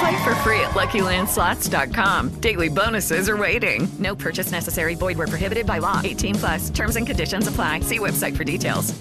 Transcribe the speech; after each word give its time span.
Play 0.00 0.24
for 0.24 0.34
free 0.36 0.60
at 0.60 0.70
LuckyLandSlots.com. 0.70 2.40
Daily 2.40 2.70
bonuses 2.70 3.28
are 3.28 3.36
waiting. 3.36 3.86
No 3.98 4.16
purchase 4.16 4.50
necessary. 4.50 4.94
Void 4.94 5.18
where 5.18 5.26
prohibited 5.26 5.66
by 5.66 5.78
law. 5.78 6.00
18 6.02 6.36
plus. 6.36 6.70
Terms 6.70 6.96
and 6.96 7.06
conditions 7.06 7.46
apply. 7.46 7.80
See 7.80 7.98
website 7.98 8.34
for 8.34 8.44
details. 8.44 8.98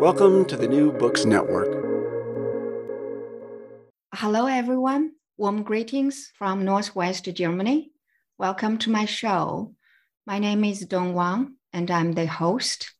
Welcome 0.00 0.44
to 0.46 0.56
the 0.56 0.66
New 0.66 0.90
Books 0.92 1.24
Network. 1.24 1.68
Hello, 4.12 4.46
everyone. 4.46 5.12
Warm 5.36 5.62
greetings 5.62 6.32
from 6.36 6.64
Northwest 6.64 7.24
Germany. 7.32 7.92
Welcome 8.38 8.78
to 8.78 8.90
my 8.90 9.04
show. 9.04 9.74
My 10.26 10.40
name 10.40 10.64
is 10.64 10.80
Dong 10.80 11.14
Wang, 11.14 11.54
and 11.72 11.88
I'm 11.92 12.12
the 12.12 12.26
host. 12.26 12.92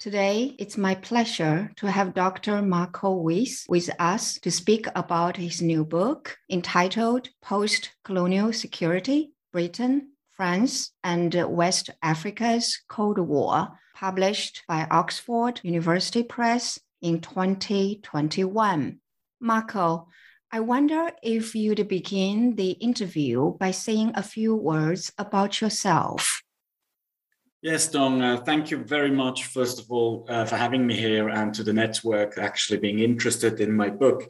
Today, 0.00 0.56
it's 0.58 0.78
my 0.78 0.94
pleasure 0.94 1.70
to 1.76 1.90
have 1.90 2.14
Dr. 2.14 2.62
Marco 2.62 3.16
Wyss 3.16 3.66
with 3.68 3.90
us 3.98 4.38
to 4.38 4.50
speak 4.50 4.86
about 4.96 5.36
his 5.36 5.60
new 5.60 5.84
book 5.84 6.38
entitled 6.48 7.28
Post 7.42 7.90
Colonial 8.02 8.50
Security 8.54 9.34
Britain, 9.52 10.12
France, 10.30 10.92
and 11.04 11.34
West 11.46 11.90
Africa's 12.02 12.80
Cold 12.88 13.18
War, 13.18 13.78
published 13.94 14.62
by 14.66 14.86
Oxford 14.90 15.60
University 15.62 16.22
Press 16.22 16.78
in 17.02 17.20
2021. 17.20 19.00
Marco, 19.38 20.08
I 20.50 20.60
wonder 20.60 21.10
if 21.22 21.54
you'd 21.54 21.86
begin 21.88 22.54
the 22.54 22.70
interview 22.70 23.52
by 23.58 23.72
saying 23.72 24.12
a 24.14 24.22
few 24.22 24.56
words 24.56 25.12
about 25.18 25.60
yourself. 25.60 26.40
Yes, 27.62 27.88
Dong, 27.88 28.22
uh, 28.22 28.38
thank 28.38 28.70
you 28.70 28.78
very 28.78 29.10
much, 29.10 29.44
first 29.44 29.78
of 29.78 29.90
all, 29.90 30.24
uh, 30.30 30.46
for 30.46 30.56
having 30.56 30.86
me 30.86 30.96
here 30.96 31.28
and 31.28 31.52
to 31.52 31.62
the 31.62 31.74
network 31.74 32.38
actually 32.38 32.78
being 32.78 33.00
interested 33.00 33.60
in 33.60 33.76
my 33.76 33.90
book. 33.90 34.26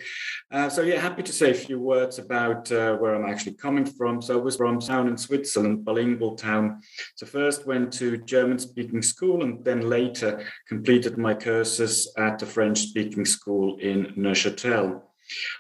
Uh, 0.51 0.69
so, 0.69 0.83
yeah, 0.83 0.99
happy 0.99 1.23
to 1.23 1.33
say 1.33 1.53
a 1.53 1.55
few 1.55 1.79
words 1.79 2.19
about 2.19 2.73
uh, 2.73 2.97
where 2.97 3.15
I'm 3.15 3.31
actually 3.31 3.55
coming 3.55 3.85
from. 3.85 4.21
So, 4.21 4.37
I 4.37 4.43
was 4.43 4.57
from 4.57 4.81
town 4.81 5.07
in 5.07 5.17
Switzerland, 5.17 5.85
bilingual 5.85 6.35
town. 6.35 6.81
So, 7.15 7.25
first 7.25 7.69
went 7.69 7.93
to 8.01 8.17
German 8.17 8.59
speaking 8.59 9.01
school 9.01 9.45
and 9.45 9.65
then 9.65 9.89
later 9.89 10.45
completed 10.67 11.17
my 11.17 11.35
courses 11.35 12.13
at 12.19 12.41
the 12.41 12.47
French 12.47 12.81
speaking 12.81 13.25
school 13.25 13.77
in 13.79 14.07
Neuchâtel. 14.19 15.03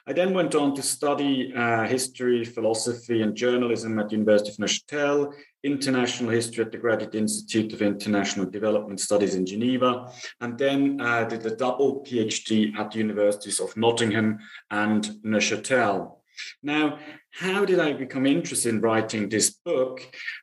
I 0.07 0.13
then 0.13 0.35
went 0.35 0.55
on 0.55 0.75
to 0.75 0.83
study 0.83 1.53
uh, 1.55 1.87
history, 1.87 2.45
philosophy, 2.45 3.23
and 3.23 3.37
journalism 3.37 3.99
at 3.99 4.09
the 4.09 4.17
University 4.17 4.51
of 4.51 4.57
Neuchâtel, 4.57 5.33
international 5.62 6.31
history 6.31 6.65
at 6.65 6.72
the 6.72 6.78
Graduate 6.78 7.15
Institute 7.15 7.72
of 7.72 7.82
International 7.82 8.47
Development 8.47 8.98
Studies 8.98 9.34
in 9.34 9.47
Geneva, 9.47 10.12
and 10.41 10.59
then 10.59 11.00
uh, 11.00 11.25
did 11.25 11.44
a 11.47 11.56
double 11.56 12.04
PhD 12.04 12.76
at 12.76 12.91
the 12.91 12.98
Universities 12.98 13.60
of 13.60 13.76
Nottingham 13.76 14.38
and 14.71 15.04
Neuchâtel. 15.25 16.16
Now, 16.62 16.98
how 17.32 17.65
did 17.65 17.78
I 17.78 17.93
become 17.93 18.26
interested 18.26 18.75
in 18.75 18.81
writing 18.81 19.28
this 19.28 19.50
book? 19.50 20.00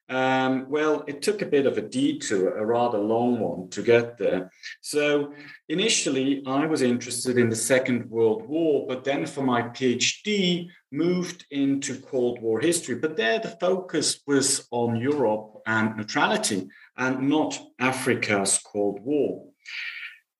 Um, 0.09 0.67
well, 0.69 1.03
it 1.07 1.21
took 1.21 1.41
a 1.41 1.45
bit 1.45 1.65
of 1.65 1.77
a 1.77 1.81
detour, 1.81 2.57
a 2.57 2.65
rather 2.65 2.97
long 2.97 3.39
one 3.39 3.69
to 3.71 3.81
get 3.81 4.17
there. 4.17 4.51
So, 4.81 5.33
initially, 5.67 6.43
I 6.45 6.65
was 6.65 6.81
interested 6.81 7.37
in 7.37 7.49
the 7.49 7.55
Second 7.55 8.09
World 8.09 8.47
War, 8.47 8.85
but 8.87 9.03
then 9.03 9.25
for 9.25 9.41
my 9.41 9.63
PhD, 9.63 10.69
moved 10.91 11.45
into 11.51 11.99
Cold 11.99 12.41
War 12.41 12.59
history. 12.59 12.95
But 12.95 13.17
there, 13.17 13.39
the 13.39 13.57
focus 13.59 14.21
was 14.25 14.67
on 14.71 14.95
Europe 14.95 15.61
and 15.65 15.95
neutrality 15.97 16.69
and 16.97 17.29
not 17.29 17.59
Africa's 17.79 18.59
Cold 18.59 19.01
War. 19.01 19.45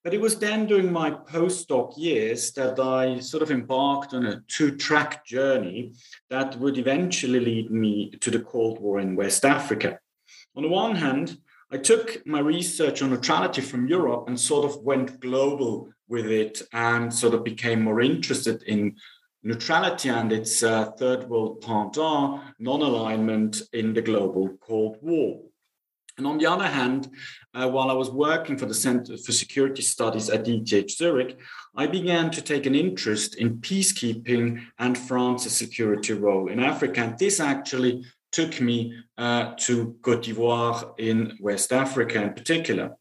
But 0.03 0.13
it 0.13 0.21
was 0.21 0.39
then 0.39 0.67
during 0.67 0.91
my 0.91 1.11
postdoc 1.11 1.97
years 1.97 2.53
that 2.53 2.79
I 2.79 3.19
sort 3.19 3.43
of 3.43 3.51
embarked 3.51 4.13
on 4.13 4.25
a 4.25 4.41
two 4.47 4.77
track 4.77 5.25
journey 5.25 5.95
that 6.29 6.55
would 6.57 6.77
eventually 6.77 7.41
lead 7.41 7.71
me 7.71 8.11
to 8.21 8.31
the 8.31 8.39
Cold 8.39 8.79
War 8.79 8.99
in 8.99 9.17
West 9.17 9.43
Africa. 9.43 9.99
On 10.55 10.63
the 10.63 10.69
one 10.69 10.95
hand, 10.95 11.37
I 11.69 11.77
took 11.77 12.25
my 12.25 12.39
research 12.39 13.01
on 13.01 13.09
neutrality 13.09 13.59
from 13.59 13.87
Europe 13.87 14.29
and 14.29 14.39
sort 14.39 14.63
of 14.63 14.81
went 14.81 15.19
global 15.19 15.89
with 16.07 16.27
it 16.27 16.61
and 16.71 17.13
sort 17.13 17.33
of 17.33 17.43
became 17.43 17.83
more 17.83 17.99
interested 17.99 18.63
in 18.63 18.95
neutrality 19.43 20.09
and 20.09 20.31
its 20.31 20.63
uh, 20.63 20.91
third 20.91 21.29
world 21.29 21.61
pendant, 21.61 22.41
non 22.59 22.81
alignment 22.81 23.61
in 23.73 23.93
the 23.93 24.01
global 24.01 24.49
Cold 24.61 24.97
War. 25.01 25.41
And 26.17 26.25
on 26.25 26.39
the 26.39 26.47
other 26.47 26.67
hand, 26.67 27.09
uh, 27.53 27.69
while 27.69 27.91
I 27.91 27.93
was 27.93 28.09
working 28.09 28.57
for 28.57 28.65
the 28.65 28.73
Center 28.73 29.17
for 29.17 29.31
Security 29.31 29.83
Studies 29.83 30.29
at 30.29 30.47
ETH 30.47 30.89
Zurich, 30.89 31.37
I 31.75 31.85
began 31.85 32.31
to 32.31 32.41
take 32.41 32.65
an 32.65 32.73
interest 32.73 33.35
in 33.35 33.59
peacekeeping 33.59 34.65
and 34.79 34.97
France's 34.97 35.55
security 35.55 36.13
role 36.13 36.49
in 36.49 36.59
Africa. 36.59 37.01
And 37.01 37.19
this 37.19 37.39
actually 37.39 38.03
took 38.31 38.59
me 38.59 38.93
uh, 39.17 39.53
to 39.57 39.95
Cote 40.01 40.23
d'Ivoire 40.23 40.93
in 40.97 41.37
West 41.39 41.71
Africa 41.71 42.21
in 42.23 42.33
particular. 42.33 42.95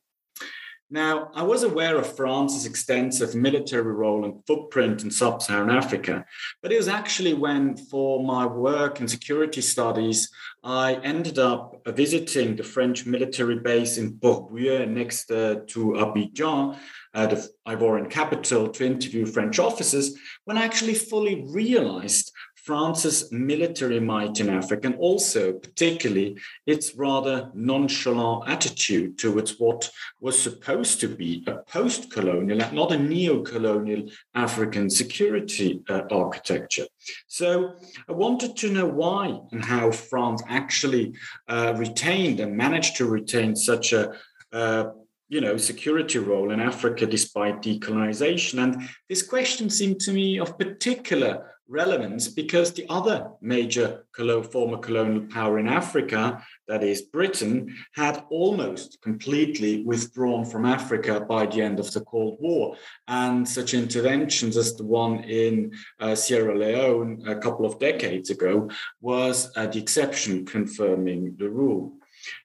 Now, 0.88 1.32
I 1.34 1.42
was 1.42 1.64
aware 1.64 1.96
of 1.96 2.16
France's 2.16 2.64
extensive 2.64 3.34
military 3.34 3.92
role 3.92 4.24
and 4.24 4.40
footprint 4.46 5.02
in 5.02 5.10
sub 5.10 5.42
Saharan 5.42 5.68
Africa, 5.68 6.24
but 6.62 6.70
it 6.70 6.76
was 6.76 6.86
actually 6.86 7.34
when, 7.34 7.76
for 7.76 8.22
my 8.22 8.46
work 8.46 9.00
in 9.00 9.08
security 9.08 9.62
studies, 9.62 10.30
I 10.62 10.94
ended 11.02 11.40
up 11.40 11.82
visiting 11.88 12.54
the 12.54 12.62
French 12.62 13.04
military 13.04 13.58
base 13.58 13.98
in 13.98 14.18
Port-Bouët 14.18 14.88
next 14.88 15.28
uh, 15.32 15.56
to 15.66 15.94
Abidjan, 15.94 16.78
uh, 17.14 17.26
the 17.26 17.48
Ivorian 17.66 18.08
capital, 18.08 18.68
to 18.68 18.86
interview 18.86 19.26
French 19.26 19.58
officers, 19.58 20.16
when 20.44 20.56
I 20.56 20.64
actually 20.64 20.94
fully 20.94 21.44
realized 21.48 22.30
France's 22.66 23.30
military 23.30 24.00
might 24.00 24.40
in 24.40 24.50
Africa, 24.50 24.88
and 24.88 24.96
also, 24.96 25.52
particularly, 25.52 26.36
its 26.66 26.96
rather 26.96 27.48
nonchalant 27.54 28.48
attitude 28.48 29.16
towards 29.18 29.60
what 29.60 29.88
was 30.18 30.36
supposed 30.36 30.98
to 30.98 31.06
be 31.06 31.44
a 31.46 31.58
post 31.70 32.10
colonial, 32.10 32.58
not 32.72 32.90
a 32.90 32.98
neo 32.98 33.40
colonial 33.42 34.08
African 34.34 34.90
security 34.90 35.80
uh, 35.88 36.02
architecture. 36.10 36.86
So 37.28 37.74
I 38.08 38.12
wanted 38.12 38.56
to 38.56 38.72
know 38.72 38.86
why 38.86 39.38
and 39.52 39.64
how 39.64 39.92
France 39.92 40.42
actually 40.48 41.14
uh, 41.46 41.74
retained 41.76 42.40
and 42.40 42.56
managed 42.56 42.96
to 42.96 43.06
retain 43.06 43.54
such 43.54 43.92
a 43.92 44.12
uh, 44.52 44.86
you 45.28 45.40
know, 45.40 45.56
security 45.56 46.18
role 46.18 46.50
in 46.50 46.60
Africa 46.60 47.06
despite 47.06 47.62
decolonization. 47.62 48.62
And 48.62 48.88
this 49.08 49.22
question 49.22 49.70
seemed 49.70 50.00
to 50.00 50.12
me 50.12 50.38
of 50.38 50.58
particular 50.58 51.52
relevance 51.68 52.28
because 52.28 52.72
the 52.72 52.86
other 52.88 53.30
major 53.40 54.04
former 54.50 54.78
colonial 54.78 55.26
power 55.26 55.58
in 55.58 55.68
Africa, 55.68 56.42
that 56.68 56.82
is 56.82 57.02
Britain, 57.02 57.74
had 57.94 58.24
almost 58.30 58.98
completely 59.02 59.84
withdrawn 59.84 60.44
from 60.44 60.64
Africa 60.64 61.20
by 61.20 61.46
the 61.46 61.60
end 61.60 61.78
of 61.78 61.92
the 61.92 62.00
Cold 62.00 62.38
War. 62.40 62.76
And 63.08 63.46
such 63.48 63.74
interventions 63.74 64.56
as 64.56 64.74
the 64.74 64.84
one 64.84 65.24
in 65.24 65.72
uh, 66.00 66.14
Sierra 66.14 66.56
Leone 66.56 67.22
a 67.26 67.36
couple 67.36 67.66
of 67.66 67.78
decades 67.78 68.30
ago 68.30 68.70
was 69.00 69.52
uh, 69.56 69.66
the 69.66 69.78
exception 69.78 70.46
confirming 70.46 71.36
the 71.38 71.48
rule. 71.48 71.92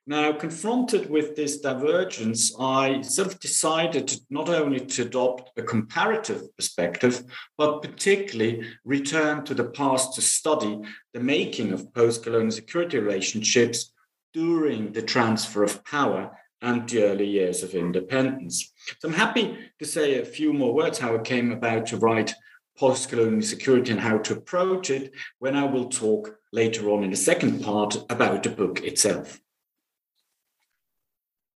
Now, 0.07 0.33
confronted 0.33 1.10
with 1.10 1.36
this 1.36 1.60
divergence, 1.60 2.54
I 2.60 3.01
sort 3.01 3.28
of 3.28 3.39
decided 3.39 4.13
not 4.30 4.50
only 4.50 4.80
to 4.80 5.04
adopt 5.04 5.57
a 5.57 5.63
comparative 5.63 6.56
perspective, 6.56 7.24
but 7.57 7.81
particularly 7.81 8.68
return 8.83 9.44
to 9.45 9.54
the 9.54 9.69
past 9.69 10.16
to 10.16 10.22
study 10.22 10.80
the 11.13 11.19
making 11.19 11.72
of 11.74 11.94
post 11.94 12.24
colonial 12.24 12.51
security 12.51 13.00
relationships 13.00 13.94
during 14.33 14.92
the 14.92 15.01
transfer 15.01 15.63
of 15.63 15.84
power 15.84 16.38
and 16.62 16.88
the 16.88 17.04
early 17.04 17.27
years 17.27 17.63
of 17.63 17.74
independence. 17.74 18.72
So 19.00 19.07
I'm 19.07 19.13
happy 19.13 19.57
to 19.80 19.86
say 19.86 20.19
a 20.19 20.25
few 20.25 20.54
more 20.54 20.74
words 20.74 21.00
how 21.00 21.16
I 21.16 21.19
came 21.19 21.51
about 21.51 21.88
to 21.88 21.98
write 21.98 22.34
post 22.77 23.10
colonial 23.10 23.42
security 23.42 23.92
and 23.92 24.00
how 24.00 24.18
to 24.19 24.34
approach 24.34 24.89
it 24.89 25.12
when 25.39 25.56
I 25.56 25.66
will 25.66 25.89
talk 25.89 26.36
later 26.54 26.89
on 26.89 27.04
in 27.04 27.12
the 27.12 27.16
second 27.16 27.63
part 27.63 27.95
about 28.10 28.44
the 28.44 28.50
book 28.50 28.81
itself. 28.84 29.39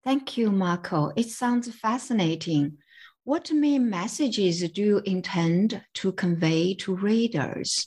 Thank 0.05 0.37
you, 0.37 0.51
Marco. 0.51 1.13
It 1.17 1.31
sounds 1.31 1.75
fascinating. 1.75 2.77
What 3.25 3.51
main 3.51 3.89
messages 3.89 4.61
do 4.71 4.83
you 4.83 5.03
intend 5.07 5.83
to 5.95 6.13
convey 6.13 6.75
to 6.75 6.95
readers? 6.95 7.87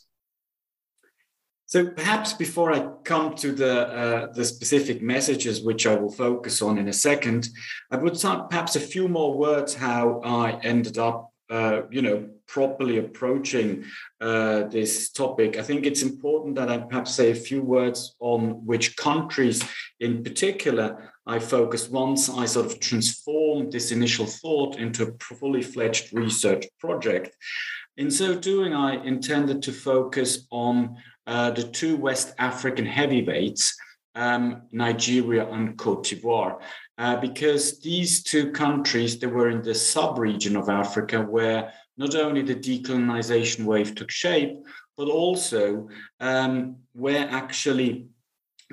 So 1.68 1.92
perhaps 1.92 2.34
before 2.34 2.72
I 2.72 2.88
come 3.04 3.36
to 3.36 3.52
the 3.52 3.88
uh, 3.88 4.32
the 4.32 4.46
specific 4.46 5.02
messages, 5.02 5.62
which 5.62 5.86
I 5.86 5.96
will 5.96 6.12
focus 6.12 6.62
on 6.62 6.80
in 6.80 6.88
a 6.88 6.94
second, 6.94 7.50
I 7.92 7.98
would 7.98 8.18
start 8.18 8.50
perhaps 8.50 8.76
a 8.76 8.80
few 8.80 9.08
more 9.08 9.38
words 9.38 9.76
how 9.76 10.22
I 10.24 10.60
ended 10.64 10.98
up, 10.98 11.30
uh, 11.52 11.82
you 11.92 12.02
know, 12.02 12.30
properly 12.48 12.98
approaching 12.98 13.84
uh, 14.22 14.64
this 14.64 15.12
topic. 15.12 15.58
I 15.58 15.62
think 15.62 15.86
it's 15.86 16.02
important 16.02 16.56
that 16.56 16.70
I 16.70 16.78
perhaps 16.78 17.14
say 17.14 17.32
a 17.32 17.36
few 17.36 17.62
words 17.62 18.16
on 18.20 18.66
which 18.66 18.96
countries 18.96 19.62
in 20.00 20.24
particular 20.24 21.14
I 21.28 21.40
focused 21.40 21.92
once 21.92 22.30
I 22.30 22.46
sort 22.46 22.68
of 22.68 22.80
transformed 22.80 23.74
this 23.74 23.92
initial 23.92 24.26
thought 24.26 24.78
into 24.78 25.04
a 25.04 25.36
fully 25.36 25.62
fledged 25.62 26.14
research 26.14 26.66
project. 26.80 27.36
In 27.98 28.10
so 28.10 28.34
doing, 28.34 28.74
I 28.74 29.04
intended 29.04 29.62
to 29.64 29.74
focus 29.74 30.48
on 30.52 30.96
uh, 31.26 31.52
the 31.52 31.64
two 31.64 31.98
West 31.98 32.34
African 32.40 32.86
heavyweights, 32.86 33.76
um, 34.16 34.62
Nigeria 34.72 35.46
and 35.48 35.78
Cote 35.78 36.06
d'Ivoire, 36.06 36.60
uh, 36.98 37.18
because 37.18 37.82
these 37.82 38.24
two 38.24 38.52
countries, 38.52 39.20
they 39.20 39.28
were 39.28 39.50
in 39.50 39.62
the 39.62 39.76
sub-region 39.76 40.56
of 40.56 40.70
Africa 40.70 41.22
where 41.22 41.74
not 41.98 42.16
only 42.16 42.42
the 42.42 42.56
decolonization 42.56 43.66
wave 43.66 43.96
took 43.96 44.12
shape, 44.12 44.56
but 44.96 45.10
also 45.10 45.90
um, 46.22 46.78
where 46.94 47.28
actually 47.30 48.08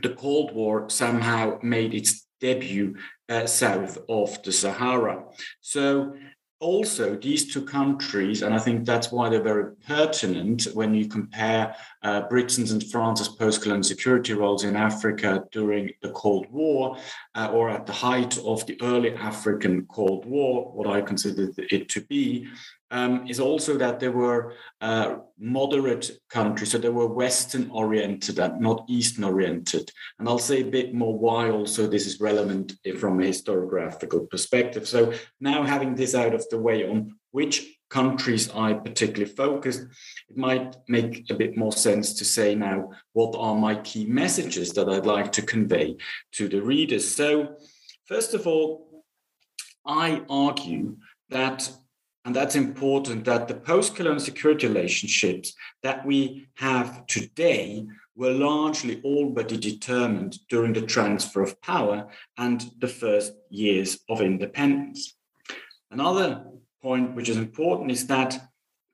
the 0.03 0.11
Cold 0.11 0.55
War 0.55 0.89
somehow 0.89 1.59
made 1.63 1.95
its 1.95 2.24
debut 2.45 2.87
uh, 3.29 3.47
south 3.47 3.93
of 4.09 4.29
the 4.45 4.53
Sahara. 4.53 5.17
So 5.61 6.15
also 6.61 7.17
these 7.17 7.53
two 7.53 7.65
countries, 7.79 8.43
and 8.43 8.55
I 8.55 8.61
think 8.65 8.77
that's 8.85 9.11
why 9.13 9.29
they're 9.29 9.53
very 9.55 9.69
pertinent 9.87 10.61
when 10.79 10.95
you 10.95 11.05
compare 11.19 11.65
uh, 12.03 12.21
Britain's 12.33 12.73
and 12.73 12.85
France's 12.93 13.29
post-colonial 13.29 13.83
security 13.83 14.35
roles 14.43 14.65
in 14.65 14.75
Africa 14.77 15.31
during 15.53 15.85
the 16.03 16.13
Cold 16.23 16.47
War, 16.51 16.97
uh, 17.35 17.51
or 17.53 17.69
at 17.69 17.87
the 17.87 17.93
height 17.93 18.39
of 18.39 18.65
the 18.67 18.81
early 18.83 19.15
African 19.15 19.87
Cold 19.87 20.25
War, 20.25 20.73
what 20.73 20.87
I 20.87 21.01
consider 21.01 21.51
it 21.57 21.89
to 21.89 22.01
be, 22.03 22.47
um, 22.91 23.27
is 23.27 23.41
also 23.41 23.77
that 23.77 23.99
there 23.99 24.13
were 24.13 24.55
uh, 24.81 25.17
moderate 25.39 26.13
countries, 26.31 26.71
so 26.71 26.79
they 26.79 26.89
were 26.89 27.09
Western 27.09 27.69
oriented 27.71 28.39
and 28.39 28.61
not 28.61 28.85
Eastern 28.89 29.25
oriented. 29.25 29.91
And 30.19 30.29
I'll 30.29 30.39
say 30.39 30.61
a 30.61 30.65
bit 30.65 30.95
more 30.95 31.19
why 31.19 31.51
also 31.51 31.89
this 31.89 32.07
is 32.07 32.21
relevant 32.21 32.75
from 33.01 33.21
a 33.21 33.25
historiographical 33.25 34.31
perspective. 34.31 34.87
So 34.87 35.13
now 35.41 35.65
having 35.65 35.97
this 35.97 36.15
out 36.15 36.35
of 36.35 36.49
the 36.51 36.59
way 36.59 36.89
on 36.89 37.17
which 37.33 37.67
countries 37.95 38.51
I 38.51 38.73
particularly 38.73 39.33
focused, 39.33 39.83
it 40.29 40.37
might 40.37 40.75
make 40.89 41.31
a 41.31 41.35
bit 41.35 41.57
more 41.57 41.73
sense 41.73 42.13
to 42.15 42.25
say 42.25 42.57
now 42.57 42.91
what 43.13 43.33
are 43.39 43.55
my 43.55 43.77
key 43.89 44.05
messages 44.05 44.73
that 44.73 44.89
I'd 44.89 45.07
like 45.07 45.31
to 45.33 45.43
convey 45.43 45.97
to 46.33 46.49
the 46.49 46.61
readers. 46.61 47.07
So, 47.09 47.29
first 48.07 48.35
of 48.35 48.49
all, 48.49 49.05
I 49.87 50.23
argue 50.29 50.97
that 51.31 51.71
and 52.27 52.35
that's 52.35 52.57
important 52.57 53.27
that 53.27 53.49
the 53.49 53.61
post 53.71 53.95
colonial 53.95 54.19
security 54.19 54.67
relationships 54.67 55.55
that 55.83 56.07
we 56.07 56.49
have 56.55 57.07
today 57.07 57.87
were 58.17 58.33
largely 58.33 59.03
already 59.05 59.59
determined 59.59 60.39
during 60.49 60.73
the 60.73 60.87
transfer 60.95 61.43
of 61.43 61.61
power 61.61 62.09
and 62.39 62.59
the 62.81 62.89
first 62.89 63.35
years 63.51 63.99
of 64.09 64.23
independence. 64.23 65.17
Another 65.91 66.45
point 66.85 67.17
which 67.17 67.31
is 67.31 67.39
important 67.39 67.91
is 67.91 68.07
that 68.07 68.33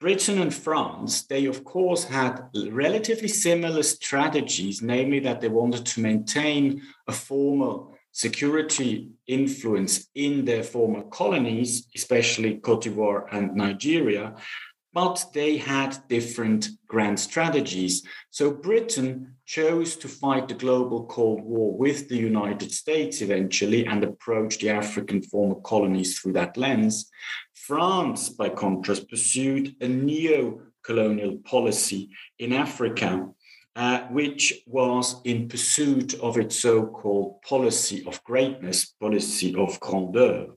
Britain 0.01 0.39
and 0.41 0.55
France, 0.55 1.13
they 1.33 1.45
of 1.47 1.59
course 1.65 2.05
had 2.05 2.35
relatively 2.71 3.29
similar 3.29 3.83
strategies, 3.83 4.81
namely 4.81 5.21
that 5.21 5.41
they 5.41 5.49
wanted 5.49 5.85
to 5.85 6.01
maintain 6.01 6.81
a 7.09 7.13
formal 7.13 7.73
security 8.13 9.11
influence 9.27 10.07
in 10.15 10.45
their 10.45 10.63
former 10.63 11.03
colonies, 11.21 11.71
especially 11.95 12.59
Cote 12.67 12.85
d'Ivoire 12.85 13.27
and 13.33 13.55
Nigeria, 13.55 14.35
but 14.93 15.25
they 15.35 15.57
had 15.57 15.97
different 16.09 16.69
grand 16.89 17.19
strategies. 17.19 18.03
So 18.31 18.51
Britain 18.51 19.37
chose 19.47 19.97
to 19.97 20.09
fight 20.09 20.49
the 20.49 20.55
global 20.55 21.07
Cold 21.07 21.43
War 21.43 21.77
with 21.77 22.09
the 22.09 22.17
United 22.17 22.73
States 22.73 23.21
eventually 23.21 23.87
and 23.87 24.03
approach 24.03 24.59
the 24.59 24.71
African 24.71 25.23
former 25.23 25.61
colonies 25.61 26.19
through 26.19 26.33
that 26.35 26.57
lens. 26.57 27.11
France, 27.67 28.29
by 28.29 28.49
contrast, 28.49 29.09
pursued 29.09 29.77
a 29.81 29.89
neo 29.89 30.61
colonial 30.83 31.37
policy 31.39 32.11
in 32.39 32.53
Africa 32.53 33.29
uh, 33.77 34.01
which 34.09 34.63
was 34.67 35.21
in 35.25 35.49
pursuit 35.49 36.15
of 36.21 36.37
its 36.37 36.57
so 36.57 36.87
called 36.87 37.41
policy 37.43 38.05
of 38.07 38.23
greatness, 38.25 38.87
policy 39.01 39.55
of 39.55 39.79
grandeur. 39.81 40.49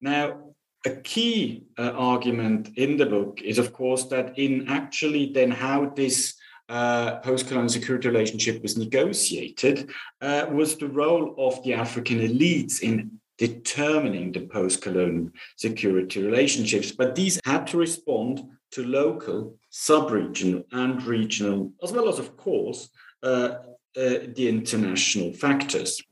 Now, 0.00 0.54
a 0.86 0.90
key 0.90 1.64
uh, 1.76 1.90
argument 1.96 2.70
in 2.76 2.96
the 2.96 3.06
book 3.06 3.40
is, 3.42 3.58
of 3.58 3.72
course, 3.72 4.04
that 4.04 4.38
in 4.38 4.68
actually 4.68 5.32
then 5.32 5.50
how 5.50 5.90
this 5.96 6.34
uh, 6.68 7.16
post-colonial 7.20 7.70
security 7.70 8.08
relationship 8.08 8.62
was 8.62 8.76
negotiated 8.76 9.90
uh, 10.20 10.46
was 10.50 10.76
the 10.76 10.86
role 10.86 11.34
of 11.38 11.62
the 11.64 11.72
African 11.72 12.20
elites 12.20 12.82
in 12.82 13.17
determining 13.38 14.32
the 14.32 14.46
post-colonial 14.46 15.30
security 15.56 16.22
relationships. 16.22 16.92
But 16.92 17.14
these 17.14 17.40
had 17.44 17.66
to 17.68 17.78
respond 17.78 18.42
to 18.72 18.84
local, 18.84 19.56
sub-regional, 19.70 20.64
and 20.72 21.02
regional, 21.04 21.72
as 21.82 21.92
well 21.92 22.08
as, 22.08 22.18
of 22.18 22.36
course, 22.36 22.90
uh, 23.22 23.50
uh, 23.96 24.18
the 24.34 24.48
international 24.48 25.32
factors. 25.32 26.02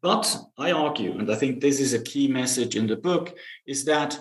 But 0.00 0.36
I 0.56 0.72
argue, 0.72 1.18
and 1.18 1.30
I 1.30 1.34
think 1.36 1.60
this 1.60 1.80
is 1.80 1.94
a 1.94 2.02
key 2.02 2.28
message 2.28 2.76
in 2.76 2.86
the 2.86 2.96
book, 2.96 3.36
is 3.66 3.84
that 3.86 4.18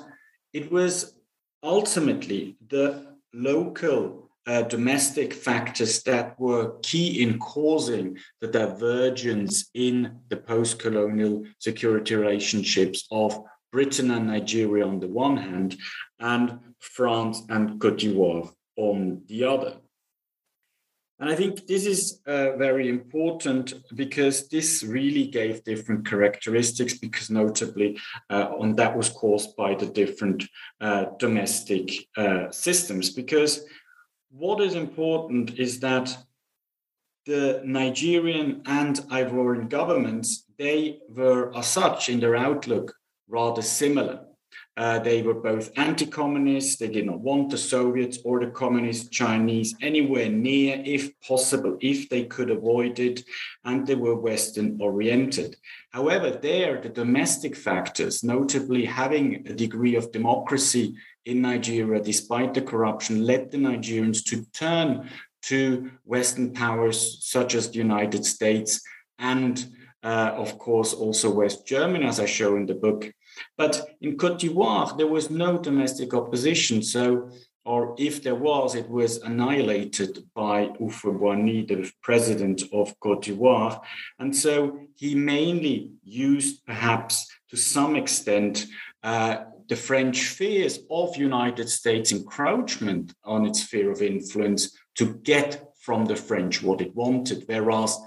it 0.53 0.71
was 0.71 1.15
ultimately 1.61 2.57
the 2.69 3.15
local 3.33 4.26
uh, 4.47 4.61
domestic 4.63 5.33
factors 5.33 6.01
that 6.03 6.39
were 6.39 6.79
key 6.81 7.21
in 7.21 7.37
causing 7.37 8.17
the 8.41 8.47
divergence 8.47 9.69
in 9.73 10.19
the 10.29 10.37
post 10.37 10.79
colonial 10.79 11.43
security 11.59 12.15
relationships 12.15 13.05
of 13.11 13.37
Britain 13.71 14.11
and 14.11 14.27
Nigeria 14.27 14.87
on 14.87 14.99
the 14.99 15.07
one 15.07 15.37
hand, 15.37 15.77
and 16.19 16.59
France 16.79 17.43
and 17.49 17.79
Cote 17.81 17.99
d'Ivoire 17.99 18.49
on 18.77 19.21
the 19.27 19.43
other. 19.43 19.75
And 21.19 21.31
I 21.31 21.35
think 21.35 21.65
this 21.65 21.87
is 21.87 22.21
uh, 22.27 22.55
very 22.57 22.89
important 22.89 23.73
because 23.95 24.47
this 24.49 24.83
really 24.83 25.25
gave 25.27 25.63
different 25.63 26.07
characteristics, 26.07 26.95
because 26.95 27.31
notably, 27.31 27.97
uh, 28.29 28.49
on 28.59 28.75
that 28.75 28.95
was 28.95 29.09
caused 29.09 29.55
by 29.57 29.73
the 29.73 29.87
different 29.87 30.45
uh, 30.79 31.05
domestic 31.17 32.07
uh, 32.15 32.51
systems. 32.51 33.09
Because 33.09 33.65
what 34.29 34.61
is 34.61 34.75
important 34.75 35.57
is 35.57 35.79
that 35.79 36.15
the 37.25 37.61
Nigerian 37.65 38.61
and 38.65 38.95
Ivorian 39.11 39.69
governments, 39.69 40.45
they 40.57 40.99
were 41.09 41.55
as 41.55 41.67
such 41.67 42.09
in 42.09 42.19
their 42.19 42.35
outlook 42.35 42.93
rather 43.27 43.61
similar. 43.61 44.25
Uh, 44.77 44.99
they 44.99 45.23
were 45.23 45.33
both 45.33 45.71
anti 45.75 46.05
communist. 46.05 46.79
They 46.79 46.87
did 46.87 47.07
not 47.07 47.19
want 47.19 47.49
the 47.49 47.57
Soviets 47.57 48.19
or 48.23 48.39
the 48.39 48.51
communist 48.51 49.11
Chinese 49.11 49.75
anywhere 49.81 50.29
near, 50.29 50.79
if 50.85 51.19
possible, 51.21 51.77
if 51.81 52.09
they 52.09 52.25
could 52.25 52.51
avoid 52.51 52.99
it. 52.99 53.23
And 53.65 53.87
they 53.87 53.95
were 53.95 54.15
Western 54.15 54.77
oriented. 54.79 55.55
However, 55.89 56.29
there, 56.29 56.79
the 56.79 56.89
domestic 56.89 57.55
factors, 57.55 58.23
notably 58.23 58.85
having 58.85 59.47
a 59.47 59.53
degree 59.53 59.95
of 59.95 60.11
democracy 60.11 60.95
in 61.25 61.41
Nigeria, 61.41 61.99
despite 61.99 62.53
the 62.53 62.61
corruption, 62.61 63.25
led 63.25 63.49
the 63.49 63.57
Nigerians 63.57 64.23
to 64.25 64.45
turn 64.53 65.09
to 65.43 65.89
Western 66.05 66.53
powers 66.53 67.17
such 67.21 67.55
as 67.55 67.71
the 67.71 67.77
United 67.77 68.25
States 68.25 68.81
and, 69.17 69.73
uh, 70.03 70.33
of 70.35 70.59
course, 70.59 70.93
also 70.93 71.31
West 71.31 71.65
Germany, 71.65 72.05
as 72.05 72.19
I 72.19 72.25
show 72.25 72.55
in 72.57 72.67
the 72.67 72.75
book. 72.75 73.11
But 73.57 73.87
in 74.01 74.17
Cote 74.17 74.39
d'Ivoire, 74.39 74.97
there 74.97 75.07
was 75.07 75.29
no 75.29 75.57
domestic 75.57 76.13
opposition. 76.13 76.81
So, 76.81 77.29
or 77.65 77.95
if 77.97 78.23
there 78.23 78.35
was, 78.35 78.75
it 78.75 78.89
was 78.89 79.17
annihilated 79.17 80.23
by 80.33 80.67
Houphouët-Boigny, 80.79 81.67
the 81.67 81.91
president 82.01 82.63
of 82.71 82.97
Cote 82.99 83.23
d'Ivoire. 83.23 83.81
And 84.19 84.35
so 84.35 84.79
he 84.95 85.15
mainly 85.15 85.91
used, 86.03 86.65
perhaps 86.65 87.27
to 87.49 87.57
some 87.57 87.95
extent, 87.95 88.65
uh, 89.03 89.37
the 89.67 89.75
French 89.75 90.27
fears 90.27 90.79
of 90.89 91.17
United 91.17 91.69
States 91.69 92.11
encroachment 92.11 93.13
on 93.25 93.45
its 93.45 93.63
sphere 93.63 93.91
of 93.91 94.01
influence 94.01 94.77
to 94.95 95.15
get 95.23 95.63
from 95.81 96.05
the 96.05 96.15
French 96.15 96.63
what 96.63 96.81
it 96.81 96.95
wanted. 96.95 97.43
Whereas 97.47 97.97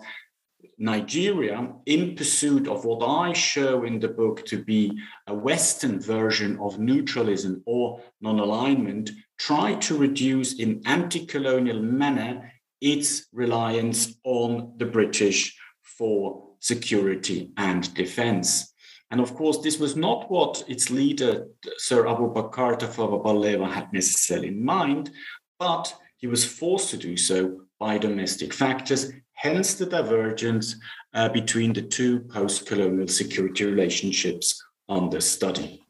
Nigeria, 0.80 1.74
in 1.84 2.16
pursuit 2.16 2.66
of 2.66 2.86
what 2.86 3.04
I 3.06 3.34
show 3.34 3.84
in 3.84 4.00
the 4.00 4.08
book 4.08 4.46
to 4.46 4.64
be 4.64 4.98
a 5.26 5.34
Western 5.34 6.00
version 6.00 6.58
of 6.58 6.78
neutralism 6.78 7.62
or 7.66 8.00
non 8.22 8.40
alignment, 8.40 9.10
tried 9.38 9.82
to 9.82 9.98
reduce 9.98 10.58
in 10.58 10.80
anti 10.86 11.26
colonial 11.26 11.80
manner 11.82 12.50
its 12.80 13.26
reliance 13.30 14.14
on 14.24 14.72
the 14.78 14.86
British 14.86 15.54
for 15.82 16.48
security 16.60 17.52
and 17.58 17.92
defense. 17.94 18.72
And 19.10 19.20
of 19.20 19.34
course, 19.34 19.58
this 19.58 19.78
was 19.78 19.96
not 19.96 20.30
what 20.30 20.64
its 20.66 20.88
leader, 20.88 21.48
Sir 21.76 22.04
Abubakar 22.04 22.78
Tafawa 22.78 23.22
Balewa, 23.22 23.70
had 23.70 23.92
necessarily 23.92 24.48
in 24.48 24.64
mind, 24.64 25.10
but 25.58 25.94
he 26.16 26.26
was 26.26 26.42
forced 26.44 26.88
to 26.90 26.96
do 26.96 27.18
so 27.18 27.62
by 27.78 27.98
domestic 27.98 28.54
factors 28.54 29.12
hence 29.40 29.72
the 29.74 29.86
divergence 29.86 30.76
uh, 31.14 31.26
between 31.30 31.72
the 31.72 31.80
two 31.80 32.20
post 32.20 32.66
colonial 32.66 33.08
security 33.08 33.64
relationships 33.64 34.62
under 34.86 35.18
study. 35.20 35.82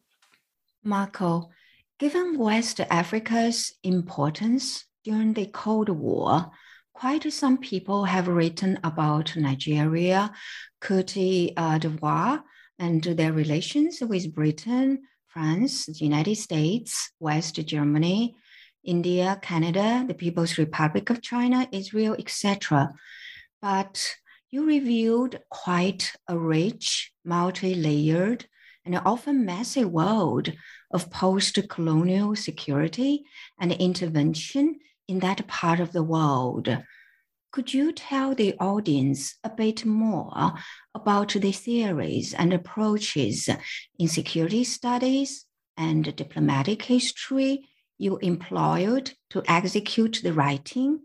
Marco, 0.84 1.50
given 1.98 2.38
West 2.38 2.78
Africa's 2.78 3.72
importance 3.82 4.84
during 5.02 5.34
the 5.34 5.46
Cold 5.46 5.88
War, 5.88 6.52
quite 6.94 7.30
some 7.32 7.58
people 7.58 8.04
have 8.04 8.28
written 8.28 8.78
about 8.84 9.34
Nigeria, 9.36 10.32
Cote 10.80 11.14
d'Ivoire, 11.14 12.42
and 12.78 13.02
their 13.02 13.32
relations 13.32 13.98
with 14.00 14.32
Britain, 14.32 15.02
France, 15.26 15.86
the 15.86 16.04
United 16.04 16.36
States, 16.36 17.10
West 17.18 17.56
Germany, 17.66 18.36
India, 18.84 19.40
Canada, 19.42 20.04
the 20.06 20.14
People's 20.14 20.56
Republic 20.56 21.10
of 21.10 21.20
China, 21.20 21.68
Israel, 21.72 22.14
etc 22.16 22.94
but 23.62 24.16
you 24.50 24.66
revealed 24.66 25.38
quite 25.48 26.12
a 26.26 26.38
rich, 26.38 27.12
multi 27.24 27.74
layered, 27.74 28.46
and 28.84 28.96
often 29.04 29.44
messy 29.44 29.84
world 29.84 30.52
of 30.90 31.10
post 31.10 31.58
colonial 31.68 32.34
security 32.34 33.24
and 33.58 33.72
intervention 33.72 34.76
in 35.06 35.20
that 35.20 35.46
part 35.46 35.78
of 35.80 35.92
the 35.92 36.02
world. 36.02 36.68
Could 37.52 37.74
you 37.74 37.92
tell 37.92 38.34
the 38.34 38.54
audience 38.60 39.36
a 39.42 39.50
bit 39.50 39.84
more 39.84 40.54
about 40.94 41.32
the 41.32 41.52
theories 41.52 42.32
and 42.32 42.52
approaches 42.52 43.48
in 43.98 44.08
security 44.08 44.64
studies 44.64 45.46
and 45.76 46.14
diplomatic 46.14 46.82
history 46.82 47.68
you 47.98 48.18
employed 48.18 49.12
to 49.30 49.42
execute 49.48 50.20
the 50.22 50.32
writing? 50.32 51.00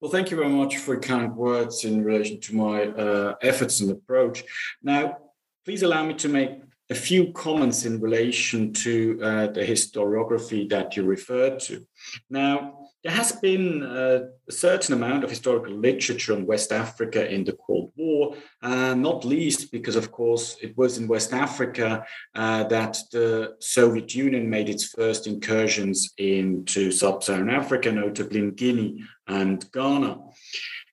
Well, 0.00 0.10
thank 0.10 0.30
you 0.30 0.36
very 0.38 0.48
much 0.48 0.78
for 0.78 0.98
kind 0.98 1.36
words 1.36 1.84
in 1.84 2.02
relation 2.02 2.40
to 2.40 2.56
my 2.56 2.84
uh, 2.86 3.34
efforts 3.42 3.80
and 3.80 3.90
approach. 3.90 4.44
Now, 4.82 5.18
please 5.66 5.82
allow 5.82 6.02
me 6.04 6.14
to 6.14 6.28
make 6.28 6.52
a 6.88 6.94
few 6.94 7.32
comments 7.32 7.84
in 7.84 8.00
relation 8.00 8.72
to 8.72 9.20
uh, 9.22 9.46
the 9.48 9.60
historiography 9.60 10.70
that 10.70 10.96
you 10.96 11.02
referred 11.02 11.60
to. 11.60 11.86
Now, 12.30 12.79
there 13.02 13.12
has 13.12 13.32
been 13.32 13.82
uh, 13.82 14.26
a 14.48 14.52
certain 14.52 14.94
amount 14.94 15.24
of 15.24 15.30
historical 15.30 15.74
literature 15.74 16.34
on 16.34 16.44
West 16.44 16.70
Africa 16.70 17.32
in 17.32 17.44
the 17.44 17.54
Cold 17.54 17.92
War, 17.96 18.34
uh, 18.62 18.94
not 18.94 19.24
least 19.24 19.72
because, 19.72 19.96
of 19.96 20.12
course, 20.12 20.56
it 20.60 20.76
was 20.76 20.98
in 20.98 21.08
West 21.08 21.32
Africa 21.32 22.04
uh, 22.34 22.64
that 22.64 22.98
the 23.10 23.56
Soviet 23.60 24.14
Union 24.14 24.50
made 24.50 24.68
its 24.68 24.84
first 24.84 25.26
incursions 25.26 26.12
into 26.18 26.92
sub 26.92 27.22
Saharan 27.22 27.48
Africa, 27.48 27.90
notably 27.90 28.40
in 28.40 28.50
Guinea 28.50 29.02
and 29.26 29.64
Ghana. 29.72 30.18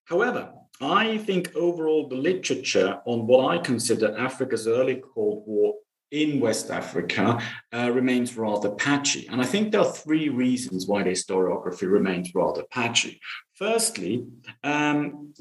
However, 0.05 0.53
I 0.79 1.17
think 1.17 1.53
overall 1.55 2.07
the 2.07 2.15
literature 2.15 3.01
on 3.05 3.27
what 3.27 3.47
I 3.53 3.57
consider 3.57 4.17
Africa's 4.17 4.67
early 4.67 5.01
Cold 5.13 5.43
War 5.45 5.73
in 6.11 6.39
West 6.39 6.71
Africa 6.71 7.41
uh, 7.73 7.91
remains 7.91 8.37
rather 8.37 8.71
patchy. 8.71 9.27
And 9.27 9.41
I 9.41 9.45
think 9.45 9.71
there 9.71 9.81
are 9.81 9.91
three 9.91 10.29
reasons 10.29 10.87
why 10.87 11.03
the 11.03 11.11
historiography 11.11 11.91
remains 11.91 12.33
rather 12.33 12.63
patchy. 12.71 13.19
Firstly, 13.55 14.25
um, 14.63 15.33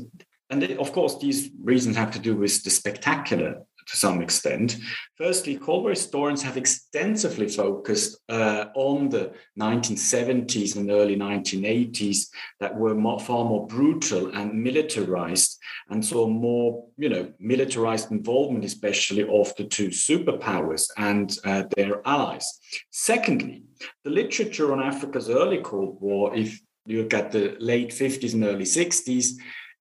and 0.51 0.63
of 0.79 0.93
course, 0.93 1.19
these 1.19 1.51
reasons 1.63 1.97
have 1.97 2.13
to 2.13 2.19
do 2.19 2.37
with 2.37 2.63
the 2.63 2.71
spectacular 2.71 3.63
to 3.87 3.97
some 3.97 4.21
extent. 4.21 4.79
Firstly, 5.17 5.57
War 5.57 5.91
historians 5.91 6.43
have 6.43 6.57
extensively 6.57 7.49
focused 7.49 8.19
uh, 8.29 8.67
on 8.75 9.09
the 9.09 9.33
1970s 9.59 10.77
and 10.77 10.91
early 10.91 11.17
1980s 11.17 12.29
that 12.61 12.75
were 12.77 12.95
more, 12.95 13.21
far 13.21 13.45
more 13.45 13.67
brutal 13.67 14.35
and 14.35 14.53
militarized, 14.53 15.59
and 15.89 16.05
saw 16.05 16.27
more, 16.27 16.85
you 16.99 17.09
know, 17.09 17.33
militarized 17.39 18.11
involvement, 18.11 18.65
especially 18.65 19.23
of 19.23 19.55
the 19.57 19.65
two 19.65 19.89
superpowers 19.89 20.89
and 20.97 21.39
uh, 21.45 21.65
their 21.77 22.07
allies. 22.07 22.59
Secondly, 22.91 23.63
the 24.05 24.11
literature 24.11 24.73
on 24.73 24.83
Africa's 24.83 25.31
early 25.31 25.59
Cold 25.59 26.01
War, 26.01 26.35
if 26.35 26.61
you 26.87 27.03
look 27.03 27.15
at 27.15 27.33
the 27.33 27.57
late 27.61 27.91
50s 27.91 28.35
and 28.35 28.45
early 28.45 28.65
60s, 28.65 29.33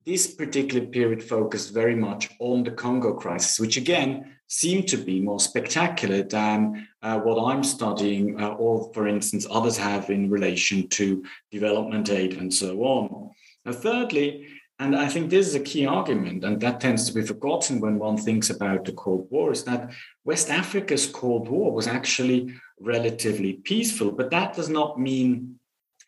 this 0.05 0.27
particular 0.27 0.85
period 0.85 1.23
focused 1.23 1.73
very 1.73 1.95
much 1.95 2.29
on 2.39 2.63
the 2.63 2.71
Congo 2.71 3.13
crisis, 3.13 3.59
which 3.59 3.77
again 3.77 4.35
seemed 4.47 4.87
to 4.87 4.97
be 4.97 5.19
more 5.19 5.39
spectacular 5.39 6.21
than 6.21 6.87
uh, 7.01 7.19
what 7.19 7.43
I'm 7.43 7.63
studying, 7.63 8.39
uh, 8.39 8.49
or 8.49 8.91
for 8.93 9.07
instance, 9.07 9.47
others 9.49 9.77
have 9.77 10.11
in 10.11 10.29
relation 10.29 10.87
to 10.89 11.23
development 11.51 12.09
aid 12.09 12.37
and 12.37 12.53
so 12.53 12.83
on. 12.83 13.31
Now, 13.65 13.71
thirdly, 13.71 14.47
and 14.77 14.95
I 14.95 15.07
think 15.07 15.29
this 15.29 15.47
is 15.47 15.55
a 15.55 15.59
key 15.61 15.87
argument, 15.87 16.43
and 16.43 16.61
that 16.61 16.81
tends 16.81 17.07
to 17.07 17.13
be 17.13 17.25
forgotten 17.25 17.79
when 17.79 17.97
one 17.97 18.17
thinks 18.17 18.49
about 18.49 18.85
the 18.85 18.91
Cold 18.91 19.27
War, 19.31 19.51
is 19.51 19.63
that 19.63 19.91
West 20.25 20.49
Africa's 20.51 21.07
Cold 21.07 21.47
War 21.47 21.71
was 21.71 21.87
actually 21.87 22.53
relatively 22.79 23.53
peaceful, 23.53 24.11
but 24.11 24.29
that 24.31 24.53
does 24.53 24.69
not 24.69 24.99
mean 24.99 25.59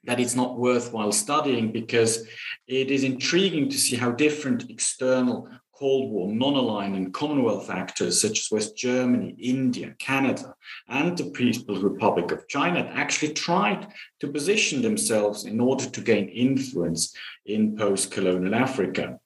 that 0.08 0.20
it's 0.20 0.36
not 0.36 0.58
worthwhile 0.58 1.12
studying 1.12 1.72
because 1.72 2.28
it 2.68 2.90
is 2.90 3.04
intriguing 3.04 3.70
to 3.70 3.78
see 3.78 3.96
how 3.96 4.12
different 4.12 4.70
external 4.70 5.48
Cold 5.78 6.10
War 6.12 6.34
non-aligned 6.34 6.96
and 6.96 7.14
Commonwealth 7.14 7.70
actors 7.70 8.20
such 8.20 8.40
as 8.40 8.52
West 8.52 8.76
Germany, 8.76 9.36
India, 9.38 9.94
Canada, 10.00 10.56
and 10.88 11.16
the 11.16 11.30
People's 11.30 11.84
Republic 11.84 12.32
of 12.32 12.48
China 12.48 12.90
actually 12.96 13.34
tried 13.34 13.88
to 14.20 14.28
position 14.28 14.82
themselves 14.82 15.46
in 15.46 15.60
order 15.60 15.88
to 15.88 16.02
gain 16.02 16.30
influence 16.30 17.14
in 17.46 17.78
post-colonial 17.78 18.56
Africa. 18.56 19.20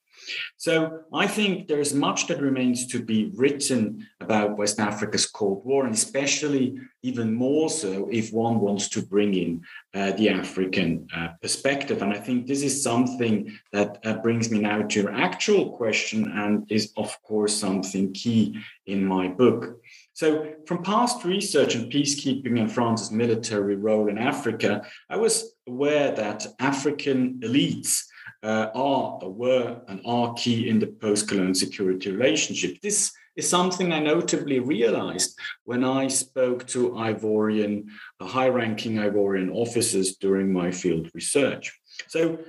So 0.57 1.01
I 1.13 1.27
think 1.27 1.67
there 1.67 1.79
is 1.79 1.93
much 1.93 2.27
that 2.27 2.41
remains 2.41 2.87
to 2.87 3.03
be 3.03 3.31
written 3.35 4.07
about 4.19 4.57
West 4.57 4.79
Africa's 4.79 5.25
Cold 5.25 5.65
War, 5.65 5.85
and 5.85 5.93
especially 5.93 6.77
even 7.03 7.33
more 7.33 7.69
so 7.69 8.07
if 8.11 8.31
one 8.31 8.59
wants 8.59 8.87
to 8.89 9.01
bring 9.01 9.33
in 9.33 9.61
uh, 9.93 10.11
the 10.11 10.29
African 10.29 11.07
uh, 11.15 11.29
perspective. 11.41 12.01
And 12.01 12.13
I 12.13 12.19
think 12.19 12.45
this 12.45 12.61
is 12.61 12.83
something 12.83 13.57
that 13.71 13.99
uh, 14.03 14.13
brings 14.17 14.51
me 14.51 14.59
now 14.59 14.83
to 14.83 15.01
your 15.01 15.11
actual 15.11 15.71
question 15.71 16.31
and 16.31 16.71
is, 16.71 16.93
of 16.97 17.21
course, 17.23 17.55
something 17.55 18.13
key 18.13 18.59
in 18.85 19.03
my 19.03 19.27
book. 19.27 19.81
So, 20.13 20.53
from 20.67 20.83
past 20.83 21.23
research 21.23 21.75
on 21.75 21.89
peacekeeping 21.89 22.59
and 22.59 22.71
France's 22.71 23.11
military 23.11 23.75
role 23.75 24.09
in 24.09 24.17
Africa, 24.17 24.83
I 25.09 25.17
was 25.17 25.55
aware 25.67 26.11
that 26.11 26.45
African 26.59 27.39
elites 27.39 28.03
uh, 28.43 28.69
are, 28.74 29.19
were, 29.29 29.81
and 29.88 30.01
are 30.05 30.33
key 30.33 30.69
in 30.69 30.79
the 30.79 30.88
post-colonial 30.88 31.53
security 31.53 32.12
relationship. 32.12 32.81
This 32.81 33.12
is 33.36 33.48
something 33.48 33.93
I 33.93 34.00
notably 34.00 34.60
realized 34.60 35.38
when 35.63 35.83
I 35.83 36.07
spoke 36.07 36.67
to 36.67 36.91
Ivorian, 36.91 37.86
high 38.19 38.50
ranking 38.50 38.95
Ivorian 38.95 39.53
officers 39.53 40.17
during 40.17 40.51
my 40.51 40.71
field 40.71 41.10
research. 41.13 41.79
So, 42.07 42.39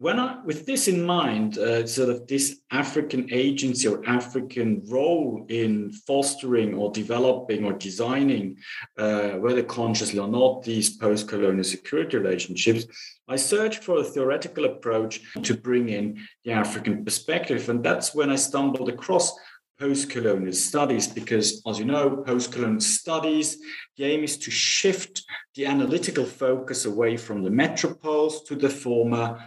when 0.00 0.20
I, 0.20 0.40
with 0.44 0.64
this 0.64 0.86
in 0.86 1.02
mind, 1.02 1.58
uh, 1.58 1.84
sort 1.84 2.08
of 2.08 2.28
this 2.28 2.60
African 2.70 3.28
agency 3.32 3.88
or 3.88 4.08
African 4.08 4.80
role 4.88 5.44
in 5.48 5.90
fostering 6.06 6.74
or 6.74 6.92
developing 6.92 7.64
or 7.64 7.72
designing, 7.72 8.58
uh, 8.96 9.30
whether 9.30 9.64
consciously 9.64 10.20
or 10.20 10.28
not, 10.28 10.62
these 10.62 10.96
post 10.96 11.26
colonial 11.26 11.64
security 11.64 12.16
relationships, 12.16 12.86
I 13.26 13.34
searched 13.34 13.82
for 13.82 13.98
a 13.98 14.04
theoretical 14.04 14.66
approach 14.66 15.20
to 15.42 15.54
bring 15.54 15.88
in 15.88 16.24
the 16.44 16.52
African 16.52 17.04
perspective. 17.04 17.68
And 17.68 17.82
that's 17.82 18.14
when 18.14 18.30
I 18.30 18.36
stumbled 18.36 18.88
across 18.88 19.36
post-colonial 19.80 20.52
studies 20.52 21.06
because 21.06 21.62
as 21.66 21.78
you 21.78 21.84
know 21.84 22.16
post-colonial 22.26 22.80
studies 22.80 23.58
the 23.96 24.04
aim 24.04 24.24
is 24.24 24.36
to 24.36 24.50
shift 24.50 25.22
the 25.54 25.66
analytical 25.66 26.24
focus 26.24 26.84
away 26.84 27.16
from 27.16 27.44
the 27.44 27.50
metropoles 27.50 28.44
to 28.44 28.56
the 28.56 28.68
former 28.68 29.38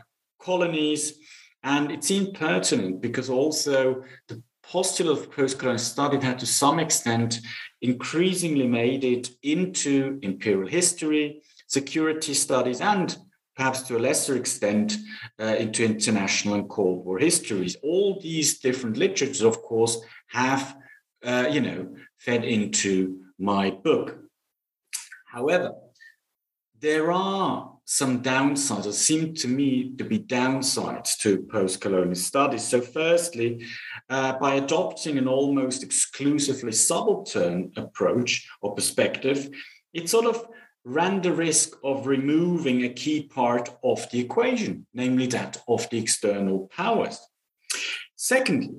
colonies 0.41 1.19
and 1.63 1.91
it 1.91 2.03
seemed 2.03 2.33
pertinent 2.33 3.01
because 3.01 3.29
also 3.29 4.03
the 4.27 4.41
postulate 4.63 5.17
of 5.17 5.31
post-colonial 5.31 5.77
study 5.77 6.17
had 6.17 6.39
to 6.39 6.45
some 6.45 6.79
extent 6.79 7.39
increasingly 7.81 8.67
made 8.67 9.03
it 9.03 9.29
into 9.43 10.19
imperial 10.21 10.67
history 10.67 11.41
security 11.67 12.33
studies 12.33 12.81
and 12.81 13.17
perhaps 13.55 13.81
to 13.83 13.98
a 13.98 14.00
lesser 14.00 14.36
extent 14.36 14.98
uh, 15.39 15.55
into 15.57 15.86
international 15.86 16.55
and 16.55 16.69
Cold 16.69 17.05
War 17.05 17.17
histories. 17.17 17.77
All 17.83 18.19
these 18.19 18.60
different 18.60 18.98
literatures, 18.98 19.41
of 19.41 19.62
course, 19.62 19.98
have, 20.27 20.75
uh, 21.24 21.48
you 21.50 21.62
know, 21.62 21.95
fed 22.17 22.43
into 22.43 23.21
my 23.39 23.71
book. 23.71 24.17
However, 25.25 25.71
there 26.79 27.12
are 27.12 27.70
some 27.85 28.21
downsides, 28.23 28.85
or 28.85 28.91
seem 28.93 29.33
to 29.35 29.47
me 29.47 29.93
to 29.97 30.03
be 30.03 30.19
downsides 30.19 31.17
to 31.19 31.43
post-colonial 31.51 32.15
studies. 32.15 32.63
So, 32.63 32.81
firstly, 32.81 33.65
uh, 34.09 34.33
by 34.39 34.55
adopting 34.55 35.17
an 35.17 35.27
almost 35.27 35.83
exclusively 35.83 36.71
subaltern 36.71 37.71
approach 37.75 38.47
or 38.61 38.73
perspective, 38.75 39.50
it 39.93 40.09
sort 40.09 40.25
of 40.25 40.47
ran 40.83 41.21
the 41.21 41.33
risk 41.33 41.77
of 41.83 42.07
removing 42.07 42.83
a 42.83 42.89
key 42.89 43.23
part 43.23 43.69
of 43.83 44.09
the 44.09 44.19
equation, 44.19 44.85
namely 44.93 45.27
that 45.27 45.57
of 45.67 45.89
the 45.89 45.97
external 46.00 46.69
powers. 46.75 47.19
Secondly, 48.15 48.71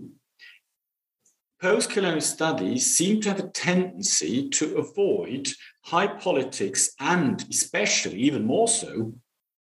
post-colonial 1.60 2.20
studies 2.20 2.96
seem 2.96 3.20
to 3.20 3.28
have 3.28 3.38
a 3.38 3.48
tendency 3.48 4.48
to 4.48 4.76
avoid 4.76 5.48
high 5.84 6.06
politics 6.06 6.90
and 7.00 7.44
especially 7.50 8.18
even 8.20 8.44
more 8.44 8.68
so 8.68 9.12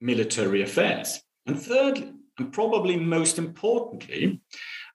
military 0.01 0.63
affairs. 0.63 1.21
And 1.47 1.61
thirdly, 1.61 2.13
and 2.39 2.53
probably 2.53 2.97
most 2.97 3.39
importantly, 3.39 4.41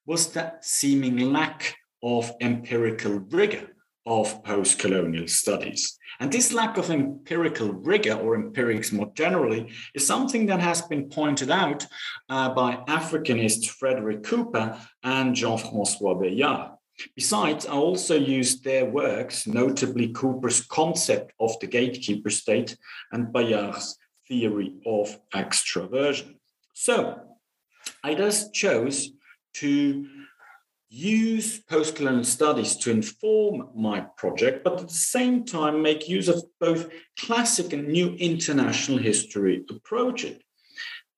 was 0.05 0.31
that 0.33 0.63
seeming 0.65 1.17
lack 1.31 1.75
of 2.01 2.31
empirical 2.41 3.19
rigor 3.19 3.69
of 4.05 4.43
post 4.43 4.79
colonial 4.79 5.27
studies. 5.27 5.97
And 6.19 6.31
this 6.31 6.53
lack 6.53 6.77
of 6.77 6.89
empirical 6.89 7.71
rigor 7.71 8.13
or 8.13 8.35
empirics 8.35 8.91
more 8.91 9.11
generally 9.15 9.71
is 9.95 10.05
something 10.05 10.45
that 10.47 10.59
has 10.59 10.81
been 10.81 11.09
pointed 11.09 11.49
out 11.49 11.85
uh, 12.29 12.53
by 12.53 12.75
Africanist 12.87 13.69
Frederick 13.69 14.23
Cooper 14.23 14.77
and 15.03 15.35
Jean 15.35 15.57
Francois 15.57 16.15
Bayart. 16.15 16.77
Besides, 17.15 17.65
I 17.65 17.73
also 17.73 18.15
used 18.15 18.63
their 18.63 18.85
works, 18.85 19.47
notably 19.47 20.09
Cooper's 20.09 20.61
concept 20.61 21.33
of 21.39 21.59
the 21.59 21.67
gatekeeper 21.67 22.29
state 22.29 22.77
and 23.11 23.33
Bayart's 23.33 23.97
theory 24.27 24.75
of 24.85 25.19
extraversion. 25.33 26.35
So 26.73 27.19
I 28.03 28.15
just 28.15 28.53
chose 28.53 29.09
to 29.55 30.07
use 30.89 31.63
postcolonial 31.65 32.25
studies 32.25 32.75
to 32.77 32.91
inform 32.91 33.69
my 33.75 34.01
project, 34.15 34.63
but 34.63 34.79
at 34.79 34.87
the 34.87 34.93
same 34.93 35.43
time 35.43 35.81
make 35.81 36.07
use 36.07 36.27
of 36.27 36.43
both 36.59 36.89
classic 37.19 37.73
and 37.73 37.87
new 37.87 38.13
international 38.13 38.99
history 38.99 39.65
approaches. 39.69 40.37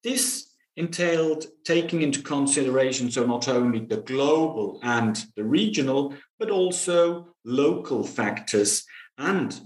This 0.03 0.54
entailed 0.77 1.45
taking 1.63 2.01
into 2.01 2.21
consideration 2.21 3.09
so 3.09 3.25
not 3.25 3.47
only 3.47 3.79
the 3.79 3.97
global 3.97 4.79
and 4.83 5.25
the 5.35 5.43
regional, 5.43 6.13
but 6.39 6.49
also 6.49 7.27
local 7.43 8.03
factors, 8.03 8.85
and 9.17 9.59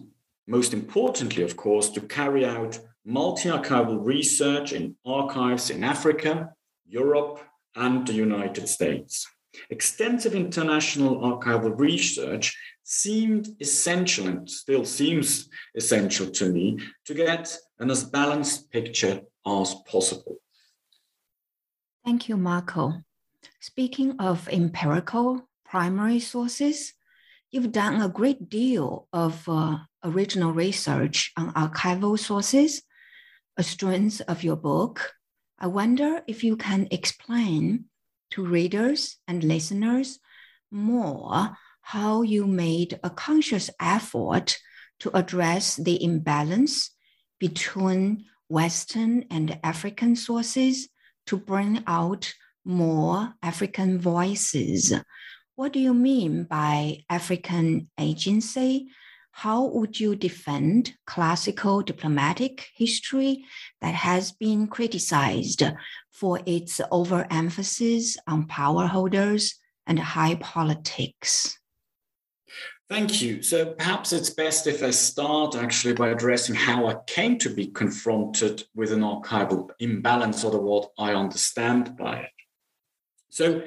most 0.47 0.73
importantly, 0.73 1.43
of 1.43 1.55
course, 1.55 1.89
to 1.89 2.01
carry 2.01 2.45
out 2.45 2.79
multi 3.05 3.49
archival 3.49 4.03
research 4.03 4.73
in 4.73 4.95
archives 5.05 5.69
in 5.69 5.83
Africa, 5.83 6.49
Europe, 6.87 7.39
and 7.75 8.05
the 8.07 8.13
United 8.13 8.67
States. 8.67 9.27
Extensive 9.69 10.35
international 10.35 11.19
archival 11.19 11.77
research 11.77 12.55
seemed 12.83 13.49
essential 13.59 14.27
and 14.27 14.49
still 14.49 14.85
seems 14.85 15.49
essential 15.75 16.27
to 16.27 16.51
me 16.51 16.79
to 17.05 17.13
get 17.13 17.55
an 17.79 17.89
as 17.89 18.03
balanced 18.03 18.71
picture 18.71 19.21
as 19.45 19.75
possible. 19.87 20.37
Thank 22.09 22.27
you, 22.27 22.37
Marco. 22.37 23.03
Speaking 23.59 24.19
of 24.19 24.49
empirical 24.49 25.47
primary 25.63 26.19
sources, 26.19 26.93
you've 27.51 27.71
done 27.71 28.01
a 28.01 28.09
great 28.09 28.49
deal 28.49 29.07
of 29.13 29.47
uh, 29.47 29.77
original 30.03 30.51
research 30.51 31.31
on 31.37 31.53
archival 31.53 32.17
sources, 32.17 32.81
a 33.57 33.61
strength 33.61 34.23
of 34.27 34.43
your 34.43 34.55
book. 34.55 35.13
I 35.59 35.67
wonder 35.67 36.23
if 36.25 36.43
you 36.43 36.57
can 36.57 36.87
explain 36.89 37.85
to 38.31 38.43
readers 38.43 39.17
and 39.27 39.43
listeners 39.43 40.17
more 40.71 41.55
how 41.81 42.23
you 42.23 42.47
made 42.47 42.99
a 43.03 43.11
conscious 43.11 43.69
effort 43.79 44.57
to 45.01 45.15
address 45.15 45.75
the 45.75 46.03
imbalance 46.03 46.89
between 47.39 48.25
Western 48.47 49.25
and 49.29 49.59
African 49.63 50.15
sources 50.15 50.89
to 51.29 51.37
bring 51.37 51.83
out 51.85 52.33
more 52.65 53.35
African 53.43 53.99
voices. 53.99 54.91
What 55.53 55.73
do 55.73 55.79
you 55.79 55.93
mean 55.93 56.45
by 56.45 57.01
African 57.07 57.87
agency? 57.99 58.87
How 59.31 59.65
would 59.65 59.99
you 59.99 60.15
defend 60.15 60.95
classical 61.05 61.83
diplomatic 61.83 62.69
history 62.75 63.45
that 63.79 63.93
has 63.93 64.31
been 64.31 64.65
criticized 64.65 65.61
for 66.11 66.39
its 66.47 66.81
overemphasis 66.91 68.17
on 68.25 68.47
power 68.47 68.87
holders 68.87 69.53
and 69.85 69.99
high 69.99 70.33
politics? 70.33 71.59
Thank 72.89 73.21
you. 73.21 73.43
So 73.43 73.73
perhaps 73.73 74.11
it's 74.13 74.31
best 74.31 74.65
if 74.65 74.81
I 74.81 74.89
start 74.89 75.55
actually 75.55 75.93
by 75.93 76.09
addressing 76.09 76.55
how 76.55 76.87
I 76.87 76.95
came 77.05 77.37
to 77.37 77.49
be 77.49 77.67
confronted 77.67 78.63
with 78.73 78.91
an 78.91 79.01
archival 79.01 79.69
imbalance, 79.79 80.43
or 80.43 80.49
the 80.49 80.57
what 80.57 80.89
I 80.97 81.13
understand 81.13 81.95
by 81.95 82.21
it. 82.21 82.31
So, 83.29 83.61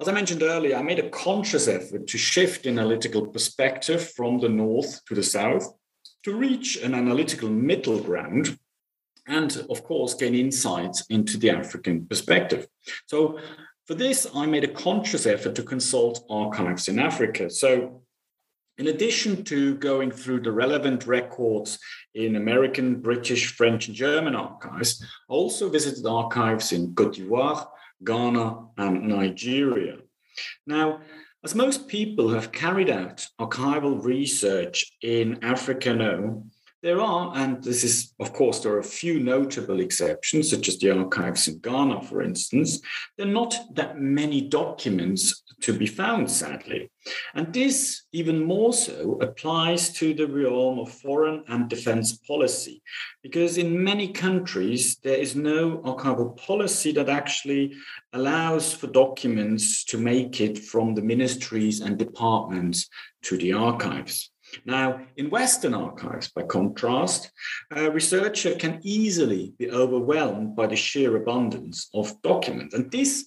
as 0.00 0.08
I 0.08 0.12
mentioned 0.12 0.42
earlier, 0.42 0.76
I 0.76 0.82
made 0.82 1.00
a 1.00 1.10
conscious 1.10 1.66
effort 1.66 2.06
to 2.06 2.18
shift 2.18 2.66
analytical 2.66 3.26
perspective 3.26 4.10
from 4.10 4.38
the 4.38 4.48
north 4.48 5.04
to 5.06 5.14
the 5.14 5.22
south 5.22 5.74
to 6.22 6.34
reach 6.34 6.76
an 6.76 6.94
analytical 6.94 7.48
middle 7.48 8.00
ground 8.00 8.58
and, 9.26 9.66
of 9.68 9.82
course, 9.82 10.14
gain 10.14 10.34
insights 10.34 11.04
into 11.10 11.38
the 11.38 11.50
African 11.50 12.06
perspective. 12.06 12.68
So, 13.06 13.40
for 13.86 13.94
this, 13.94 14.28
I 14.32 14.46
made 14.46 14.64
a 14.64 14.68
conscious 14.68 15.26
effort 15.26 15.56
to 15.56 15.62
consult 15.64 16.24
archives 16.30 16.86
in 16.88 16.98
Africa. 17.00 17.50
So, 17.50 18.03
in 18.78 18.88
addition 18.88 19.44
to 19.44 19.76
going 19.76 20.10
through 20.10 20.40
the 20.40 20.52
relevant 20.52 21.06
records 21.06 21.78
in 22.14 22.36
American, 22.36 23.00
British, 23.00 23.54
French, 23.54 23.86
and 23.86 23.96
German 23.96 24.34
archives, 24.34 25.02
I 25.30 25.32
also 25.32 25.68
visited 25.68 26.06
archives 26.06 26.72
in 26.72 26.94
Cote 26.94 27.14
d'Ivoire, 27.14 27.68
Ghana, 28.02 28.66
and 28.76 29.08
Nigeria. 29.08 29.96
Now, 30.66 31.00
as 31.44 31.54
most 31.54 31.88
people 31.88 32.28
who 32.28 32.34
have 32.34 32.52
carried 32.52 32.90
out 32.90 33.26
archival 33.40 34.02
research 34.02 34.90
in 35.02 35.44
Africa 35.44 35.94
know, 35.94 36.46
there 36.84 37.00
are, 37.00 37.32
and 37.34 37.64
this 37.64 37.82
is, 37.82 38.12
of 38.20 38.34
course, 38.34 38.60
there 38.60 38.74
are 38.74 38.80
a 38.80 38.84
few 38.84 39.18
notable 39.18 39.80
exceptions, 39.80 40.50
such 40.50 40.68
as 40.68 40.78
the 40.78 40.90
archives 40.90 41.48
in 41.48 41.58
Ghana, 41.60 42.02
for 42.02 42.20
instance. 42.20 42.82
There 43.16 43.26
are 43.26 43.30
not 43.30 43.54
that 43.72 43.98
many 43.98 44.42
documents 44.42 45.42
to 45.62 45.72
be 45.72 45.86
found, 45.86 46.30
sadly. 46.30 46.90
And 47.34 47.54
this, 47.54 48.02
even 48.12 48.44
more 48.44 48.74
so, 48.74 49.18
applies 49.22 49.94
to 49.94 50.12
the 50.12 50.26
realm 50.26 50.78
of 50.78 50.92
foreign 50.92 51.42
and 51.48 51.70
defense 51.70 52.18
policy, 52.18 52.82
because 53.22 53.56
in 53.56 53.82
many 53.82 54.08
countries, 54.08 54.98
there 55.02 55.16
is 55.16 55.34
no 55.34 55.78
archival 55.78 56.36
policy 56.36 56.92
that 56.92 57.08
actually 57.08 57.72
allows 58.12 58.74
for 58.74 58.88
documents 58.88 59.84
to 59.84 59.96
make 59.96 60.42
it 60.42 60.58
from 60.58 60.94
the 60.94 61.02
ministries 61.02 61.80
and 61.80 61.96
departments 61.96 62.90
to 63.22 63.38
the 63.38 63.54
archives. 63.54 64.30
Now, 64.64 65.00
in 65.16 65.30
Western 65.30 65.74
archives, 65.74 66.28
by 66.28 66.42
contrast, 66.42 67.30
a 67.70 67.90
researcher 67.90 68.54
can 68.54 68.80
easily 68.82 69.54
be 69.58 69.70
overwhelmed 69.70 70.56
by 70.56 70.66
the 70.66 70.76
sheer 70.76 71.16
abundance 71.16 71.88
of 71.94 72.20
documents. 72.22 72.74
And 72.74 72.90
this 72.90 73.26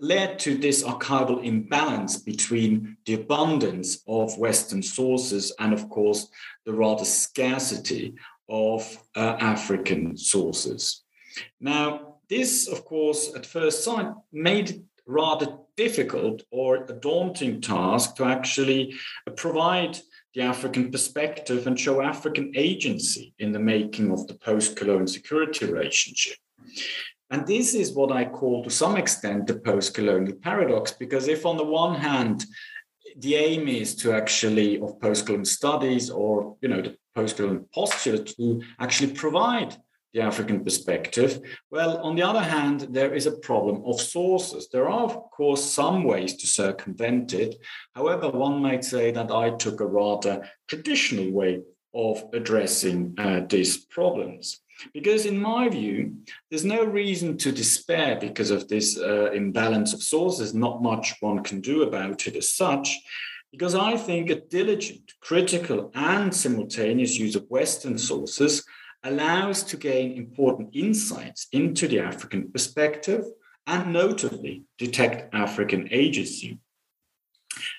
led 0.00 0.38
to 0.40 0.56
this 0.56 0.82
archival 0.82 1.44
imbalance 1.44 2.16
between 2.16 2.96
the 3.04 3.14
abundance 3.14 4.02
of 4.08 4.38
Western 4.38 4.82
sources 4.82 5.52
and, 5.58 5.72
of 5.72 5.88
course, 5.90 6.28
the 6.64 6.72
rather 6.72 7.04
scarcity 7.04 8.14
of 8.48 8.98
uh, 9.14 9.36
African 9.38 10.16
sources. 10.16 11.04
Now, 11.60 12.16
this, 12.28 12.68
of 12.68 12.84
course, 12.84 13.34
at 13.36 13.46
first 13.46 13.84
sight 13.84 14.08
made 14.32 14.70
it 14.70 14.82
rather 15.06 15.58
difficult 15.76 16.42
or 16.50 16.84
a 16.84 16.92
daunting 16.92 17.60
task 17.60 18.16
to 18.16 18.24
actually 18.24 18.94
provide 19.36 19.98
the 20.34 20.42
African 20.42 20.90
perspective 20.90 21.66
and 21.66 21.78
show 21.78 22.00
African 22.00 22.52
agency 22.54 23.34
in 23.38 23.52
the 23.52 23.58
making 23.58 24.12
of 24.12 24.26
the 24.26 24.34
post 24.34 24.76
colonial 24.76 25.06
security 25.06 25.66
relationship. 25.66 26.36
And 27.30 27.46
this 27.46 27.74
is 27.74 27.92
what 27.92 28.12
I 28.12 28.24
call, 28.24 28.64
to 28.64 28.70
some 28.70 28.96
extent, 28.96 29.46
the 29.46 29.58
post 29.58 29.94
colonial 29.94 30.36
paradox, 30.36 30.92
because 30.92 31.28
if 31.28 31.46
on 31.46 31.56
the 31.56 31.64
one 31.64 31.94
hand, 31.94 32.44
the 33.16 33.34
aim 33.34 33.68
is 33.68 33.96
to 33.96 34.12
actually, 34.12 34.80
of 34.80 35.00
post 35.00 35.26
colonial 35.26 35.44
studies 35.44 36.10
or, 36.10 36.56
you 36.60 36.68
know, 36.68 36.82
the 36.82 36.96
post 37.14 37.36
colonial 37.36 37.68
posture 37.74 38.18
to 38.18 38.62
actually 38.78 39.12
provide 39.12 39.76
the 40.12 40.20
African 40.20 40.64
perspective. 40.64 41.40
Well, 41.70 41.98
on 41.98 42.16
the 42.16 42.22
other 42.22 42.42
hand, 42.42 42.88
there 42.90 43.14
is 43.14 43.26
a 43.26 43.38
problem 43.38 43.82
of 43.84 44.00
sources. 44.00 44.68
There 44.68 44.88
are, 44.88 45.04
of 45.04 45.30
course, 45.30 45.64
some 45.64 46.04
ways 46.04 46.36
to 46.36 46.46
circumvent 46.46 47.32
it. 47.32 47.56
However, 47.94 48.28
one 48.28 48.60
might 48.60 48.84
say 48.84 49.12
that 49.12 49.30
I 49.30 49.50
took 49.50 49.80
a 49.80 49.86
rather 49.86 50.48
traditional 50.68 51.30
way 51.30 51.60
of 51.94 52.24
addressing 52.32 53.14
uh, 53.18 53.42
these 53.48 53.84
problems. 53.86 54.60
Because, 54.94 55.26
in 55.26 55.38
my 55.38 55.68
view, 55.68 56.16
there's 56.48 56.64
no 56.64 56.84
reason 56.84 57.36
to 57.38 57.52
despair 57.52 58.16
because 58.18 58.50
of 58.50 58.66
this 58.66 58.98
uh, 58.98 59.30
imbalance 59.32 59.92
of 59.92 60.02
sources. 60.02 60.54
Not 60.54 60.82
much 60.82 61.14
one 61.20 61.42
can 61.42 61.60
do 61.60 61.82
about 61.82 62.26
it 62.26 62.34
as 62.34 62.50
such. 62.50 62.98
Because 63.52 63.74
I 63.74 63.96
think 63.96 64.30
a 64.30 64.40
diligent, 64.40 65.12
critical, 65.20 65.90
and 65.94 66.34
simultaneous 66.34 67.18
use 67.18 67.34
of 67.34 67.50
Western 67.50 67.98
sources 67.98 68.64
allows 69.04 69.62
to 69.64 69.76
gain 69.76 70.12
important 70.12 70.70
insights 70.74 71.46
into 71.52 71.88
the 71.88 72.00
African 72.00 72.50
perspective 72.50 73.24
and 73.66 73.92
notably 73.92 74.64
detect 74.78 75.34
African 75.34 75.88
agency. 75.90 76.58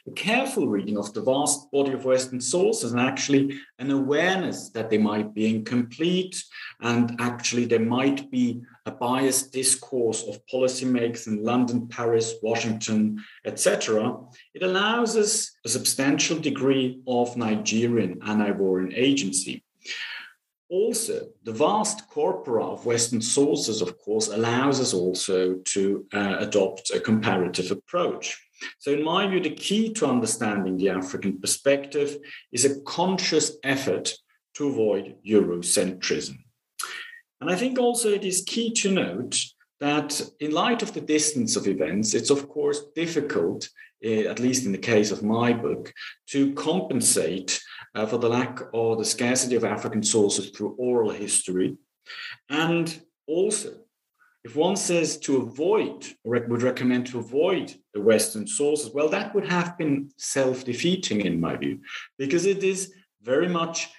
A 0.08 0.12
careful 0.12 0.68
reading 0.68 0.98
of 0.98 1.14
the 1.14 1.22
vast 1.22 1.72
body 1.72 1.94
of 1.94 2.06
Western 2.06 2.42
sources 2.42 2.92
and 2.92 3.00
actually 3.00 3.60
an 3.80 3.90
awareness 3.90 4.70
that 4.70 4.90
they 4.90 4.98
might 4.98 5.34
be 5.34 5.56
incomplete 5.56 6.44
and 6.82 7.16
actually 7.20 7.66
there 7.66 7.80
might 7.80 8.30
be 8.30 8.62
a 8.86 8.92
biased 8.92 9.54
discourse 9.54 10.24
of 10.28 10.46
policymakers 10.52 11.28
in 11.28 11.44
London, 11.44 11.88
Paris, 11.88 12.36
Washington, 12.44 13.24
etc. 13.46 14.18
It 14.54 14.64
allows 14.64 15.16
us 15.16 15.52
a 15.66 15.70
substantial 15.70 16.38
degree 16.38 17.02
of 17.08 17.38
Nigerian 17.38 18.20
and 18.24 18.42
Ivorian 18.42 18.94
agency. 18.96 19.64
Also, 20.72 21.28
the 21.44 21.52
vast 21.52 22.08
corpora 22.10 22.66
of 22.66 22.86
Western 22.86 23.20
sources, 23.20 23.82
of 23.82 24.00
course, 24.00 24.30
allows 24.30 24.80
us 24.80 24.94
also 24.94 25.56
to 25.66 26.06
uh, 26.14 26.38
adopt 26.40 26.92
a 26.92 27.00
comparative 27.02 27.72
approach. 27.72 28.42
So, 28.80 28.94
in 28.94 29.04
my 29.04 29.28
view, 29.28 29.42
the 29.42 29.50
key 29.50 29.92
to 29.96 30.06
understanding 30.06 30.78
the 30.78 30.88
African 30.88 31.42
perspective 31.42 32.18
is 32.54 32.64
a 32.64 32.80
conscious 32.84 33.58
effort 33.66 34.14
to 34.54 34.70
avoid 34.70 35.18
Eurocentrism. 35.28 36.38
And 37.42 37.50
I 37.50 37.58
think 37.58 37.78
also 37.78 38.08
it 38.08 38.24
is 38.24 38.46
key 38.48 38.72
to 38.76 38.92
note 38.92 39.38
that, 39.82 40.22
in 40.40 40.52
light 40.52 40.82
of 40.82 40.94
the 40.94 41.02
distance 41.02 41.58
of 41.58 41.68
events, 41.68 42.14
it's 42.14 42.30
of 42.30 42.48
course 42.48 42.82
difficult, 42.96 43.68
eh, 44.02 44.24
at 44.24 44.40
least 44.40 44.66
in 44.66 44.72
the 44.72 44.78
case 44.78 45.12
of 45.12 45.22
my 45.22 45.52
book, 45.52 45.92
to 46.28 46.54
compensate 46.54 47.60
uh, 47.96 48.06
for 48.06 48.18
the 48.18 48.30
lack 48.30 48.60
or 48.74 48.96
the 48.96 49.06
scarcity 49.06 49.56
of 49.56 49.64
African 49.64 50.04
sources 50.04 50.50
through 50.50 50.76
oral 50.78 51.12
history. 51.12 51.78
And 52.50 53.02
also, 53.28 53.82
if 54.44 54.56
one 54.56 54.76
says 54.76 55.18
to 55.20 55.38
avoid, 55.38 56.06
or 56.24 56.40
would 56.48 56.64
recommend 56.64 57.06
to 57.08 57.20
avoid 57.20 57.76
the 57.94 58.02
Western 58.02 58.48
sources, 58.48 58.92
well, 58.94 59.10
that 59.10 59.36
would 59.36 59.48
have 59.48 59.78
been 59.78 60.10
self 60.18 60.66
defeating 60.66 61.22
in 61.22 61.40
my 61.40 61.56
view, 61.56 61.80
because 62.18 62.46
it 62.46 62.64
is 62.64 62.94
very 63.22 63.48
much 63.48 63.90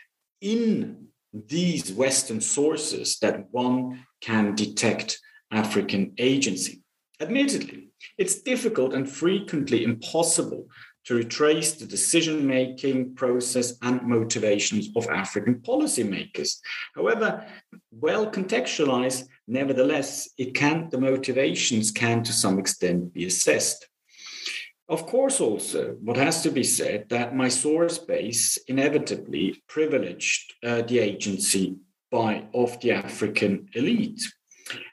in 0.40 1.07
these 1.33 1.92
Western 1.92 2.40
sources 2.40 3.18
that 3.20 3.46
one 3.52 4.05
can 4.20 4.55
detect 4.55 5.20
African 5.52 6.12
agency. 6.18 6.83
Admittedly, 7.20 7.90
it's 8.18 8.42
difficult 8.42 8.92
and 8.94 9.09
frequently 9.09 9.85
impossible 9.85 10.66
to 11.04 11.14
retrace 11.14 11.72
the 11.72 11.86
decision 11.86 12.46
making 12.46 13.14
process 13.14 13.74
and 13.82 14.02
motivations 14.02 14.90
of 14.96 15.08
African 15.08 15.56
policymakers. 15.56 16.58
However, 16.94 17.46
well 17.90 18.30
contextualized, 18.30 19.26
nevertheless, 19.48 20.28
it 20.38 20.54
can 20.54 20.88
the 20.90 21.00
motivations 21.00 21.90
can 21.90 22.22
to 22.22 22.32
some 22.32 22.58
extent 22.58 23.12
be 23.12 23.26
assessed. 23.26 23.88
Of 24.88 25.06
course, 25.06 25.40
also, 25.40 25.96
what 26.02 26.16
has 26.16 26.42
to 26.42 26.50
be 26.50 26.64
said 26.64 27.08
that 27.08 27.34
my 27.34 27.48
source 27.48 27.98
base 27.98 28.58
inevitably 28.68 29.62
privileged 29.66 30.54
uh, 30.62 30.82
the 30.82 30.98
agency 30.98 31.76
by 32.10 32.44
of 32.52 32.78
the 32.80 32.92
African 32.92 33.68
elite. 33.72 34.20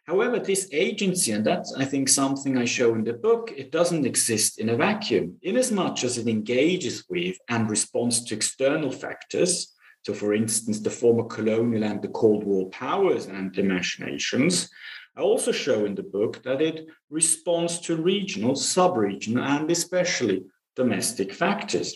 However, 0.10 0.40
this 0.40 0.68
agency, 0.72 1.34
and 1.34 1.46
that's, 1.46 1.72
I 1.76 1.86
think, 1.86 2.10
something 2.10 2.58
I 2.58 2.66
show 2.66 2.96
in 2.96 3.04
the 3.04 3.14
book, 3.14 3.54
it 3.56 3.72
doesn't 3.72 4.08
exist 4.08 4.60
in 4.60 4.70
a 4.70 4.76
vacuum, 4.76 5.38
in 5.44 5.56
as 5.56 5.72
it 6.18 6.28
engages 6.28 7.06
with 7.08 7.38
and 7.48 7.70
responds 7.70 8.26
to 8.26 8.34
external 8.34 8.92
factors. 8.92 9.72
So, 10.02 10.16
for 10.16 10.34
instance, 10.34 10.80
the 10.80 10.90
former 10.90 11.26
colonial 11.26 11.84
and 11.84 12.02
the 12.02 12.08
Cold 12.08 12.44
War 12.44 12.72
powers 12.72 13.28
and 13.28 13.54
their 13.54 13.66
machinations. 13.66 14.68
I 15.16 15.22
also 15.22 15.52
show 15.52 15.86
in 15.86 15.94
the 15.94 16.10
book 16.18 16.42
that 16.42 16.60
it 16.60 16.88
responds 17.12 17.80
to 17.82 17.96
regional, 17.96 18.56
sub 18.56 18.98
regional, 18.98 19.44
and 19.44 19.70
especially 19.70 20.42
domestic 20.76 21.32
factors. 21.32 21.96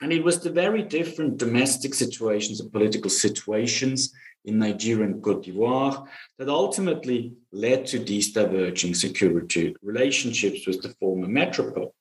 And 0.00 0.12
it 0.12 0.22
was 0.22 0.40
the 0.40 0.50
very 0.50 0.82
different 0.82 1.38
domestic 1.38 1.94
situations 1.94 2.60
and 2.60 2.72
political 2.72 3.10
situations 3.10 4.12
in 4.44 4.58
Nigeria 4.58 5.06
and 5.06 5.22
Cote 5.22 5.44
d'Ivoire 5.44 6.06
that 6.38 6.48
ultimately 6.48 7.34
led 7.52 7.86
to 7.86 7.98
these 7.98 8.32
diverging 8.32 8.94
security 8.94 9.74
relationships 9.82 10.66
with 10.66 10.82
the 10.82 10.94
former 11.00 11.26
metropole. 11.26 11.94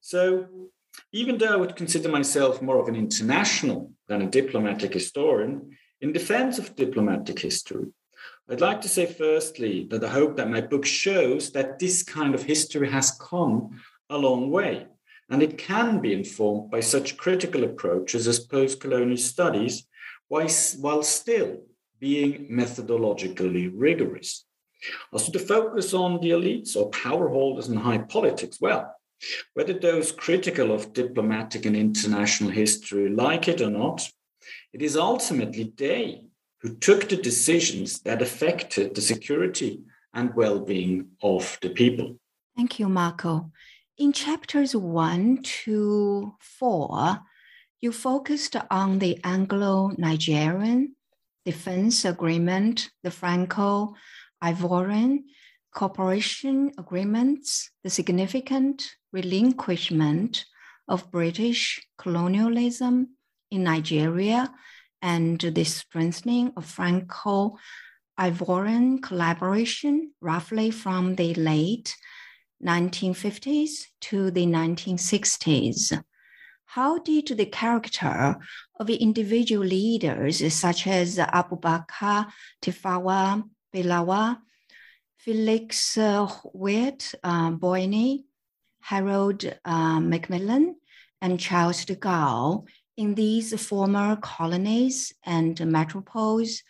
So, 0.00 0.46
even 1.12 1.38
though 1.38 1.52
I 1.52 1.56
would 1.56 1.76
consider 1.76 2.08
myself 2.08 2.60
more 2.60 2.80
of 2.80 2.88
an 2.88 2.96
international 2.96 3.92
than 4.08 4.22
a 4.22 4.30
diplomatic 4.30 4.92
historian, 4.92 5.76
in 6.00 6.12
defense 6.12 6.58
of 6.58 6.76
diplomatic 6.76 7.38
history, 7.38 7.86
I'd 8.48 8.60
like 8.60 8.80
to 8.82 8.88
say 8.88 9.06
firstly 9.06 9.86
that 9.90 10.04
I 10.04 10.08
hope 10.08 10.36
that 10.36 10.50
my 10.50 10.60
book 10.60 10.84
shows 10.84 11.52
that 11.52 11.78
this 11.78 12.02
kind 12.02 12.34
of 12.34 12.42
history 12.42 12.90
has 12.90 13.12
come 13.12 13.80
a 14.08 14.18
long 14.18 14.50
way. 14.50 14.86
And 15.30 15.42
it 15.42 15.56
can 15.56 16.00
be 16.00 16.12
informed 16.12 16.70
by 16.70 16.80
such 16.80 17.16
critical 17.16 17.64
approaches 17.64 18.26
as 18.26 18.40
post 18.40 18.80
colonial 18.80 19.16
studies, 19.16 19.86
while 20.28 21.02
still 21.02 21.62
being 21.98 22.48
methodologically 22.50 23.70
rigorous. 23.74 24.44
Also, 25.12 25.30
to 25.32 25.38
focus 25.38 25.92
on 25.92 26.20
the 26.20 26.30
elites 26.30 26.74
or 26.76 26.90
power 26.90 27.28
holders 27.28 27.68
in 27.68 27.76
high 27.76 27.98
politics, 27.98 28.58
well, 28.60 28.94
whether 29.54 29.74
those 29.74 30.12
critical 30.12 30.72
of 30.72 30.92
diplomatic 30.92 31.66
and 31.66 31.76
international 31.76 32.50
history 32.50 33.10
like 33.10 33.48
it 33.48 33.60
or 33.60 33.70
not, 33.70 34.08
it 34.72 34.82
is 34.82 34.96
ultimately 34.96 35.72
they 35.76 36.22
who 36.62 36.74
took 36.76 37.08
the 37.08 37.16
decisions 37.16 38.00
that 38.00 38.22
affected 38.22 38.94
the 38.94 39.00
security 39.00 39.80
and 40.14 40.34
well 40.34 40.60
being 40.60 41.08
of 41.22 41.58
the 41.60 41.70
people. 41.70 42.16
Thank 42.56 42.78
you, 42.78 42.88
Marco. 42.88 43.50
In 44.00 44.14
chapters 44.14 44.74
one 44.74 45.42
to 45.62 46.34
four, 46.40 47.20
you 47.82 47.92
focused 47.92 48.56
on 48.70 48.98
the 48.98 49.20
Anglo 49.22 49.90
Nigerian 49.98 50.96
Defense 51.44 52.06
Agreement, 52.06 52.88
the 53.02 53.10
Franco 53.10 53.94
Ivorian 54.42 55.24
Cooperation 55.74 56.72
Agreements, 56.78 57.72
the 57.84 57.90
significant 57.90 58.96
relinquishment 59.12 60.46
of 60.88 61.10
British 61.10 61.86
colonialism 61.98 63.16
in 63.50 63.64
Nigeria, 63.64 64.50
and 65.02 65.38
the 65.38 65.64
strengthening 65.64 66.54
of 66.56 66.64
Franco 66.64 67.58
Ivorian 68.18 69.02
collaboration 69.02 70.12
roughly 70.22 70.70
from 70.70 71.16
the 71.16 71.34
late 71.34 71.94
1950s 72.64 73.86
to 74.00 74.30
the 74.30 74.46
1960s. 74.46 76.02
How 76.66 76.98
did 76.98 77.26
the 77.28 77.46
character 77.46 78.36
of 78.78 78.90
individual 78.90 79.66
leaders 79.66 80.54
such 80.54 80.86
as 80.86 81.16
Abubakar 81.16 82.26
Tafawa 82.62 83.42
Balewa, 83.74 84.38
Felix 85.18 85.98
uh, 85.98 86.28
Wirt 86.54 87.14
uh, 87.22 87.50
Boigny, 87.50 88.24
Harold 88.80 89.44
uh, 89.64 90.00
Macmillan, 90.00 90.76
and 91.20 91.38
Charles 91.38 91.84
de 91.84 91.96
Gaulle 91.96 92.66
in 92.96 93.14
these 93.14 93.60
former 93.60 94.16
colonies 94.16 95.12
and 95.24 95.56
metropoles 95.56 96.62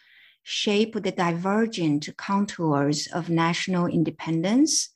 shape 0.43 0.95
the 0.95 1.13
divergent 1.13 2.09
contours 2.17 3.07
of 3.09 3.29
national 3.29 3.87
independence, 3.87 4.91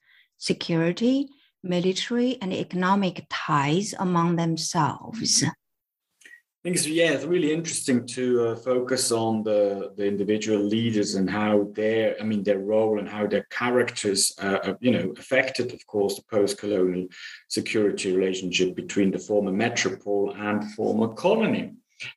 security, 0.50 1.16
military, 1.62 2.30
and 2.42 2.52
economic 2.52 3.16
ties 3.30 3.94
among 3.98 4.36
themselves. 4.36 5.42
I 5.44 6.60
think 6.62 6.76
it's, 6.76 6.86
yeah, 6.86 7.12
it's 7.12 7.24
really 7.34 7.52
interesting 7.52 8.06
to 8.16 8.24
uh, 8.48 8.56
focus 8.56 9.12
on 9.12 9.42
the, 9.42 9.92
the 9.98 10.06
individual 10.06 10.62
leaders 10.76 11.14
and 11.14 11.28
how 11.28 11.68
their, 11.74 12.16
I 12.20 12.24
mean, 12.24 12.42
their 12.42 12.58
role 12.58 12.98
and 12.98 13.08
how 13.08 13.26
their 13.26 13.46
characters, 13.50 14.20
uh, 14.38 14.74
you 14.80 14.92
know, 14.94 15.12
affected, 15.18 15.72
of 15.72 15.86
course, 15.86 16.14
the 16.16 16.24
post-colonial 16.36 17.06
security 17.48 18.16
relationship 18.16 18.74
between 18.74 19.10
the 19.10 19.18
former 19.18 19.52
metropole 19.52 20.34
and 20.48 20.72
former 20.72 21.08
colony. 21.14 21.64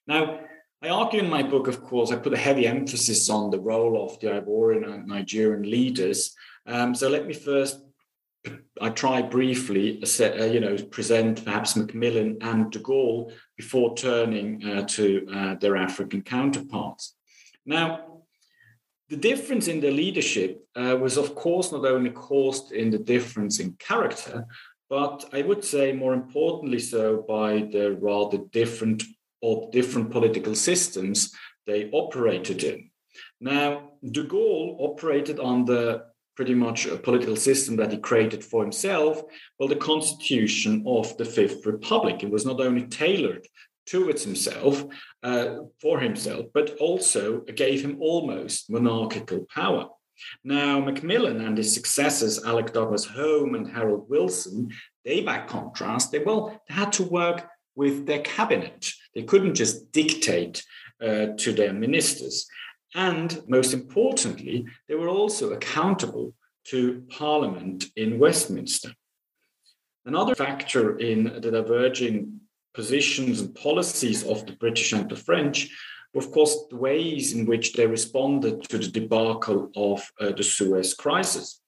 Now, 0.05 0.39
I 0.81 0.89
argue 0.89 1.21
in 1.21 1.29
my 1.29 1.43
book, 1.43 1.67
of 1.67 1.83
course, 1.83 2.11
I 2.11 2.17
put 2.17 2.33
a 2.33 2.45
heavy 2.47 2.67
emphasis 2.67 3.29
on 3.29 3.49
the 3.49 3.59
role 3.71 3.93
of 4.05 4.19
the 4.19 4.27
Ivorian 4.27 4.83
and 4.91 5.07
Nigerian 5.07 5.63
leaders. 5.63 6.35
Um, 6.65 6.93
so 6.93 7.09
let 7.09 7.25
me 7.25 7.33
first 7.33 7.86
I 8.81 8.89
try 8.89 9.21
briefly, 9.21 10.03
uh, 10.03 10.43
you 10.45 10.59
know, 10.59 10.77
present 10.91 11.43
perhaps 11.43 11.75
Macmillan 11.75 12.37
and 12.41 12.71
de 12.71 12.79
Gaulle 12.79 13.31
before 13.55 13.95
turning 13.95 14.63
uh, 14.63 14.85
to 14.87 15.27
uh, 15.33 15.55
their 15.55 15.75
African 15.75 16.21
counterparts. 16.21 17.15
Now, 17.65 18.23
the 19.09 19.17
difference 19.17 19.67
in 19.67 19.79
their 19.79 19.91
leadership 19.91 20.65
uh, 20.75 20.97
was, 20.99 21.17
of 21.17 21.33
course, 21.33 21.71
not 21.71 21.85
only 21.85 22.09
caused 22.09 22.71
in 22.71 22.89
the 22.89 22.99
difference 22.99 23.59
in 23.59 23.73
character, 23.79 24.45
but 24.89 25.25
I 25.33 25.41
would 25.41 25.63
say 25.63 25.93
more 25.93 26.13
importantly 26.13 26.79
so 26.79 27.25
by 27.27 27.67
the 27.71 27.97
rather 27.99 28.37
different 28.51 29.03
or 29.41 29.69
different 29.71 30.11
political 30.11 30.55
systems 30.55 31.33
they 31.65 31.89
operated 31.91 32.63
in. 32.63 32.89
Now, 33.39 33.91
de 34.03 34.23
Gaulle 34.23 34.77
operated 34.79 35.39
under 35.39 36.05
pretty 36.37 36.53
much 36.53 36.85
a 36.85 36.95
political 36.95 37.35
system 37.35 37.75
that 37.75 37.91
he 37.91 37.97
created 37.97 38.45
for 38.45 38.61
himself, 38.61 39.23
well, 39.57 39.67
the 39.67 39.75
constitution 39.75 40.83
of 40.85 41.17
the 41.17 41.25
Fifth 41.25 41.65
Republic. 41.65 42.23
It 42.23 42.29
was 42.29 42.45
not 42.45 42.61
only 42.61 42.83
tailored 42.83 43.47
towards 43.87 44.23
himself, 44.23 44.85
uh, 45.23 45.55
for 45.81 45.99
himself, 45.99 46.45
but 46.53 46.77
also 46.77 47.41
gave 47.41 47.81
him 47.81 47.97
almost 47.99 48.69
monarchical 48.69 49.47
power. 49.53 49.89
Now, 50.43 50.79
Macmillan 50.79 51.41
and 51.41 51.57
his 51.57 51.73
successors, 51.73 52.43
Alec 52.43 52.71
Douglas 52.71 53.05
Home 53.05 53.55
and 53.55 53.67
Harold 53.69 54.07
Wilson, 54.07 54.69
they, 55.05 55.21
by 55.21 55.39
contrast, 55.39 56.11
they 56.11 56.19
well, 56.19 56.61
they 56.67 56.75
had 56.75 56.91
to 56.93 57.03
work 57.03 57.47
with 57.75 58.05
their 58.05 58.21
cabinet. 58.21 58.91
They 59.15 59.23
couldn't 59.23 59.55
just 59.55 59.91
dictate 59.91 60.63
uh, 61.01 61.27
to 61.37 61.53
their 61.53 61.73
ministers. 61.73 62.47
And 62.95 63.41
most 63.47 63.73
importantly, 63.73 64.65
they 64.87 64.95
were 64.95 65.09
also 65.09 65.53
accountable 65.53 66.33
to 66.65 67.03
Parliament 67.09 67.85
in 67.95 68.19
Westminster. 68.19 68.91
Another 70.05 70.35
factor 70.35 70.97
in 70.97 71.25
the 71.41 71.51
diverging 71.51 72.39
positions 72.73 73.41
and 73.41 73.53
policies 73.55 74.23
of 74.23 74.45
the 74.45 74.53
British 74.53 74.93
and 74.93 75.09
the 75.09 75.15
French 75.15 75.69
were, 76.13 76.21
of 76.21 76.31
course, 76.31 76.55
the 76.69 76.77
ways 76.77 77.33
in 77.33 77.45
which 77.45 77.73
they 77.73 77.87
responded 77.87 78.63
to 78.69 78.77
the 78.77 78.87
debacle 78.87 79.69
of 79.75 80.09
uh, 80.19 80.31
the 80.31 80.43
Suez 80.43 80.93
crisis. 80.93 81.61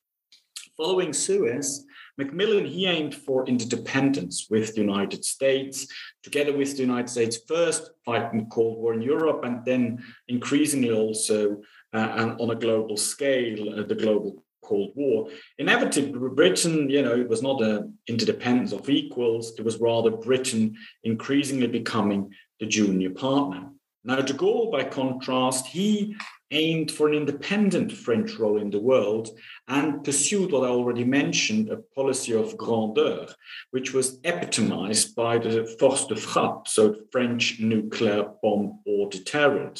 Following 0.78 1.12
Suez, 1.12 1.86
Macmillan, 2.20 2.66
he 2.66 2.86
aimed 2.86 3.16
for 3.16 3.48
interdependence 3.48 4.48
with 4.50 4.76
the 4.76 4.82
United 4.82 5.24
States, 5.24 5.88
together 6.22 6.56
with 6.56 6.76
the 6.76 6.84
United 6.84 7.10
States 7.10 7.40
first 7.48 7.92
fighting 8.06 8.40
the 8.40 8.50
Cold 8.50 8.78
War 8.78 8.94
in 8.94 9.02
Europe, 9.02 9.46
and 9.46 9.64
then 9.64 10.04
increasingly 10.28 10.92
also 10.92 11.62
uh, 11.94 12.10
and 12.20 12.42
on 12.42 12.52
a 12.52 12.56
global 12.56 12.98
scale, 12.98 13.80
uh, 13.80 13.84
the 13.84 13.96
global 13.96 14.44
Cold 14.62 14.92
War. 14.96 15.30
Inevitably, 15.58 16.30
Britain, 16.36 16.90
you 16.90 17.02
know, 17.02 17.16
it 17.16 17.30
was 17.30 17.42
not 17.42 17.62
an 17.62 17.98
interdependence 18.08 18.74
of 18.74 18.90
equals, 18.90 19.54
it 19.58 19.64
was 19.64 19.80
rather 19.80 20.12
Britain 20.12 20.76
increasingly 21.06 21.68
becoming 21.68 22.34
the 22.60 22.66
junior 22.66 23.12
partner. 23.12 23.72
Now, 24.10 24.22
de 24.22 24.34
Gaulle, 24.34 24.72
by 24.72 24.86
contrast, 24.86 25.68
he 25.68 26.16
aimed 26.50 26.90
for 26.90 27.08
an 27.08 27.14
independent 27.14 27.92
French 27.92 28.40
role 28.40 28.60
in 28.60 28.72
the 28.72 28.80
world 28.80 29.30
and 29.68 30.04
pursued 30.04 30.52
what 30.52 30.64
I 30.64 30.72
already 30.72 31.04
mentioned 31.04 31.70
a 31.70 31.78
policy 31.78 32.34
of 32.34 32.58
grandeur, 32.58 33.28
which 33.70 33.94
was 33.94 34.20
epitomized 34.24 35.16
by 35.16 35.38
the 35.38 35.64
force 35.78 36.08
de 36.08 36.16
frappe, 36.16 36.68
so 36.68 36.96
French 37.12 37.60
nuclear 37.60 38.32
bomb 38.42 38.80
or 38.84 39.12
deterrent. 39.12 39.80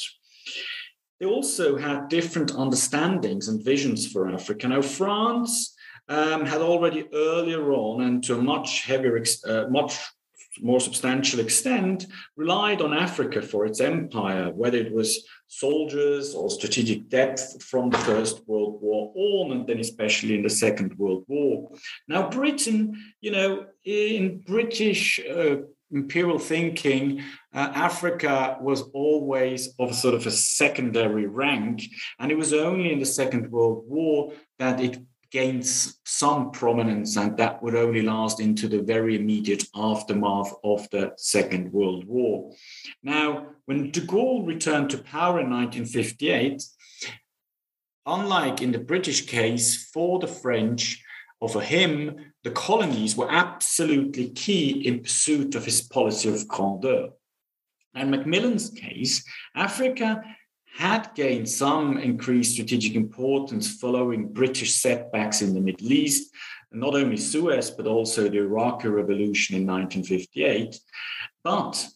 They 1.18 1.26
also 1.26 1.76
had 1.76 2.08
different 2.08 2.52
understandings 2.52 3.48
and 3.48 3.64
visions 3.64 4.06
for 4.06 4.28
Africa. 4.28 4.68
Now, 4.68 4.80
France 4.80 5.74
um, 6.08 6.46
had 6.46 6.60
already 6.60 7.08
earlier 7.12 7.72
on, 7.72 8.02
and 8.02 8.22
to 8.22 8.38
a 8.38 8.42
much 8.42 8.84
heavier, 8.84 9.20
uh, 9.44 9.64
much 9.70 9.98
more 10.62 10.80
substantial 10.80 11.40
extent, 11.40 12.06
relied 12.36 12.80
on 12.80 12.92
Africa 12.92 13.42
for 13.42 13.66
its 13.66 13.80
empire, 13.80 14.50
whether 14.50 14.78
it 14.78 14.92
was 14.92 15.26
soldiers 15.48 16.34
or 16.34 16.48
strategic 16.48 17.08
depth 17.08 17.62
from 17.62 17.90
the 17.90 17.98
First 17.98 18.46
World 18.46 18.78
War 18.80 19.12
on, 19.14 19.52
and 19.52 19.66
then 19.66 19.80
especially 19.80 20.34
in 20.34 20.42
the 20.42 20.50
Second 20.50 20.96
World 20.96 21.24
War. 21.28 21.70
Now, 22.08 22.30
Britain, 22.30 22.96
you 23.20 23.32
know, 23.32 23.66
in 23.84 24.42
British 24.46 25.20
uh, 25.20 25.56
imperial 25.90 26.38
thinking, 26.38 27.22
uh, 27.52 27.72
Africa 27.74 28.56
was 28.60 28.82
always 28.92 29.74
of 29.78 29.94
sort 29.94 30.14
of 30.14 30.26
a 30.26 30.30
secondary 30.30 31.26
rank. 31.26 31.82
And 32.18 32.30
it 32.30 32.38
was 32.38 32.52
only 32.52 32.92
in 32.92 33.00
the 33.00 33.06
Second 33.06 33.50
World 33.50 33.84
War 33.88 34.32
that 34.58 34.80
it 34.80 34.98
gains 35.30 35.98
some 36.04 36.50
prominence, 36.50 37.16
and 37.16 37.36
that 37.36 37.62
would 37.62 37.74
only 37.74 38.02
last 38.02 38.40
into 38.40 38.68
the 38.68 38.82
very 38.82 39.16
immediate 39.16 39.64
aftermath 39.74 40.52
of 40.64 40.88
the 40.90 41.12
Second 41.16 41.72
World 41.72 42.04
War. 42.04 42.52
Now, 43.02 43.46
when 43.66 43.90
de 43.90 44.00
Gaulle 44.00 44.46
returned 44.46 44.90
to 44.90 44.98
power 44.98 45.40
in 45.40 45.50
1958, 45.50 46.62
unlike 48.06 48.60
in 48.60 48.72
the 48.72 48.78
British 48.78 49.26
case, 49.26 49.88
for 49.92 50.18
the 50.18 50.26
French, 50.26 51.02
or 51.40 51.48
for 51.48 51.62
him, 51.62 52.32
the 52.44 52.50
colonies 52.50 53.16
were 53.16 53.30
absolutely 53.30 54.30
key 54.30 54.86
in 54.86 55.00
pursuit 55.00 55.54
of 55.54 55.64
his 55.64 55.80
policy 55.80 56.28
of 56.28 56.46
grandeur. 56.48 57.10
In 57.94 58.10
Macmillan's 58.10 58.70
case, 58.70 59.24
Africa 59.54 60.22
had 60.76 61.10
gained 61.14 61.48
some 61.48 61.98
increased 61.98 62.52
strategic 62.52 62.94
importance 62.94 63.76
following 63.76 64.32
British 64.32 64.74
setbacks 64.76 65.42
in 65.42 65.54
the 65.54 65.60
Middle 65.60 65.92
East, 65.92 66.32
not 66.72 66.94
only 66.94 67.16
Suez, 67.16 67.70
but 67.70 67.86
also 67.86 68.28
the 68.28 68.38
Iraqi 68.38 68.88
revolution 68.88 69.56
in 69.56 69.66
1958. 69.66 70.78
But 71.42 71.86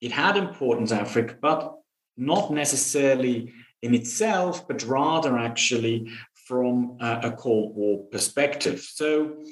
it 0.00 0.12
had 0.12 0.36
importance, 0.36 0.92
Africa, 0.92 1.36
but 1.40 1.74
not 2.16 2.52
necessarily 2.52 3.52
in 3.82 3.94
itself, 3.94 4.68
but 4.68 4.84
rather 4.84 5.38
actually 5.38 6.10
from 6.46 6.96
a 7.00 7.30
Cold 7.32 7.74
War 7.76 8.04
perspective. 8.10 8.80
So, 8.80 9.42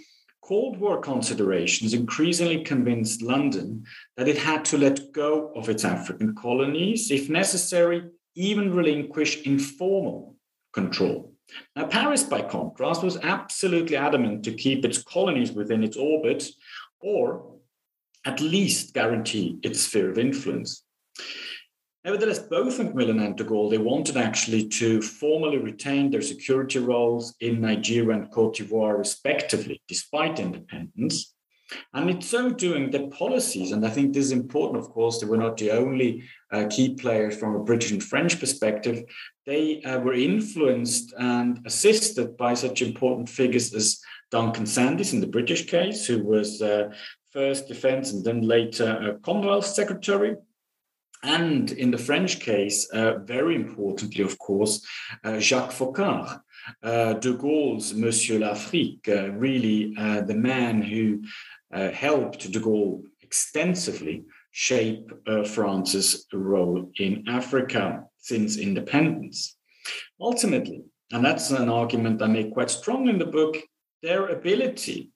Cold 0.42 0.78
War 0.78 1.00
considerations 1.00 1.92
increasingly 1.92 2.62
convinced 2.62 3.20
London 3.20 3.84
that 4.16 4.28
it 4.28 4.38
had 4.38 4.64
to 4.66 4.78
let 4.78 5.12
go 5.12 5.52
of 5.56 5.68
its 5.68 5.84
African 5.84 6.36
colonies, 6.36 7.10
if 7.10 7.28
necessary, 7.28 8.04
even 8.36 8.74
relinquish 8.74 9.42
informal 9.42 10.36
control. 10.72 11.32
Now, 11.74 11.86
Paris, 11.86 12.22
by 12.22 12.42
contrast, 12.42 13.02
was 13.02 13.18
absolutely 13.18 13.96
adamant 13.96 14.44
to 14.44 14.52
keep 14.52 14.84
its 14.84 15.02
colonies 15.02 15.52
within 15.52 15.82
its 15.82 15.96
orbit, 15.96 16.44
or 17.00 17.56
at 18.24 18.40
least 18.40 18.94
guarantee 18.94 19.58
its 19.62 19.80
sphere 19.80 20.10
of 20.10 20.18
influence. 20.18 20.84
Nevertheless, 22.04 22.40
both 22.40 22.78
Macmillan 22.78 23.20
and 23.20 23.36
de 23.36 23.44
Gaulle, 23.44 23.70
they 23.70 23.78
wanted 23.78 24.16
actually 24.16 24.68
to 24.68 25.02
formally 25.02 25.58
retain 25.58 26.10
their 26.10 26.22
security 26.22 26.78
roles 26.78 27.34
in 27.40 27.60
Nigeria 27.60 28.16
and 28.16 28.30
Cote 28.30 28.56
d'Ivoire, 28.56 28.98
respectively, 28.98 29.82
despite 29.88 30.38
independence. 30.38 31.34
And 31.92 32.08
in 32.08 32.20
so 32.22 32.50
doing, 32.50 32.90
their 32.90 33.08
policies, 33.08 33.72
and 33.72 33.84
I 33.84 33.90
think 33.90 34.12
this 34.12 34.26
is 34.26 34.32
important, 34.32 34.84
of 34.84 34.90
course, 34.90 35.18
they 35.18 35.26
were 35.26 35.36
not 35.36 35.56
the 35.56 35.72
only 35.72 36.22
uh, 36.52 36.66
key 36.70 36.94
players 36.94 37.36
from 37.36 37.56
a 37.56 37.64
British 37.64 37.90
and 37.90 38.02
French 38.02 38.38
perspective. 38.38 39.04
They 39.46 39.82
uh, 39.82 39.98
were 40.00 40.14
influenced 40.14 41.12
and 41.18 41.60
assisted 41.66 42.36
by 42.36 42.54
such 42.54 42.82
important 42.82 43.28
figures 43.28 43.74
as 43.74 44.00
Duncan 44.30 44.66
Sandys 44.66 45.12
in 45.12 45.20
the 45.20 45.26
British 45.26 45.66
case, 45.66 46.06
who 46.06 46.22
was 46.22 46.62
uh, 46.62 46.92
first 47.32 47.68
defense 47.68 48.12
and 48.12 48.24
then 48.24 48.42
later 48.42 49.18
Commonwealth 49.22 49.66
Secretary. 49.66 50.36
And 51.22 51.72
in 51.72 51.90
the 51.90 51.98
French 51.98 52.40
case, 52.40 52.88
uh, 52.90 53.18
very 53.24 53.56
importantly, 53.56 54.22
of 54.22 54.38
course, 54.38 54.86
uh, 55.24 55.40
Jacques 55.40 55.72
Foccart, 55.72 56.40
uh, 56.82 57.14
de 57.14 57.32
Gaulle's 57.32 57.94
Monsieur 57.94 58.38
l'Afrique, 58.38 59.08
really 59.32 59.94
the 59.94 60.34
man 60.36 60.82
who 60.82 61.22
uh, 61.72 61.90
helped 61.90 62.50
de 62.52 62.60
Gaulle 62.60 63.02
extensively 63.22 64.24
shape 64.50 65.10
uh, 65.26 65.44
France's 65.44 66.26
role 66.32 66.90
in 66.98 67.24
Africa 67.28 68.04
since 68.18 68.56
independence. 68.56 69.56
Ultimately, 70.20 70.82
and 71.12 71.24
that's 71.24 71.50
an 71.50 71.68
argument 71.68 72.22
I 72.22 72.26
make 72.26 72.52
quite 72.52 72.70
strong 72.70 73.08
in 73.08 73.18
the 73.18 73.26
book, 73.26 73.56
their 74.02 74.28
ability, 74.28 75.10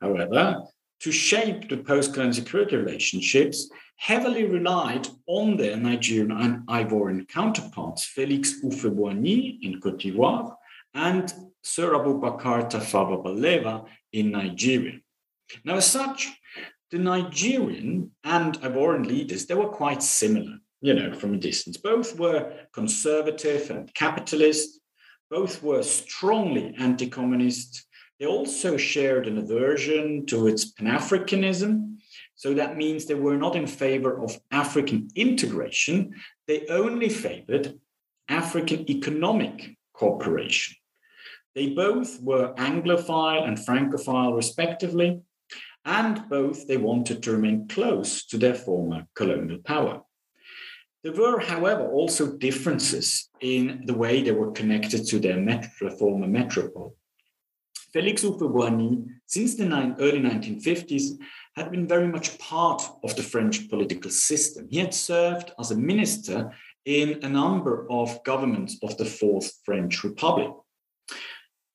however, 0.00 0.62
to 1.00 1.12
shape 1.12 1.68
the 1.68 1.78
post-colonial 1.78 2.34
security 2.34 2.76
relationships 2.76 3.68
heavily 3.96 4.44
relied 4.44 5.08
on 5.26 5.56
their 5.56 5.76
Nigerian 5.76 6.30
and 6.32 6.66
Ivorian 6.68 7.26
counterparts, 7.28 8.06
Félix 8.16 8.52
Houphouët-Boigny 8.62 9.58
in 9.62 9.80
Cote 9.80 9.98
d'Ivoire 10.00 10.54
and 10.94 11.32
Sir 11.62 11.92
Abubakar 11.92 12.70
Tafawa 12.70 13.22
Balewa 13.24 13.86
in 14.12 14.30
Nigeria. 14.30 14.98
Now, 15.64 15.76
as 15.76 15.90
such, 15.90 16.28
the 16.90 16.98
Nigerian 16.98 18.10
and 18.24 18.60
Ivorian 18.60 19.06
leaders, 19.06 19.46
they 19.46 19.54
were 19.54 19.68
quite 19.68 20.02
similar, 20.02 20.58
you 20.80 20.94
know, 20.94 21.12
from 21.12 21.34
a 21.34 21.38
distance. 21.38 21.76
Both 21.76 22.18
were 22.18 22.52
conservative 22.72 23.70
and 23.70 23.92
capitalist. 23.94 24.80
Both 25.30 25.62
were 25.62 25.82
strongly 25.82 26.74
anti-communist. 26.78 27.86
They 28.18 28.26
also 28.26 28.76
shared 28.76 29.26
an 29.26 29.38
aversion 29.38 30.26
towards 30.26 30.72
Pan-Africanism. 30.72 31.96
So 32.34 32.54
that 32.54 32.76
means 32.76 33.04
they 33.04 33.14
were 33.14 33.36
not 33.36 33.56
in 33.56 33.66
favor 33.66 34.22
of 34.22 34.38
African 34.50 35.08
integration. 35.14 36.14
They 36.46 36.66
only 36.68 37.08
favored 37.08 37.78
African 38.28 38.88
economic 38.90 39.76
cooperation. 39.92 40.76
They 41.54 41.70
both 41.70 42.20
were 42.20 42.54
Anglophile 42.54 43.48
and 43.48 43.58
Francophile, 43.58 44.34
respectively 44.34 45.22
and 45.86 46.28
both 46.28 46.66
they 46.66 46.76
wanted 46.76 47.22
to 47.22 47.32
remain 47.32 47.68
close 47.68 48.26
to 48.26 48.36
their 48.36 48.54
former 48.54 49.06
colonial 49.14 49.58
power. 49.64 50.02
There 51.04 51.12
were, 51.12 51.38
however, 51.38 51.88
also 51.88 52.36
differences 52.36 53.30
in 53.40 53.84
the 53.86 53.94
way 53.94 54.22
they 54.22 54.32
were 54.32 54.50
connected 54.50 55.06
to 55.06 55.20
their 55.20 55.62
former 55.98 56.26
metropole. 56.26 56.96
Félix 57.94 58.24
Houphouët-Boigny, 58.24 59.06
since 59.26 59.54
the 59.54 59.64
early 60.00 60.20
1950s, 60.20 61.18
had 61.54 61.70
been 61.70 61.86
very 61.86 62.08
much 62.08 62.36
part 62.38 62.82
of 63.04 63.14
the 63.14 63.22
French 63.22 63.70
political 63.70 64.10
system. 64.10 64.66
He 64.68 64.78
had 64.80 64.92
served 64.92 65.52
as 65.58 65.70
a 65.70 65.76
minister 65.76 66.52
in 66.84 67.20
a 67.22 67.28
number 67.28 67.86
of 67.88 68.22
governments 68.24 68.76
of 68.82 68.98
the 68.98 69.04
Fourth 69.04 69.52
French 69.64 70.02
Republic. 70.02 70.50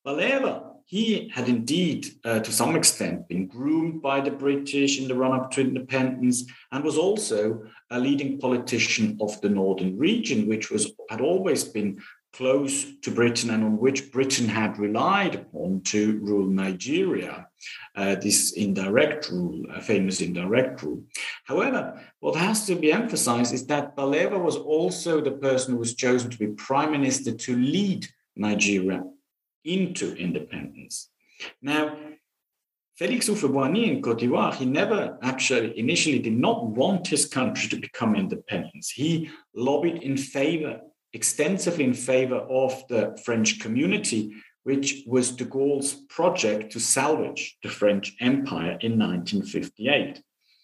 Balewa 0.06 0.71
he 0.92 1.30
had 1.34 1.48
indeed, 1.48 2.06
uh, 2.26 2.42
to 2.42 2.52
some 2.52 2.76
extent, 2.76 3.30
been 3.30 3.48
groomed 3.48 4.02
by 4.02 4.20
the 4.20 4.30
British 4.30 5.00
in 5.00 5.08
the 5.08 5.16
run 5.16 5.32
up 5.32 5.50
to 5.50 5.62
independence 5.62 6.44
and 6.74 6.84
was 6.84 6.98
also 6.98 7.64
a 7.92 7.98
leading 7.98 8.38
politician 8.38 9.18
of 9.22 9.40
the 9.40 9.48
northern 9.48 9.98
region, 9.98 10.50
which 10.50 10.70
was 10.70 10.92
had 11.10 11.22
always 11.22 11.64
been 11.64 11.98
close 12.34 12.86
to 13.04 13.10
Britain 13.10 13.52
and 13.52 13.64
on 13.64 13.78
which 13.78 14.12
Britain 14.12 14.50
had 14.50 14.78
relied 14.80 15.36
upon 15.36 15.80
to 15.84 16.20
rule 16.20 16.46
Nigeria, 16.46 17.48
uh, 17.96 18.16
this 18.16 18.52
indirect 18.52 19.30
rule, 19.30 19.64
a 19.74 19.82
famous 19.82 20.20
indirect 20.20 20.84
rule. 20.84 21.02
However, 21.46 22.02
what 22.20 22.36
has 22.36 22.66
to 22.66 22.76
be 22.76 22.92
emphasized 22.92 23.54
is 23.54 23.66
that 23.68 23.96
Balewa 23.96 24.44
was 24.44 24.58
also 24.58 25.22
the 25.22 25.32
person 25.32 25.72
who 25.72 25.80
was 25.80 25.96
chosen 25.96 26.30
to 26.30 26.38
be 26.38 26.48
prime 26.48 26.92
minister 26.92 27.32
to 27.32 27.56
lead 27.56 28.08
Nigeria 28.36 29.06
into 29.64 30.16
independence. 30.16 31.10
Now, 31.62 31.98
Félix 33.00 33.30
Houphouët-Boigny 33.30 33.88
in 33.88 34.02
Cote 34.02 34.20
d'Ivoire, 34.20 34.54
he 34.54 34.66
never 34.66 35.18
actually 35.24 35.78
initially 35.80 36.20
did 36.20 36.38
not 36.38 36.68
want 36.68 37.08
his 37.08 37.26
country 37.26 37.68
to 37.70 37.78
become 37.78 38.16
independent. 38.16 38.86
He 38.94 39.30
lobbied 39.56 40.04
in 40.04 40.18
favor, 40.18 40.82
extensively 41.14 41.84
in 41.84 41.96
favor 41.96 42.36
of 42.36 42.84
the 42.90 43.20
French 43.26 43.60
community, 43.60 44.34
which 44.64 45.04
was 45.08 45.32
de 45.32 45.46
Gaulle's 45.46 45.96
project 46.10 46.72
to 46.74 46.80
salvage 46.80 47.58
the 47.64 47.70
French 47.70 48.16
Empire 48.20 48.78
in 48.82 49.00
1958. 49.00 50.22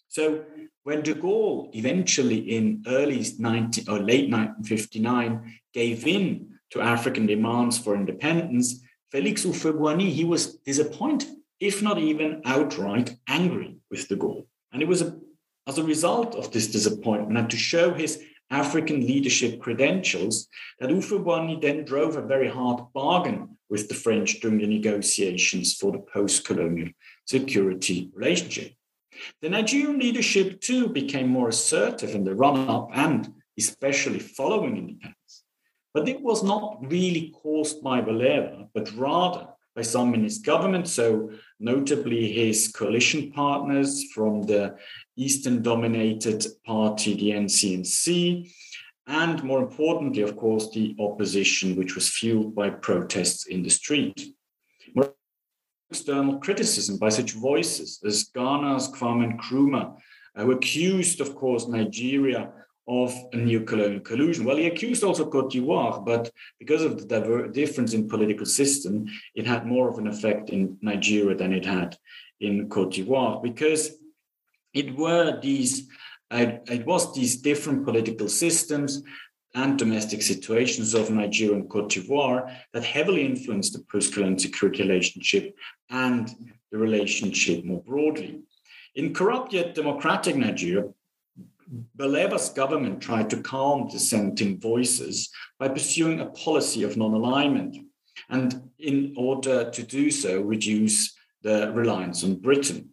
So 0.08 0.44
when 0.84 1.02
de 1.02 1.16
Gaulle 1.16 1.70
eventually 1.74 2.38
in 2.56 2.84
early 2.88 3.26
19 3.40 3.90
or 3.90 4.00
late 4.00 4.30
1959 4.30 5.60
gave 5.74 6.06
in 6.06 6.60
to 6.70 6.82
African 6.82 7.26
demands 7.26 7.78
for 7.78 7.96
independence, 7.96 8.84
Félix 9.14 9.46
Houphouët-Boigny, 9.46 10.12
he 10.12 10.26
was 10.26 10.56
disappointed, 10.66 11.30
if 11.60 11.82
not 11.82 11.98
even 11.98 12.42
outright 12.46 13.16
angry 13.28 13.78
with 13.90 14.08
de 14.08 14.16
Gaulle. 14.16 14.48
And 14.72 14.82
it 14.82 14.88
was 14.88 15.02
a, 15.02 15.18
as 15.66 15.78
a 15.78 15.84
result 15.84 16.36
of 16.36 16.52
this 16.52 16.68
disappointment 16.68 17.38
and 17.38 17.50
to 17.50 17.58
show 17.58 17.94
his 17.94 18.22
African 18.50 19.06
leadership 19.06 19.60
credentials 19.60 20.48
that 20.80 20.90
Houphouët-Boigny 20.90 21.62
then 21.62 21.86
drove 21.86 22.16
a 22.16 22.22
very 22.22 22.50
hard 22.50 22.82
bargain 22.94 23.58
with 23.70 23.90
the 23.90 23.96
French 23.96 24.40
during 24.40 24.60
the 24.60 24.68
negotiations 24.68 25.74
for 25.74 25.92
the 25.92 26.00
post-colonial 26.00 26.90
security 27.26 28.10
relationship. 28.14 28.74
The 29.42 29.50
Nigerian 29.50 30.00
leadership 30.00 30.62
too 30.62 30.90
became 30.90 31.28
more 31.28 31.50
assertive 31.50 32.14
in 32.16 32.24
the 32.24 32.36
run-up 32.36 32.90
and 32.94 33.34
especially 33.58 34.20
following 34.20 34.78
independence. 34.78 35.27
But 35.98 36.08
it 36.08 36.22
was 36.22 36.44
not 36.44 36.78
really 36.80 37.34
caused 37.42 37.82
by 37.82 38.02
Balewa, 38.02 38.68
but 38.76 38.94
rather 38.96 39.48
by 39.76 39.82
some 39.82 40.14
in 40.14 40.24
his 40.24 40.38
government, 40.38 40.88
so 40.88 41.32
notably 41.60 42.32
his 42.32 42.68
coalition 42.68 43.32
partners 43.32 44.04
from 44.14 44.44
the 44.44 44.76
Eastern 45.16 45.64
dominated 45.64 46.46
party, 46.68 47.16
the 47.16 47.32
NCNC, 47.32 48.48
and 49.08 49.44
more 49.44 49.64
importantly, 49.64 50.22
of 50.22 50.38
course, 50.38 50.70
the 50.70 50.96
opposition, 51.00 51.76
which 51.76 51.96
was 51.96 52.08
fueled 52.08 52.54
by 52.54 52.70
protests 52.70 53.48
in 53.48 53.64
the 53.64 53.72
street. 53.72 54.36
External 55.90 56.38
criticism 56.38 57.00
by 57.00 57.10
such 57.10 57.32
voices 57.32 58.00
as 58.06 58.30
Ghana's 58.36 58.88
Kwame 58.90 59.36
Nkrumah, 59.36 59.98
who 60.36 60.52
accused, 60.52 61.22
of 61.22 61.34
course, 61.34 61.68
Nigeria 61.68 62.52
of 62.88 63.14
a 63.34 63.38
neo-colonial 63.38 64.00
collusion. 64.00 64.46
Well, 64.46 64.58
he 64.58 64.68
accused 64.68 65.04
also 65.04 65.30
Cote 65.30 65.52
d'Ivoire, 65.52 66.06
but 66.06 66.32
because 66.58 66.84
of 66.84 66.98
the 66.98 67.06
diver- 67.06 67.48
difference 67.50 67.94
in 67.94 68.08
political 68.08 68.46
system, 68.46 69.08
it 69.36 69.46
had 69.46 69.66
more 69.66 69.90
of 69.90 69.98
an 69.98 70.08
effect 70.08 70.50
in 70.50 70.78
Nigeria 70.82 71.36
than 71.36 71.54
it 71.54 71.66
had 71.66 71.98
in 72.40 72.70
Cote 72.70 72.94
d'Ivoire, 72.94 73.44
because 73.44 73.98
it 74.74 74.96
were 74.96 75.40
these, 75.42 75.90
uh, 76.32 76.46
it 76.68 76.86
was 76.86 77.14
these 77.14 77.38
different 77.42 77.84
political 77.84 78.30
systems 78.30 79.04
and 79.56 79.78
domestic 79.78 80.22
situations 80.22 80.94
of 80.94 81.10
Nigeria 81.10 81.56
and 81.56 81.70
Cote 81.70 81.90
d'Ivoire 81.90 82.56
that 82.74 82.84
heavily 82.84 83.26
influenced 83.26 83.74
the 83.74 83.84
post-colonial 83.92 84.40
security 84.40 84.84
relationship 84.84 85.56
and 85.90 86.30
the 86.72 86.78
relationship 86.78 87.66
more 87.66 87.82
broadly. 87.82 88.42
In 88.96 89.14
corrupt 89.14 89.54
yet 89.54 89.76
democratic 89.76 90.36
Nigeria, 90.36 90.86
Balewa's 91.96 92.50
government 92.50 93.02
tried 93.02 93.30
to 93.30 93.42
calm 93.42 93.88
dissenting 93.88 94.60
voices 94.60 95.30
by 95.60 95.68
pursuing 95.68 96.20
a 96.20 96.28
policy 96.28 96.84
of 96.84 96.98
non 96.98 97.14
alignment, 97.14 97.78
and 98.30 98.70
in 98.80 99.14
order 99.18 99.70
to 99.70 99.84
do 99.84 100.10
so, 100.12 100.42
reduce 100.42 101.16
the 101.44 101.72
reliance 101.74 102.24
on 102.24 102.36
Britain. 102.36 102.90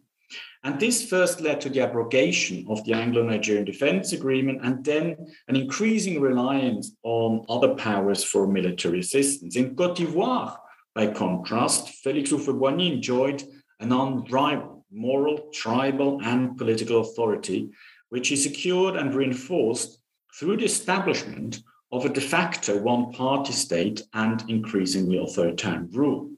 And 0.63 0.79
this 0.79 1.07
first 1.07 1.41
led 1.41 1.61
to 1.61 1.69
the 1.69 1.81
abrogation 1.81 2.65
of 2.67 2.83
the 2.85 2.93
Anglo 2.93 3.21
Nigerian 3.21 3.65
Defense 3.65 4.13
Agreement 4.13 4.61
and 4.63 4.83
then 4.83 5.15
an 5.47 5.55
increasing 5.55 6.19
reliance 6.19 6.95
on 7.03 7.45
other 7.49 7.75
powers 7.75 8.23
for 8.23 8.47
military 8.47 8.99
assistance. 8.99 9.55
In 9.55 9.75
Cote 9.75 9.97
d'Ivoire, 9.97 10.57
by 10.95 11.07
contrast, 11.07 12.03
Félix 12.03 12.29
Houphouët-Boigny 12.29 12.93
enjoyed 12.93 13.43
an 13.79 13.91
unrivaled 13.91 14.75
moral, 14.91 15.49
tribal, 15.53 16.19
and 16.23 16.57
political 16.57 17.01
authority, 17.01 17.69
which 18.09 18.27
he 18.27 18.35
secured 18.35 18.95
and 18.95 19.13
reinforced 19.13 19.99
through 20.37 20.57
the 20.57 20.65
establishment 20.65 21.61
of 21.91 22.05
a 22.05 22.09
de 22.09 22.21
facto 22.21 22.81
one 22.81 23.11
party 23.11 23.53
state 23.53 24.01
and 24.13 24.43
increasingly 24.49 25.17
authoritarian 25.17 25.89
rule. 25.91 26.31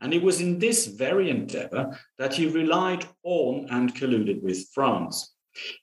And 0.00 0.14
it 0.14 0.22
was 0.22 0.40
in 0.40 0.58
this 0.58 0.86
very 0.86 1.30
endeavor 1.30 1.98
that 2.18 2.34
he 2.34 2.46
relied 2.46 3.06
on 3.22 3.66
and 3.70 3.94
colluded 3.94 4.42
with 4.42 4.68
France. 4.72 5.34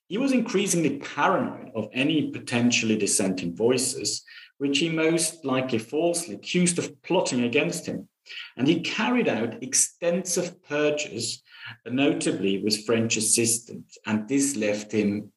He 0.08 0.18
was 0.18 0.32
increasingly 0.32 0.98
paranoid 0.98 1.72
of 1.76 1.90
any 1.94 2.32
potentially 2.32 2.98
dissenting 2.98 3.56
voices, 3.56 4.24
which 4.58 4.80
he 4.80 4.90
most 4.90 5.46
likely 5.46 5.78
falsely 5.78 6.36
accused 6.36 6.80
of 6.80 7.02
plotting 7.04 7.44
against 7.44 7.86
him. 7.86 8.08
And 8.56 8.68
he 8.68 8.82
carried 8.82 9.28
out 9.28 9.62
extensive 9.62 10.62
purges, 10.64 11.44
notably 11.86 12.64
with 12.64 12.86
French 12.86 13.18
assistance, 13.18 13.98
and 14.06 14.28
this 14.28 14.56
left 14.56 14.92
him 14.92 15.32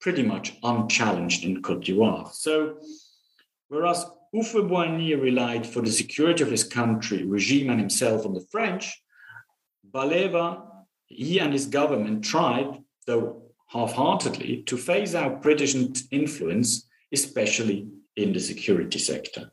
pretty 0.00 0.22
much 0.22 0.54
unchallenged 0.62 1.44
in 1.44 1.62
Cote 1.62 1.84
d'Ivoire. 1.84 2.32
So, 2.32 2.78
whereas 3.68 4.04
Houphouët-Boigny 4.34 5.20
relied 5.20 5.66
for 5.66 5.82
the 5.82 5.92
security 5.92 6.42
of 6.42 6.50
his 6.50 6.64
country, 6.64 7.24
regime, 7.24 7.70
and 7.70 7.78
himself 7.78 8.26
on 8.26 8.34
the 8.34 8.46
French, 8.50 9.02
Balewa, 9.88 10.62
he 11.06 11.38
and 11.38 11.52
his 11.52 11.66
government 11.66 12.24
tried, 12.24 12.82
though 13.06 13.42
half-heartedly, 13.68 14.62
to 14.64 14.76
phase 14.76 15.14
out 15.14 15.42
British 15.42 15.74
influence, 16.10 16.88
especially 17.12 17.88
in 18.16 18.32
the 18.32 18.40
security 18.40 18.98
sector. 18.98 19.52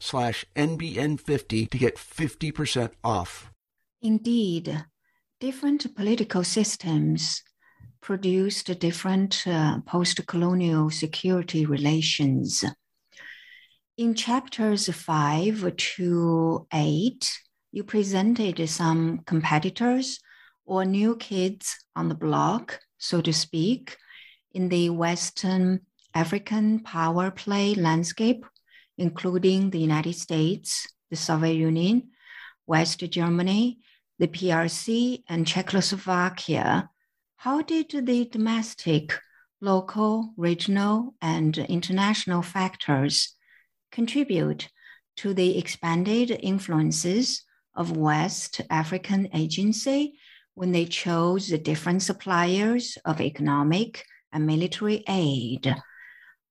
slash 0.00 0.44
NBN50 0.56 1.70
to 1.70 1.78
get 1.78 1.96
50% 1.96 2.90
off. 3.02 3.50
Indeed, 4.02 4.84
different 5.40 5.94
political 5.94 6.44
systems 6.44 7.42
produced 8.00 8.78
different 8.78 9.44
uh, 9.46 9.80
post 9.80 10.24
colonial 10.26 10.90
security 10.90 11.66
relations. 11.66 12.64
In 13.96 14.14
chapters 14.14 14.88
5 14.88 15.76
to 15.76 16.66
8, 16.72 17.38
you 17.72 17.84
presented 17.84 18.68
some 18.68 19.18
competitors 19.26 20.20
or 20.64 20.84
new 20.84 21.16
kids 21.16 21.76
on 21.96 22.08
the 22.08 22.14
block, 22.14 22.78
so 22.98 23.20
to 23.20 23.32
speak, 23.32 23.96
in 24.52 24.68
the 24.68 24.90
Western 24.90 25.80
African 26.14 26.80
power 26.80 27.30
play 27.30 27.74
landscape 27.74 28.44
including 28.98 29.70
the 29.70 29.78
United 29.78 30.14
States, 30.14 30.86
the 31.10 31.16
Soviet 31.16 31.54
Union, 31.54 32.10
West 32.66 32.98
Germany, 32.98 33.78
the 34.18 34.28
PRC, 34.28 35.22
and 35.28 35.46
Czechoslovakia, 35.46 36.90
how 37.36 37.62
did 37.62 37.90
the 37.90 38.24
domestic, 38.26 39.18
local, 39.60 40.34
regional, 40.36 41.14
and 41.22 41.56
international 41.56 42.42
factors 42.42 43.34
contribute 43.92 44.68
to 45.16 45.32
the 45.32 45.56
expanded 45.56 46.30
influences 46.42 47.44
of 47.74 47.96
West 47.96 48.60
African 48.70 49.28
agency 49.32 50.18
when 50.54 50.72
they 50.72 50.84
chose 50.84 51.48
the 51.48 51.58
different 51.58 52.02
suppliers 52.02 52.98
of 53.04 53.20
economic 53.20 54.04
and 54.32 54.46
military 54.46 55.04
aid? 55.08 55.74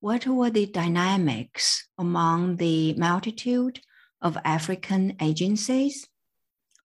What 0.07 0.25
were 0.25 0.49
the 0.49 0.65
dynamics 0.65 1.85
among 1.97 2.55
the 2.55 2.93
multitude 2.93 3.81
of 4.21 4.37
African 4.45 5.13
agencies? 5.21 6.07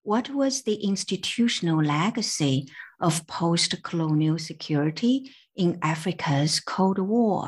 What 0.03 0.31
was 0.31 0.63
the 0.63 0.75
institutional 0.75 1.81
legacy 1.85 2.67
of 2.99 3.25
post 3.29 3.81
colonial 3.85 4.41
security 4.41 5.31
in 5.55 5.79
Africa's 5.83 6.59
Cold 6.59 6.99
War? 6.99 7.47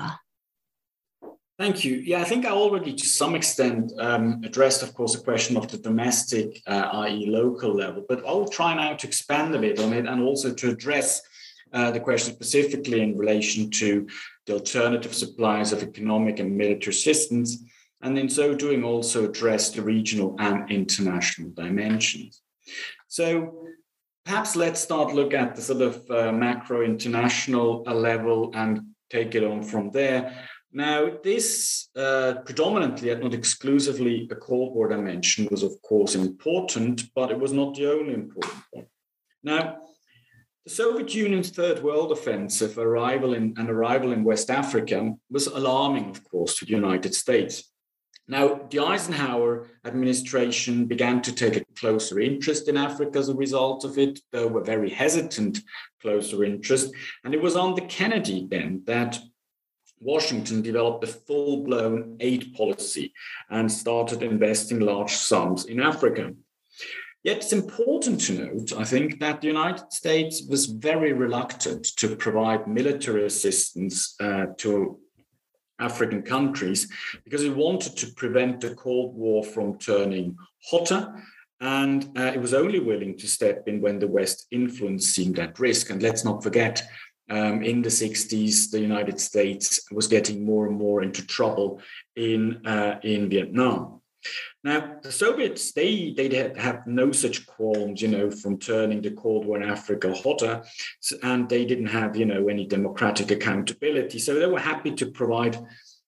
Thank 1.59 1.85
you. 1.85 1.97
Yeah, 1.97 2.21
I 2.21 2.25
think 2.25 2.47
I 2.47 2.51
already, 2.51 2.95
to 2.95 3.07
some 3.07 3.35
extent, 3.35 3.91
um, 3.99 4.43
addressed, 4.45 4.85
of 4.85 4.95
course, 4.95 5.17
the 5.17 5.25
question 5.25 5.57
of 5.57 5.67
the 5.67 5.79
domestic, 5.79 6.63
uh, 6.69 6.89
i.e., 7.03 7.27
local 7.27 7.75
level, 7.75 8.05
but 8.09 8.25
I'll 8.25 8.47
try 8.47 8.75
now 8.75 8.95
to 8.95 9.09
expand 9.09 9.53
a 9.57 9.59
bit 9.59 9.81
on 9.81 9.93
it 9.93 10.07
and 10.07 10.23
also 10.23 10.55
to 10.55 10.71
address 10.71 11.21
uh, 11.73 11.91
the 11.91 11.99
question 11.99 12.33
specifically 12.33 13.01
in 13.01 13.19
relation 13.19 13.69
to 13.69 14.07
the 14.47 14.55
alternative 14.55 15.15
supplies 15.15 15.73
of 15.73 15.83
economic 15.83 16.39
and 16.39 16.57
military 16.57 16.91
assistance, 16.91 17.65
and 18.03 18.19
in 18.19 18.29
so 18.29 18.55
doing 18.55 18.85
also 18.85 19.25
address 19.25 19.71
the 19.71 19.83
regional 19.83 20.37
and 20.39 20.71
international 20.71 21.51
dimensions. 21.51 22.43
So 23.09 23.67
perhaps 24.25 24.57
let's 24.57 24.81
start 24.81 25.15
look 25.15 25.35
at 25.35 25.55
the 25.55 25.63
sort 25.63 25.83
of 25.83 26.11
uh, 26.11 26.33
macro 26.33 26.83
international 26.83 27.85
uh, 27.87 27.95
level 27.95 28.51
and 28.55 28.81
take 29.11 29.35
it 29.35 29.45
on 29.45 29.63
from 29.63 29.91
there. 29.91 30.49
Now, 30.73 31.19
this 31.23 31.89
uh, 31.97 32.35
predominantly 32.45 33.11
and 33.11 33.23
not 33.23 33.33
exclusively 33.33 34.29
a 34.31 34.35
Cold 34.35 34.75
War 34.75 34.89
dimension 34.89 35.47
was, 35.51 35.63
of 35.63 35.81
course, 35.83 36.17
important, 36.17 37.15
but 37.15 37.31
it 37.31 37.39
was 37.39 37.53
not 37.53 37.77
the 37.77 37.93
only 37.93 38.13
important 38.13 38.63
one. 38.73 38.87
Now, 39.45 39.77
the 40.65 40.71
Soviet 40.71 41.15
Union's 41.15 41.51
Third 41.51 41.83
World 41.83 42.11
Offensive 42.11 42.79
arrival 42.79 43.35
in, 43.35 43.55
and 43.59 43.69
arrival 43.69 44.13
in 44.13 44.25
West 44.25 44.51
Africa 44.51 45.13
was 45.31 45.47
alarming, 45.47 46.09
of 46.09 46.25
course, 46.25 46.59
to 46.59 46.65
the 46.65 46.73
United 46.73 47.15
States. 47.15 47.71
Now, 48.27 48.67
the 48.71 48.79
Eisenhower 48.79 49.67
administration 49.85 50.87
began 50.87 51.21
to 51.23 51.33
take 51.33 51.57
a 51.57 51.65
closer 51.77 52.19
interest 52.19 52.69
in 52.71 52.79
Africa 52.79 53.19
as 53.19 53.29
a 53.29 53.35
result 53.35 53.85
of 53.85 53.99
it, 53.99 54.19
though 54.33 54.57
a 54.57 54.65
very 54.65 54.89
hesitant 54.89 55.61
closer 56.01 56.43
interest. 56.43 56.91
And 57.25 57.35
it 57.35 57.43
was 57.43 57.53
the 57.53 57.87
Kennedy 57.87 58.47
then 58.51 58.83
that 58.87 59.19
Washington 60.01 60.63
developed 60.63 61.05
a 61.05 61.09
full 61.09 61.65
blown 61.65 62.17
aid 62.21 62.55
policy 62.55 63.13
and 63.51 63.71
started 63.71 64.23
investing 64.23 64.81
large 64.81 65.13
sums 65.13 65.67
in 65.67 65.81
Africa. 65.81 66.33
Yet 67.25 67.39
it's 67.39 67.55
important 67.55 68.21
to 68.23 68.35
note, 68.35 68.75
I 68.75 68.85
think, 68.85 69.19
that 69.21 69.41
the 69.41 69.47
United 69.47 69.91
States 69.91 70.43
was 70.47 70.67
very 70.67 71.15
reluctant 71.15 71.85
to 71.97 72.17
provide 72.17 72.69
military 72.69 73.25
assistance 73.25 74.15
uh, 74.21 74.47
to 74.59 74.99
African 75.79 76.21
countries 76.21 76.87
because 77.25 77.43
it 77.43 77.57
wanted 77.57 77.97
to 77.97 78.13
prevent 78.13 78.61
the 78.61 78.75
Cold 78.75 79.15
War 79.15 79.43
from 79.43 79.79
turning 79.79 80.37
hotter. 80.69 81.15
And 81.63 82.11
uh, 82.19 82.33
it 82.35 82.41
was 82.43 82.53
only 82.53 82.79
willing 82.79 83.17
to 83.17 83.27
step 83.27 83.67
in 83.69 83.81
when 83.81 83.99
the 83.99 84.09
West 84.09 84.47
influence 84.51 85.07
seemed 85.07 85.39
at 85.39 85.59
risk. 85.59 85.89
And 85.89 86.03
let's 86.03 86.27
not 86.27 86.43
forget, 86.43 86.83
um, 87.31 87.63
in 87.63 87.81
the 87.81 87.89
60s, 87.89 88.71
the 88.71 88.81
United 88.81 89.19
States 89.19 89.81
was 89.91 90.09
getting 90.09 90.45
more 90.45 90.67
and 90.67 90.77
more 90.77 91.03
into 91.03 91.27
trouble 91.27 91.81
in, 92.17 92.67
uh, 92.67 93.01
in 93.03 93.31
Vietnam. 93.31 94.03
Now, 94.63 94.97
the 95.03 95.13
Soviets, 95.13 95.73
they, 95.73 96.15
they 96.17 96.53
have 96.57 96.87
no 96.87 97.13
such 97.13 97.47
qualms, 97.47 98.01
you 98.01 98.09
know, 98.09 98.31
from 98.31 98.59
turning 98.59 99.03
the 99.03 99.11
Cold 99.11 99.47
War 99.47 99.61
in 99.61 99.69
Africa 99.69 100.15
hotter, 100.15 100.63
and 101.23 101.49
they 101.49 101.65
didn't 101.65 101.87
have, 101.87 102.17
you 102.17 102.25
know, 102.25 102.49
any 102.49 102.67
democratic 102.67 103.31
accountability. 103.31 104.19
So 104.19 104.35
they 104.35 104.47
were 104.47 104.61
happy 104.61 104.93
to 104.93 105.07
provide 105.11 105.59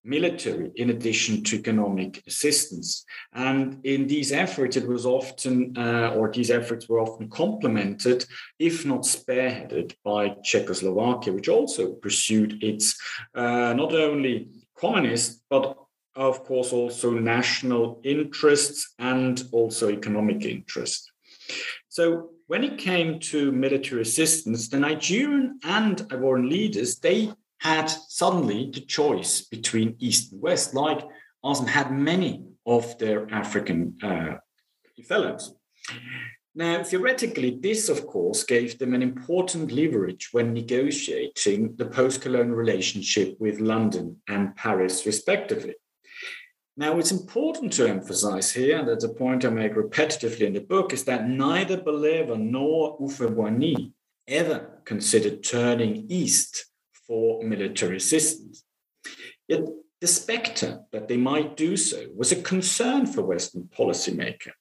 military 0.06 0.70
in 0.76 0.90
addition 0.90 1.42
to 1.42 1.56
economic 1.56 2.22
assistance. 2.26 3.04
And 3.32 3.84
in 3.84 4.06
these 4.06 4.32
efforts, 4.32 4.76
it 4.76 4.86
was 4.86 5.04
often, 5.04 5.76
uh, 5.76 6.14
or 6.14 6.30
these 6.30 6.50
efforts 6.50 6.88
were 6.88 7.00
often 7.00 7.28
complemented, 7.28 8.24
if 8.58 8.86
not 8.86 9.02
spearheaded, 9.02 9.94
by 10.04 10.36
Czechoslovakia, 10.44 11.32
which 11.32 11.48
also 11.48 11.92
pursued 11.94 12.62
its 12.62 12.96
uh, 13.34 13.74
not 13.74 13.92
only 13.92 14.48
communist, 14.78 15.42
but 15.50 15.76
of 16.16 16.44
course 16.44 16.72
also 16.72 17.10
national 17.10 18.00
interests 18.04 18.94
and 18.98 19.44
also 19.52 19.90
economic 19.90 20.44
interests. 20.44 21.10
So 21.88 22.30
when 22.46 22.64
it 22.64 22.78
came 22.78 23.20
to 23.20 23.52
military 23.52 24.02
assistance, 24.02 24.68
the 24.68 24.80
Nigerian 24.80 25.58
and 25.62 25.98
Ivorian 26.08 26.48
leaders, 26.48 26.98
they 26.98 27.32
had 27.58 27.86
suddenly 27.86 28.70
the 28.72 28.80
choice 28.80 29.42
between 29.42 29.96
East 29.98 30.32
and 30.32 30.40
West, 30.40 30.74
like 30.74 31.02
ASEM 31.44 31.68
had 31.68 31.92
many 31.92 32.44
of 32.66 32.98
their 32.98 33.32
African 33.32 33.96
uh, 34.02 34.34
fellows. 35.04 35.54
Now, 36.54 36.82
theoretically, 36.82 37.58
this, 37.60 37.88
of 37.88 38.06
course, 38.06 38.42
gave 38.42 38.78
them 38.78 38.94
an 38.94 39.02
important 39.02 39.72
leverage 39.72 40.30
when 40.32 40.54
negotiating 40.54 41.76
the 41.76 41.84
post 41.84 42.22
colonial 42.22 42.56
relationship 42.56 43.36
with 43.38 43.60
London 43.60 44.16
and 44.26 44.56
Paris, 44.56 45.04
respectively. 45.04 45.74
Now, 46.78 46.98
it's 46.98 47.10
important 47.10 47.72
to 47.74 47.88
emphasize 47.88 48.52
here, 48.52 48.78
and 48.78 48.86
that's 48.88 49.04
a 49.04 49.08
point 49.08 49.46
I 49.46 49.48
make 49.48 49.74
repetitively 49.74 50.42
in 50.42 50.52
the 50.52 50.60
book, 50.60 50.92
is 50.92 51.04
that 51.04 51.26
neither 51.26 51.78
Balewa 51.78 52.38
nor 52.38 52.98
Houphouët-Boigny 52.98 53.92
ever 54.28 54.82
considered 54.84 55.42
turning 55.42 56.04
east 56.10 56.66
for 57.06 57.42
military 57.42 57.96
assistance. 57.96 58.62
Yet 59.48 59.62
the 60.02 60.06
specter 60.06 60.80
that 60.92 61.08
they 61.08 61.16
might 61.16 61.56
do 61.56 61.78
so 61.78 62.08
was 62.14 62.32
a 62.32 62.42
concern 62.42 63.06
for 63.06 63.22
Western 63.22 63.70
policymakers. 63.74 64.52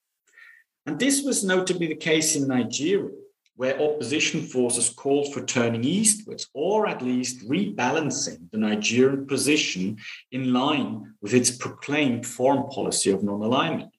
And 0.85 0.97
this 0.97 1.21
was 1.21 1.43
notably 1.43 1.87
the 1.87 1.95
case 1.95 2.37
in 2.37 2.47
Nigeria, 2.47 3.11
where 3.55 3.81
opposition 3.81 4.41
forces 4.41 4.89
called 4.89 5.33
for 5.33 5.43
turning 5.45 5.83
eastwards 5.83 6.47
or 6.53 6.87
at 6.87 7.01
least 7.01 7.47
rebalancing 7.47 8.49
the 8.51 8.57
Nigerian 8.57 9.25
position 9.25 9.97
in 10.31 10.51
line 10.51 11.13
with 11.21 11.33
its 11.33 11.51
proclaimed 11.51 12.25
foreign 12.25 12.67
policy 12.69 13.11
of 13.11 13.23
non 13.23 13.41
alignment. 13.41 13.91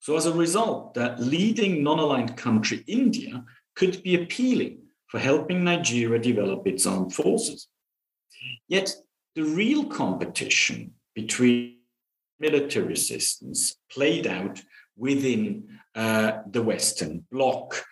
So, 0.00 0.16
as 0.16 0.26
a 0.26 0.32
result, 0.32 0.94
the 0.94 1.14
leading 1.18 1.82
non 1.82 1.98
aligned 1.98 2.36
country, 2.36 2.82
India, 2.86 3.44
could 3.74 4.02
be 4.02 4.14
appealing 4.14 4.78
for 5.08 5.18
helping 5.18 5.64
Nigeria 5.64 6.18
develop 6.20 6.66
its 6.66 6.86
armed 6.86 7.14
forces. 7.14 7.68
Yet 8.68 8.94
the 9.34 9.44
real 9.44 9.84
competition 9.86 10.94
between 11.14 11.76
military 12.38 12.94
assistance 12.94 13.76
played 13.90 14.26
out 14.26 14.60
within 14.96 15.78
uh, 15.94 16.40
the 16.50 16.62
Western 16.62 17.24
Bloc. 17.30 17.84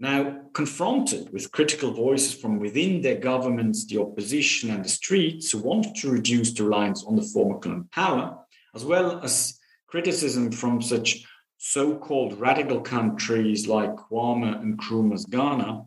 Now, 0.00 0.40
confronted 0.54 1.32
with 1.32 1.52
critical 1.52 1.92
voices 1.92 2.34
from 2.34 2.58
within 2.58 3.00
their 3.00 3.16
governments, 3.16 3.86
the 3.86 4.00
opposition, 4.00 4.70
and 4.70 4.84
the 4.84 4.88
streets 4.88 5.52
who 5.52 5.58
wanted 5.58 5.94
to 5.96 6.10
reduce 6.10 6.52
the 6.52 6.64
reliance 6.64 7.04
on 7.04 7.16
the 7.16 7.22
former 7.22 7.58
colonial 7.58 7.86
power, 7.92 8.38
as 8.74 8.84
well 8.84 9.20
as 9.22 9.58
criticism 9.86 10.50
from 10.50 10.82
such 10.82 11.24
so 11.58 11.96
called 11.96 12.38
radical 12.40 12.80
countries 12.80 13.68
like 13.68 13.94
Kwame 13.94 14.60
and 14.60 14.76
Nkrumah's 14.76 15.24
Ghana, 15.24 15.84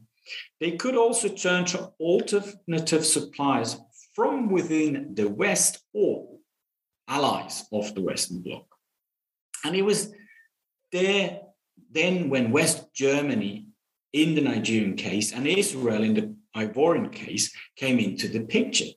they 0.59 0.71
could 0.71 0.95
also 0.95 1.27
turn 1.27 1.65
to 1.65 1.91
alternative 1.99 3.05
supplies 3.05 3.77
from 4.13 4.49
within 4.49 5.13
the 5.13 5.29
West 5.29 5.83
or 5.93 6.39
allies 7.07 7.65
of 7.71 7.93
the 7.93 8.01
Western 8.01 8.41
Bloc. 8.41 8.65
And 9.63 9.75
it 9.75 9.83
was 9.83 10.11
there 10.91 11.41
then 11.91 12.29
when 12.29 12.51
West 12.51 12.93
Germany, 12.93 13.66
in 14.23 14.35
the 14.35 14.41
Nigerian 14.41 14.95
case, 14.95 15.31
and 15.31 15.45
Israel 15.47 16.03
in 16.03 16.13
the 16.15 16.35
Ivorian 16.55 17.11
case, 17.11 17.53
came 17.75 17.99
into 17.99 18.27
the 18.27 18.41
picture. 18.41 18.91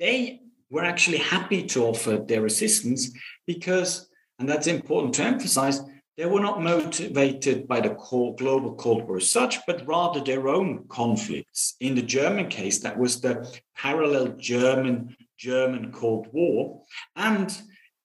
They 0.00 0.40
were 0.70 0.84
actually 0.84 1.18
happy 1.18 1.62
to 1.66 1.84
offer 1.84 2.16
their 2.16 2.46
assistance 2.46 3.10
because, 3.46 4.08
and 4.38 4.48
that's 4.48 4.66
important 4.66 5.14
to 5.14 5.24
emphasize, 5.24 5.80
they 6.16 6.26
were 6.26 6.40
not 6.40 6.62
motivated 6.62 7.66
by 7.66 7.80
the 7.80 7.96
global 8.38 8.74
Cold 8.76 9.06
War 9.06 9.16
as 9.16 9.30
such, 9.30 9.58
but 9.66 9.86
rather 9.86 10.20
their 10.20 10.48
own 10.48 10.86
conflicts. 10.88 11.74
In 11.80 11.94
the 11.96 12.02
German 12.02 12.48
case, 12.48 12.78
that 12.80 12.96
was 12.96 13.20
the 13.20 13.34
parallel 13.76 14.28
German 14.38 15.16
German 15.36 15.92
Cold 15.92 16.28
War. 16.32 16.82
And 17.16 17.54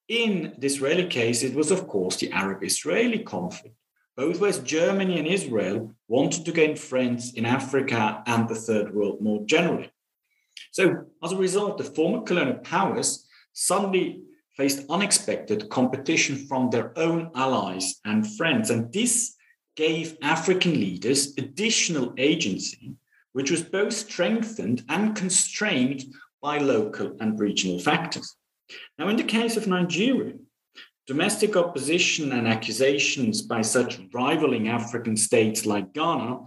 in 0.08 0.56
the 0.58 0.66
Israeli 0.66 1.08
case, 1.08 1.44
it 1.44 1.54
was, 1.54 1.70
of 1.70 1.88
course, 1.88 2.18
the 2.18 2.32
Arab 2.32 2.64
Israeli 2.64 3.20
conflict. 3.20 3.76
Both 4.20 4.42
West 4.42 4.66
Germany 4.66 5.18
and 5.18 5.26
Israel 5.26 5.96
wanted 6.10 6.44
to 6.44 6.52
gain 6.52 6.76
friends 6.76 7.34
in 7.36 7.46
Africa 7.46 8.22
and 8.28 8.50
the 8.50 8.62
Third 8.66 8.94
World 8.94 9.22
more 9.22 9.46
generally. 9.46 9.94
So, 10.72 11.06
as 11.24 11.32
a 11.32 11.38
result, 11.38 11.78
the 11.78 11.86
former 11.86 12.24
colonial 12.24 12.58
powers 12.58 13.26
suddenly 13.54 14.24
faced 14.58 14.84
unexpected 14.90 15.70
competition 15.70 16.36
from 16.50 16.70
their 16.70 16.92
own 17.00 17.32
allies 17.34 18.02
and 18.04 18.30
friends. 18.36 18.70
And 18.70 18.92
this 18.92 19.36
gave 19.78 20.18
African 20.22 20.74
leaders 20.74 21.34
additional 21.38 22.14
agency, 22.18 22.96
which 23.32 23.50
was 23.50 23.64
both 23.64 23.94
strengthened 23.94 24.84
and 24.90 25.16
constrained 25.16 26.04
by 26.42 26.58
local 26.58 27.16
and 27.22 27.40
regional 27.40 27.80
factors. 27.80 28.36
Now, 28.98 29.08
in 29.08 29.16
the 29.16 29.24
case 29.24 29.56
of 29.56 29.66
Nigeria, 29.66 30.34
domestic 31.10 31.58
opposition 31.58 32.34
and 32.34 32.48
accusations 32.48 33.42
by 33.42 33.64
such 33.64 34.00
rivaling 34.14 34.68
African 34.70 35.18
states 35.18 35.66
like 35.66 35.92
Ghana 35.92 36.38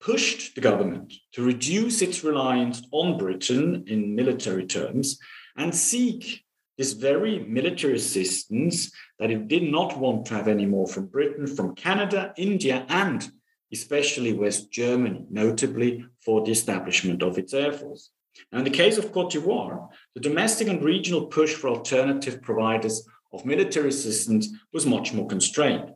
pushed 0.00 0.56
the 0.56 0.60
government 0.60 1.14
to 1.30 1.44
reduce 1.44 2.02
its 2.02 2.24
reliance 2.24 2.82
on 2.90 3.18
Britain 3.18 3.84
in 3.86 4.16
military 4.16 4.66
terms 4.66 5.16
and 5.56 5.72
seek 5.72 6.44
this 6.76 6.92
very 6.92 7.38
military 7.38 7.94
assistance 7.94 8.90
that 9.20 9.30
it 9.30 9.46
did 9.46 9.62
not 9.62 9.96
want 9.96 10.26
to 10.26 10.34
have 10.34 10.48
any 10.48 10.66
more 10.66 10.88
from 10.88 11.06
Britain, 11.06 11.46
from 11.46 11.76
Canada, 11.76 12.34
India, 12.36 12.84
and 12.88 13.30
especially 13.72 14.32
West 14.32 14.72
Germany, 14.72 15.24
notably 15.30 16.04
for 16.18 16.44
the 16.44 16.50
establishment 16.50 17.22
of 17.22 17.38
its 17.38 17.54
air 17.54 17.72
force. 17.72 18.10
Now, 18.50 18.58
in 18.58 18.64
the 18.64 18.70
case 18.70 18.98
of 18.98 19.12
Cote 19.12 19.30
d'Ivoire, 19.30 19.88
the 20.16 20.20
domestic 20.20 20.66
and 20.66 20.82
regional 20.82 21.26
push 21.26 21.54
for 21.54 21.68
alternative 21.68 22.42
providers 22.42 23.06
of 23.32 23.44
military 23.44 23.88
assistance 23.88 24.48
was 24.72 24.86
much 24.86 25.12
more 25.12 25.26
constrained. 25.26 25.94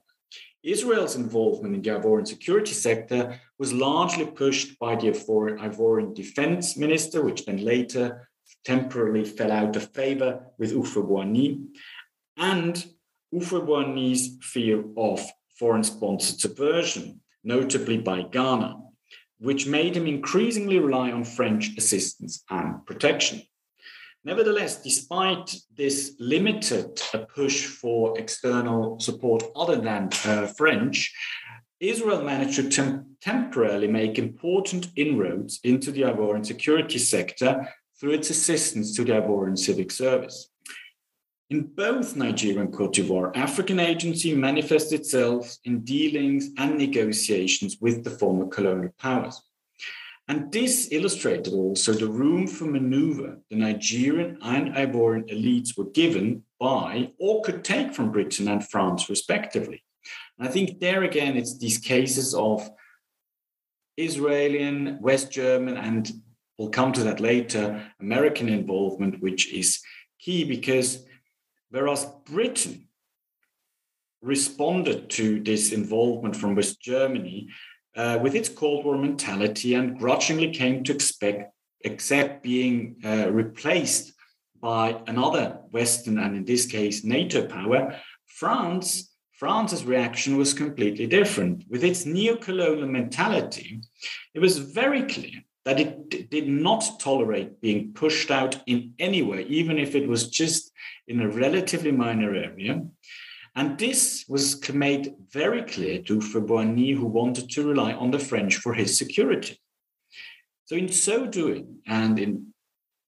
Israel's 0.63 1.17
involvement 1.17 1.75
in 1.75 1.83
the 1.83 1.91
Ivorian 1.91 2.27
security 2.27 2.73
sector 2.73 3.39
was 3.59 3.73
largely 3.73 4.25
pushed 4.25 4.79
by 4.79 4.97
the 4.97 5.09
Ivorian 5.09 6.15
defense 6.15 6.77
minister, 6.77 7.23
which 7.23 7.45
then 7.45 7.63
later 7.65 8.29
temporarily 8.65 9.25
fell 9.25 9.53
out 9.53 9.77
of 9.77 9.93
favor 9.93 10.47
with 10.59 10.73
Houphouët-Boigny, 10.73 11.67
and 12.39 12.87
Houphouët-Boigny's 13.35 14.39
fear 14.43 14.83
of 14.97 15.21
foreign 15.59 15.85
sponsored 15.85 16.41
subversion, 16.41 17.21
notably 17.43 17.99
by 17.99 18.23
Ghana, 18.23 18.77
which 19.39 19.67
made 19.67 19.97
him 19.97 20.07
increasingly 20.07 20.79
rely 20.79 21.13
on 21.13 21.25
French 21.25 21.77
assistance 21.77 22.43
and 22.49 22.87
protection. 22.87 23.43
Nevertheless, 24.25 24.83
despite 24.83 25.55
this 25.77 26.17
limited 26.19 27.01
push 27.35 27.67
for 27.67 28.19
external 28.19 28.99
support 28.99 29.43
other 29.55 29.77
than 29.77 30.09
uh, 30.25 30.47
French, 30.47 31.13
Israel 31.79 32.23
managed 32.23 32.57
to 32.57 32.71
tem- 32.71 33.17
temporarily 33.21 33.87
make 33.87 34.19
important 34.19 34.89
inroads 34.97 35.61
into 35.63 35.93
the 35.93 36.03
Ivorian 36.03 36.47
security 36.47 36.99
sector 36.99 37.69
through 38.01 38.13
its 38.13 38.31
assistance 38.31 38.95
to 38.97 39.05
the 39.05 39.13
Ivorian 39.13 39.59
Civic 39.59 39.91
Service. 39.91 40.49
In 41.51 41.65
both 41.65 42.17
Nigeria 42.17 42.61
and 42.61 42.73
Cote 42.73 42.95
d'Ivoire, 42.95 43.37
African 43.37 43.79
agency 43.79 44.35
manifests 44.35 44.93
itself 44.93 45.55
in 45.65 45.81
dealings 45.81 46.49
and 46.57 46.79
negotiations 46.79 47.77
with 47.79 48.03
the 48.03 48.11
former 48.11 48.47
colonial 48.47 48.95
powers. 48.99 49.41
And 50.27 50.51
this 50.51 50.89
illustrated 50.91 51.53
also 51.53 51.93
the 51.93 52.09
room 52.09 52.47
for 52.47 52.65
maneuver 52.65 53.41
the 53.51 53.57
Nigerian 53.57 54.39
and 54.41 54.75
Ivorian 54.75 55.29
elites 55.31 55.77
were 55.77 55.91
given 55.91 56.45
by 56.59 57.11
or 57.19 57.43
could 57.43 57.63
take 57.63 57.95
from 57.95 58.11
Britain 58.11 58.49
and 58.49 58.67
France, 58.67 59.11
respectively. 59.11 59.85
And 60.39 60.49
I 60.49 60.51
think 60.51 60.81
there 60.81 61.03
again, 61.03 61.37
it's 61.37 61.59
these 61.59 61.79
cases 61.79 62.35
of 62.35 62.69
Israeli, 63.99 64.97
West 65.01 65.31
German, 65.31 65.77
and 65.77 66.11
we'll 66.59 66.71
come 66.71 66.93
to 66.93 67.05
that 67.05 67.21
later, 67.21 67.93
American 68.01 68.49
involvement, 68.49 69.21
which 69.21 69.53
is 69.53 69.83
key 70.19 70.45
because 70.45 71.05
whereas 71.71 72.07
Britain 72.25 72.89
responded 74.23 75.11
to 75.11 75.41
this 75.41 75.71
involvement 75.71 76.35
from 76.35 76.55
West 76.55 76.81
Germany 76.81 77.51
uh, 77.97 78.19
with 78.23 78.35
its 78.35 78.49
Cold 78.49 78.85
War 78.85 78.97
mentality 78.97 79.75
and 79.75 79.99
grudgingly 79.99 80.51
came 80.51 80.85
to 80.85 80.93
expect 80.93 81.53
accept 81.85 82.43
being 82.43 82.97
uh, 83.05 83.31
replaced 83.31 84.15
by 84.61 84.99
another 85.07 85.59
Western 85.71 86.19
and 86.19 86.35
in 86.35 86.45
this 86.45 86.65
case 86.65 87.05
NATO 87.05 87.47
power, 87.47 87.95
France, 88.27 89.15
France's 89.33 89.85
reaction 89.85 90.39
was 90.39 90.55
completely 90.55 91.07
different. 91.07 91.65
With 91.69 91.85
its 91.85 92.07
neo-colonial 92.07 92.89
mentality, 92.89 93.81
it 94.33 94.41
was 94.41 94.59
very 94.59 95.03
clear 95.03 95.43
that 95.65 95.81
it 95.81 96.31
did 96.31 96.49
not 96.49 96.85
tolerate 96.99 97.61
being 97.61 97.93
pushed 97.93 98.31
out 98.31 98.63
in 98.67 98.95
any 98.99 99.23
way, 99.23 99.43
even 99.45 99.79
if 99.79 99.95
it 99.95 100.09
was 100.09 100.29
just 100.29 100.73
in 101.09 101.21
a 101.21 101.29
relatively 101.29 101.93
minor 101.93 102.35
area. 102.35 102.83
And 103.57 103.79
this 103.79 104.25
was 104.29 104.69
made 104.73 105.15
very 105.33 105.63
clear 105.63 106.03
to 106.03 106.19
Houphouët-Boigny, 106.19 106.97
who 106.97 107.07
wanted 107.07 107.51
to 107.51 107.69
rely 107.69 107.93
on 107.93 108.11
the 108.11 108.19
French 108.19 108.57
for 108.57 108.75
his 108.75 108.99
security. 108.99 109.61
So, 110.65 110.77
in 110.77 110.89
so 110.89 111.27
doing, 111.27 111.79
and 111.87 112.19
in 112.19 112.53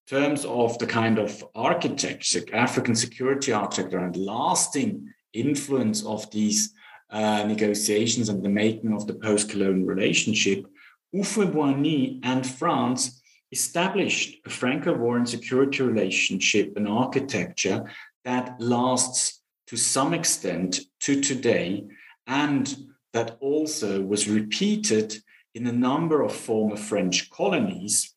terms 0.06 0.44
of 0.44 0.78
the 0.78 0.86
kind 0.86 1.18
of 1.18 1.44
architecture, 1.54 2.42
African 2.52 2.94
security 2.94 3.52
architecture, 3.52 3.98
and 3.98 4.16
lasting 4.16 5.12
influence 5.32 6.04
of 6.04 6.30
these 6.30 6.72
uh, 7.10 7.44
negotiations 7.44 8.28
and 8.28 8.42
the 8.42 8.48
making 8.48 8.92
of 8.92 9.06
the 9.06 9.14
post 9.14 9.50
colonial 9.50 9.86
relationship, 9.86 10.66
Houphouët-Boigny 11.14 12.20
and 12.22 12.46
France 12.46 13.20
established 13.50 14.38
a 14.44 14.50
Franco-Boer 14.50 15.24
security 15.26 15.82
relationship 15.82 16.76
and 16.76 16.86
architecture 16.86 17.90
that 18.24 18.60
lasts 18.60 19.40
to 19.66 19.76
some 19.76 20.14
extent 20.14 20.80
to 21.00 21.20
today, 21.20 21.86
and 22.26 22.76
that 23.12 23.36
also 23.40 24.02
was 24.02 24.28
repeated 24.28 25.16
in 25.54 25.66
a 25.66 25.72
number 25.72 26.22
of 26.22 26.32
former 26.32 26.76
French 26.76 27.30
colonies, 27.30 28.14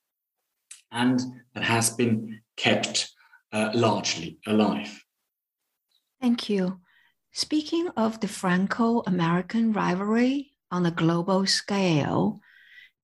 and 0.91 1.19
that 1.53 1.63
has 1.63 1.89
been 1.89 2.41
kept 2.57 3.09
uh, 3.53 3.71
largely 3.73 4.39
alive. 4.45 5.03
Thank 6.21 6.49
you. 6.49 6.81
Speaking 7.31 7.87
of 7.95 8.19
the 8.19 8.27
Franco 8.27 9.01
American 9.07 9.71
rivalry 9.71 10.51
on 10.71 10.85
a 10.85 10.91
global 10.91 11.45
scale, 11.45 12.41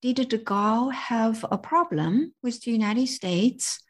did 0.02 0.28
de 0.28 0.38
Gaulle 0.38 0.92
have 0.92 1.44
a 1.50 1.56
problem 1.56 2.34
with 2.42 2.62
the 2.62 2.70
United 2.70 3.08
States 3.08 3.80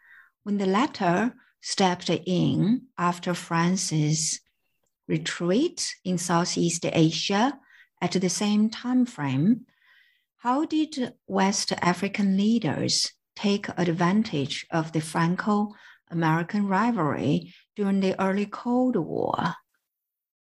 when 0.45 0.59
the 0.59 0.67
latter 0.67 1.35
stepped 1.61 2.09
in 2.09 2.83
after 2.97 3.35
France's 3.35 4.41
retreat 5.09 5.95
in 6.05 6.19
Southeast 6.19 6.85
Asia 6.85 7.59
at 8.01 8.13
the 8.13 8.29
same 8.29 8.71
time 8.71 9.07
frame? 9.07 9.67
How 10.39 10.65
did 10.65 11.15
West 11.27 11.73
African 11.81 12.37
leaders 12.37 13.13
take 13.35 13.69
advantage 13.77 14.67
of 14.71 14.93
the 14.93 15.01
Franco 15.01 15.75
American 16.11 16.69
rivalry 16.69 17.53
during 17.75 18.01
the 18.01 18.21
early 18.21 18.47
Cold 18.47 18.97
War? 18.97 19.35
I 19.39 19.55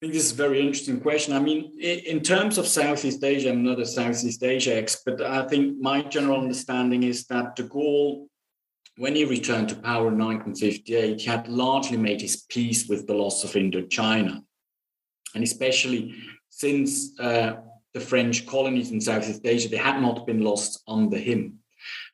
think 0.01 0.13
this 0.13 0.27
is 0.27 0.33
a 0.33 0.37
very 0.37 0.61
interesting 0.61 1.01
question. 1.01 1.33
I 1.35 1.39
mean, 1.39 1.73
in 1.81 2.21
terms 2.21 2.59
of 2.59 2.67
Southeast 2.67 3.25
Asia, 3.25 3.51
I'm 3.51 3.63
not 3.63 3.81
a 3.81 3.87
Southeast 3.87 4.43
Asia 4.43 4.77
expert. 4.77 5.21
I 5.23 5.47
think 5.49 5.79
my 5.81 6.03
general 6.03 6.41
understanding 6.41 7.05
is 7.05 7.25
that 7.27 7.57
de 7.57 7.63
Gaulle, 7.63 8.27
when 8.97 9.17
he 9.17 9.25
returned 9.25 9.71
to 9.71 9.77
power 9.77 10.09
in 10.09 10.19
1958, 10.19 11.21
he 11.21 11.27
had 11.27 11.49
largely 11.49 11.97
made 11.97 12.21
his 12.21 12.43
peace 12.43 12.87
with 12.87 13.07
the 13.07 13.15
loss 13.15 13.43
of 13.45 13.53
Indochina. 13.53 14.43
And 15.35 15.45
especially 15.45 16.15
since 16.51 17.19
uh, 17.19 17.57
the 17.93 18.01
French 18.01 18.47
colonies 18.47 18.91
in 18.91 19.01
Southeast 19.01 19.45
Asia, 19.45 19.69
they 19.69 19.77
had 19.77 20.01
not 20.01 20.27
been 20.27 20.43
lost 20.43 20.83
under 20.87 21.17
him. 21.17 21.59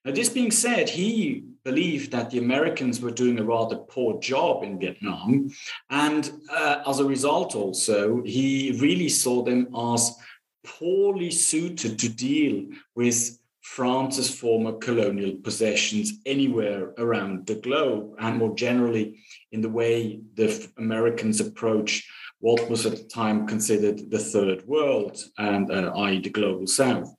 Now, 0.04 0.12
this 0.12 0.30
being 0.30 0.50
said, 0.50 0.88
he 0.88 1.44
believed 1.62 2.10
that 2.12 2.30
the 2.30 2.38
Americans 2.38 3.00
were 3.00 3.10
doing 3.10 3.38
a 3.38 3.44
rather 3.44 3.76
poor 3.76 4.18
job 4.20 4.62
in 4.64 4.78
Vietnam. 4.78 5.50
And 5.90 6.32
uh, 6.50 6.82
as 6.86 7.00
a 7.00 7.04
result, 7.04 7.54
also, 7.54 8.22
he 8.22 8.78
really 8.80 9.08
saw 9.08 9.42
them 9.42 9.68
as 9.76 10.16
poorly 10.64 11.30
suited 11.30 11.98
to 11.98 12.08
deal 12.08 12.66
with 12.94 13.38
France's 13.60 14.34
former 14.34 14.72
colonial 14.72 15.36
possessions 15.36 16.14
anywhere 16.26 16.92
around 16.98 17.46
the 17.46 17.54
globe, 17.54 18.14
and 18.18 18.38
more 18.38 18.54
generally, 18.56 19.20
in 19.52 19.60
the 19.60 19.68
way 19.68 20.20
the 20.34 20.68
Americans 20.78 21.40
approach 21.40 22.08
what 22.40 22.68
was 22.68 22.86
at 22.86 22.96
the 22.96 23.04
time 23.04 23.46
considered 23.46 24.10
the 24.10 24.18
third 24.18 24.66
world, 24.66 25.22
and 25.38 25.70
uh, 25.70 25.92
i.e., 25.96 26.20
the 26.20 26.30
global 26.30 26.66
south. 26.66 27.14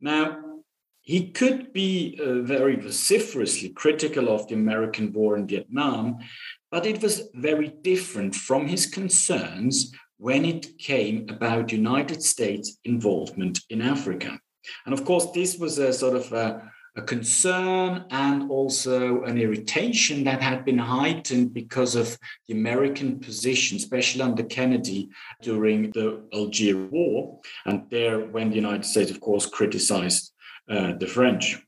Now, 0.00 0.40
he 1.00 1.30
could 1.30 1.72
be 1.72 2.18
uh, 2.20 2.40
very 2.40 2.76
vociferously 2.76 3.68
critical 3.70 4.28
of 4.28 4.48
the 4.48 4.54
American 4.54 5.12
war 5.12 5.36
in 5.36 5.46
Vietnam, 5.46 6.18
but 6.70 6.86
it 6.86 7.02
was 7.02 7.28
very 7.34 7.68
different 7.82 8.34
from 8.34 8.66
his 8.66 8.86
concerns 8.86 9.92
when 10.16 10.44
it 10.44 10.78
came 10.78 11.26
about 11.28 11.72
United 11.72 12.22
States 12.22 12.78
involvement 12.84 13.60
in 13.70 13.82
Africa. 13.82 14.38
And 14.86 14.94
of 14.94 15.04
course, 15.04 15.26
this 15.32 15.58
was 15.58 15.78
a 15.78 15.92
sort 15.92 16.16
of 16.16 16.32
a, 16.32 16.72
a 16.96 17.02
concern 17.02 18.04
and 18.10 18.50
also 18.50 19.24
an 19.24 19.36
irritation 19.36 20.24
that 20.24 20.40
had 20.40 20.64
been 20.64 20.78
heightened 20.78 21.52
because 21.52 21.96
of 21.96 22.16
the 22.46 22.54
American 22.54 23.18
position, 23.18 23.76
especially 23.76 24.22
under 24.22 24.44
Kennedy 24.44 25.08
during 25.42 25.90
the 25.90 26.22
Algeria 26.32 26.86
War. 26.86 27.40
And 27.66 27.90
there, 27.90 28.20
when 28.20 28.50
the 28.50 28.56
United 28.56 28.84
States, 28.84 29.10
of 29.10 29.20
course, 29.20 29.46
criticized 29.46 30.32
uh, 30.68 30.92
the 30.92 31.06
French. 31.06 31.58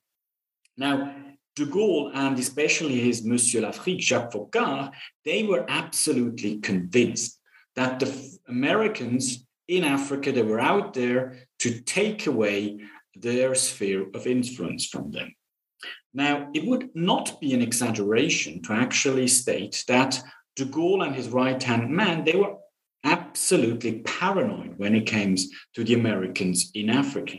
Now, 0.76 1.14
de 1.56 1.64
Gaulle 1.64 2.12
and 2.14 2.38
especially 2.38 3.00
his 3.00 3.24
Monsieur 3.24 3.62
l'Afrique, 3.62 4.00
Jacques 4.00 4.32
Foccart, 4.32 4.92
they 5.24 5.42
were 5.42 5.64
absolutely 5.68 6.58
convinced 6.58 7.40
that 7.74 7.98
the 7.98 8.38
Americans 8.48 9.44
in 9.68 9.82
Africa, 9.82 10.30
they 10.30 10.42
were 10.42 10.60
out 10.60 10.94
there 10.94 11.38
to 11.58 11.80
take 11.80 12.26
away 12.26 12.78
their 13.18 13.54
sphere 13.54 14.06
of 14.14 14.26
influence 14.26 14.86
from 14.86 15.10
them. 15.10 15.34
Now, 16.14 16.48
it 16.54 16.66
would 16.66 16.90
not 16.94 17.40
be 17.40 17.52
an 17.52 17.62
exaggeration 17.62 18.62
to 18.62 18.72
actually 18.72 19.28
state 19.28 19.84
that 19.88 20.22
de 20.56 20.64
Gaulle 20.64 21.06
and 21.06 21.14
his 21.14 21.28
right 21.28 21.62
hand 21.62 21.90
man, 21.90 22.24
they 22.24 22.34
were 22.34 22.56
absolutely 23.04 24.00
paranoid 24.00 24.78
when 24.78 24.94
it 24.94 25.06
came 25.06 25.36
to 25.74 25.84
the 25.84 25.94
Americans 25.94 26.70
in 26.74 26.90
Africa. 26.90 27.38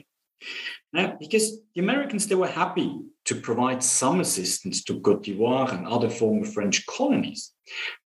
Now, 0.93 1.17
because 1.19 1.59
the 1.75 1.81
Americans, 1.81 2.27
they 2.27 2.35
were 2.35 2.47
happy 2.47 3.01
to 3.25 3.35
provide 3.35 3.83
some 3.83 4.21
assistance 4.21 4.83
to 4.85 5.01
Cote 5.01 5.23
d'Ivoire 5.23 5.73
and 5.73 5.85
other 5.85 6.09
former 6.09 6.45
French 6.45 6.85
colonies. 6.85 7.51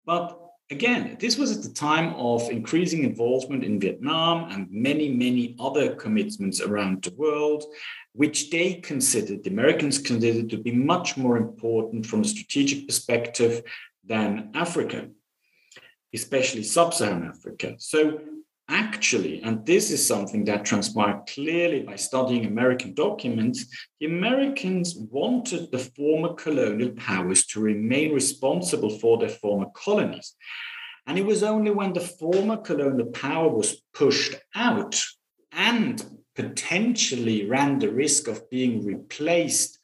But 0.06 0.39
again, 0.70 1.16
this 1.20 1.36
was 1.36 1.56
at 1.56 1.62
the 1.62 1.74
time 1.74 2.14
of 2.14 2.48
increasing 2.50 3.04
involvement 3.04 3.64
in 3.64 3.80
Vietnam 3.80 4.50
and 4.50 4.68
many, 4.70 5.08
many 5.08 5.56
other 5.58 5.94
commitments 5.96 6.60
around 6.60 7.02
the 7.02 7.14
world, 7.14 7.64
which 8.12 8.50
they 8.50 8.74
considered, 8.74 9.42
the 9.42 9.50
Americans 9.50 9.98
considered 9.98 10.50
to 10.50 10.58
be 10.58 10.72
much 10.72 11.16
more 11.16 11.36
important 11.36 12.06
from 12.06 12.20
a 12.20 12.24
strategic 12.24 12.86
perspective 12.86 13.62
than 14.04 14.50
Africa, 14.54 15.08
especially 16.14 16.62
sub 16.62 16.94
Saharan 16.94 17.28
Africa. 17.28 17.74
So 17.78 18.20
actually, 18.70 19.42
and 19.42 19.66
this 19.66 19.90
is 19.90 20.06
something 20.06 20.44
that 20.44 20.64
transpired 20.64 21.26
clearly 21.26 21.82
by 21.82 21.96
studying 21.96 22.46
American 22.46 22.94
documents, 22.94 23.66
the 23.98 24.06
Americans 24.06 24.96
wanted 25.10 25.70
the 25.70 25.78
former 25.78 26.34
colonial 26.34 26.92
powers 26.92 27.44
to 27.46 27.60
remain 27.60 28.14
responsible 28.14 28.90
for 28.98 29.18
their 29.18 29.28
former 29.28 29.66
colonies. 29.74 30.34
And 31.06 31.18
it 31.18 31.26
was 31.26 31.42
only 31.42 31.72
when 31.72 31.92
the 31.92 32.00
former 32.00 32.56
colonial 32.56 33.08
power 33.08 33.48
was 33.48 33.82
pushed 33.92 34.36
out 34.54 35.00
and 35.52 36.02
potentially 36.36 37.46
ran 37.46 37.78
the 37.78 37.90
risk 37.90 38.28
of 38.28 38.48
being 38.50 38.86
replaced 38.86 39.78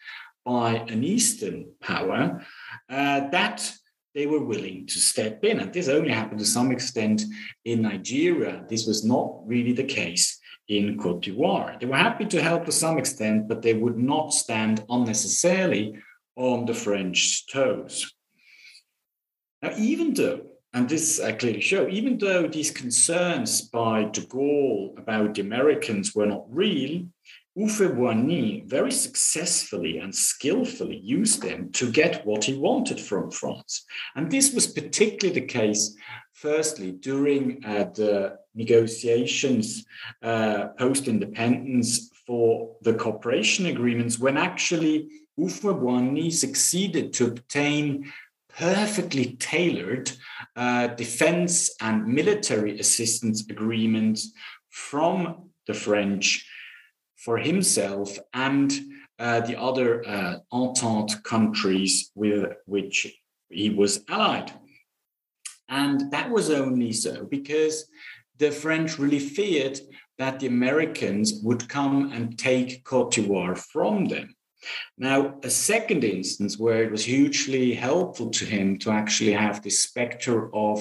by 0.44 0.76
an 0.88 1.02
Eastern 1.02 1.72
power 1.80 2.40
uh, 2.88 3.28
that 3.30 3.68
they 4.16 4.26
were 4.26 4.42
willing 4.42 4.86
to 4.86 4.98
step 4.98 5.44
in. 5.44 5.60
And 5.60 5.70
this 5.72 5.88
only 5.88 6.10
happened 6.10 6.40
to 6.40 6.46
some 6.46 6.72
extent 6.72 7.22
in 7.66 7.82
Nigeria. 7.82 8.64
This 8.66 8.86
was 8.86 9.04
not 9.04 9.46
really 9.46 9.74
the 9.74 9.84
case 9.84 10.40
in 10.68 10.98
Cote 10.98 11.22
d'Ivoire. 11.22 11.78
They 11.78 11.86
were 11.86 11.98
happy 11.98 12.24
to 12.24 12.42
help 12.42 12.64
to 12.64 12.72
some 12.72 12.96
extent, 12.96 13.46
but 13.46 13.60
they 13.60 13.74
would 13.74 13.98
not 13.98 14.32
stand 14.32 14.82
unnecessarily 14.88 15.98
on 16.34 16.64
the 16.64 16.72
French 16.72 17.46
toes. 17.52 18.14
Now, 19.60 19.72
even 19.76 20.14
though, 20.14 20.46
and 20.72 20.88
this 20.88 21.20
I 21.20 21.32
clearly 21.32 21.60
show, 21.60 21.86
even 21.86 22.16
though 22.16 22.48
these 22.48 22.70
concerns 22.70 23.60
by 23.60 24.04
de 24.04 24.22
Gaulle 24.22 24.98
about 24.98 25.34
the 25.34 25.42
Americans 25.42 26.14
were 26.14 26.26
not 26.26 26.46
real, 26.48 27.04
Houphouët-Boigny 27.56 28.68
very 28.68 28.92
successfully 28.92 29.98
and 29.98 30.14
skillfully 30.14 30.98
used 30.98 31.42
them 31.42 31.70
to 31.72 31.90
get 31.90 32.26
what 32.26 32.44
he 32.44 32.54
wanted 32.54 33.00
from 33.00 33.30
France. 33.30 33.84
And 34.14 34.30
this 34.30 34.52
was 34.52 34.66
particularly 34.66 35.40
the 35.40 35.46
case, 35.46 35.96
firstly, 36.34 36.92
during 36.92 37.64
uh, 37.64 37.84
the 37.94 38.36
negotiations 38.54 39.86
uh, 40.22 40.68
post 40.78 41.08
independence 41.08 42.10
for 42.26 42.76
the 42.82 42.92
cooperation 42.92 43.66
agreements, 43.66 44.18
when 44.18 44.36
actually 44.36 45.08
Houphouët-Boigny 45.38 46.32
succeeded 46.32 47.14
to 47.14 47.26
obtain 47.26 48.12
perfectly 48.50 49.36
tailored 49.36 50.10
uh, 50.56 50.88
defense 50.88 51.74
and 51.80 52.06
military 52.06 52.78
assistance 52.80 53.44
agreements 53.48 54.32
from 54.70 55.50
the 55.66 55.74
French 55.74 56.46
for 57.26 57.36
himself 57.38 58.16
and 58.32 58.72
uh, 59.18 59.40
the 59.40 59.58
other 59.58 60.08
uh, 60.08 60.36
Entente 60.52 61.20
countries 61.24 62.12
with 62.14 62.52
which 62.66 63.12
he 63.50 63.68
was 63.68 64.04
allied. 64.08 64.52
And 65.68 66.12
that 66.12 66.30
was 66.30 66.50
only 66.50 66.92
so 66.92 67.24
because 67.24 67.88
the 68.38 68.52
French 68.52 69.00
really 69.00 69.18
feared 69.18 69.80
that 70.18 70.38
the 70.38 70.46
Americans 70.46 71.40
would 71.42 71.68
come 71.68 72.12
and 72.12 72.38
take 72.38 72.84
Cote 72.84 73.10
d'Ivoire 73.14 73.58
from 73.58 74.04
them. 74.04 74.36
Now, 74.96 75.34
a 75.42 75.50
second 75.50 76.04
instance 76.04 76.56
where 76.56 76.84
it 76.84 76.92
was 76.92 77.04
hugely 77.04 77.74
helpful 77.74 78.30
to 78.30 78.44
him 78.44 78.78
to 78.80 78.90
actually 78.92 79.32
have 79.32 79.62
the 79.62 79.70
specter 79.70 80.54
of 80.54 80.78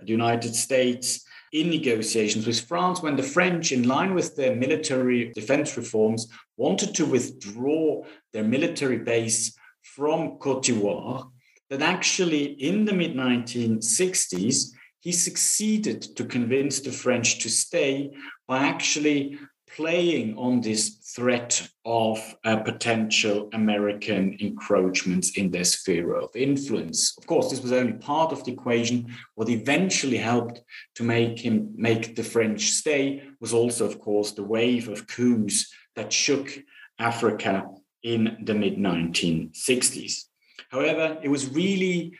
the 0.00 0.12
United 0.20 0.54
States 0.54 1.26
in 1.52 1.68
negotiations 1.68 2.46
with 2.46 2.60
France 2.60 3.02
when 3.02 3.16
the 3.16 3.22
French, 3.22 3.72
in 3.72 3.86
line 3.86 4.14
with 4.14 4.34
their 4.36 4.56
military 4.56 5.32
defense 5.34 5.76
reforms, 5.76 6.28
wanted 6.56 6.94
to 6.94 7.04
withdraw 7.04 8.02
their 8.32 8.44
military 8.44 8.98
base 8.98 9.54
from 9.82 10.38
Cote 10.38 10.64
d'Ivoire, 10.64 11.30
that 11.68 11.82
actually 11.82 12.44
in 12.44 12.84
the 12.84 12.92
mid 12.92 13.14
1960s, 13.14 14.68
he 15.00 15.12
succeeded 15.12 16.00
to 16.16 16.24
convince 16.24 16.80
the 16.80 16.92
French 16.92 17.40
to 17.40 17.50
stay 17.50 18.10
by 18.46 18.58
actually 18.58 19.38
playing 19.74 20.36
on 20.36 20.60
this 20.60 20.96
threat 21.14 21.68
of 21.84 22.18
uh, 22.44 22.56
potential 22.56 23.48
American 23.52 24.36
encroachments 24.40 25.36
in 25.36 25.50
their 25.50 25.64
sphere 25.64 26.14
of 26.14 26.34
influence. 26.36 27.16
Of 27.16 27.26
course, 27.26 27.50
this 27.50 27.62
was 27.62 27.72
only 27.72 27.94
part 27.94 28.32
of 28.32 28.44
the 28.44 28.52
equation. 28.52 29.14
What 29.34 29.48
eventually 29.48 30.18
helped 30.18 30.60
to 30.96 31.02
make 31.02 31.38
him 31.38 31.72
make 31.74 32.14
the 32.16 32.22
French 32.22 32.70
stay 32.70 33.22
was 33.40 33.54
also, 33.54 33.86
of 33.86 33.98
course, 33.98 34.32
the 34.32 34.44
wave 34.44 34.88
of 34.88 35.06
coups 35.06 35.72
that 35.96 36.12
shook 36.12 36.52
Africa 36.98 37.66
in 38.02 38.38
the 38.44 38.54
mid 38.54 38.76
1960s. 38.76 40.24
However, 40.70 41.18
it 41.22 41.28
was 41.28 41.50
really 41.50 42.12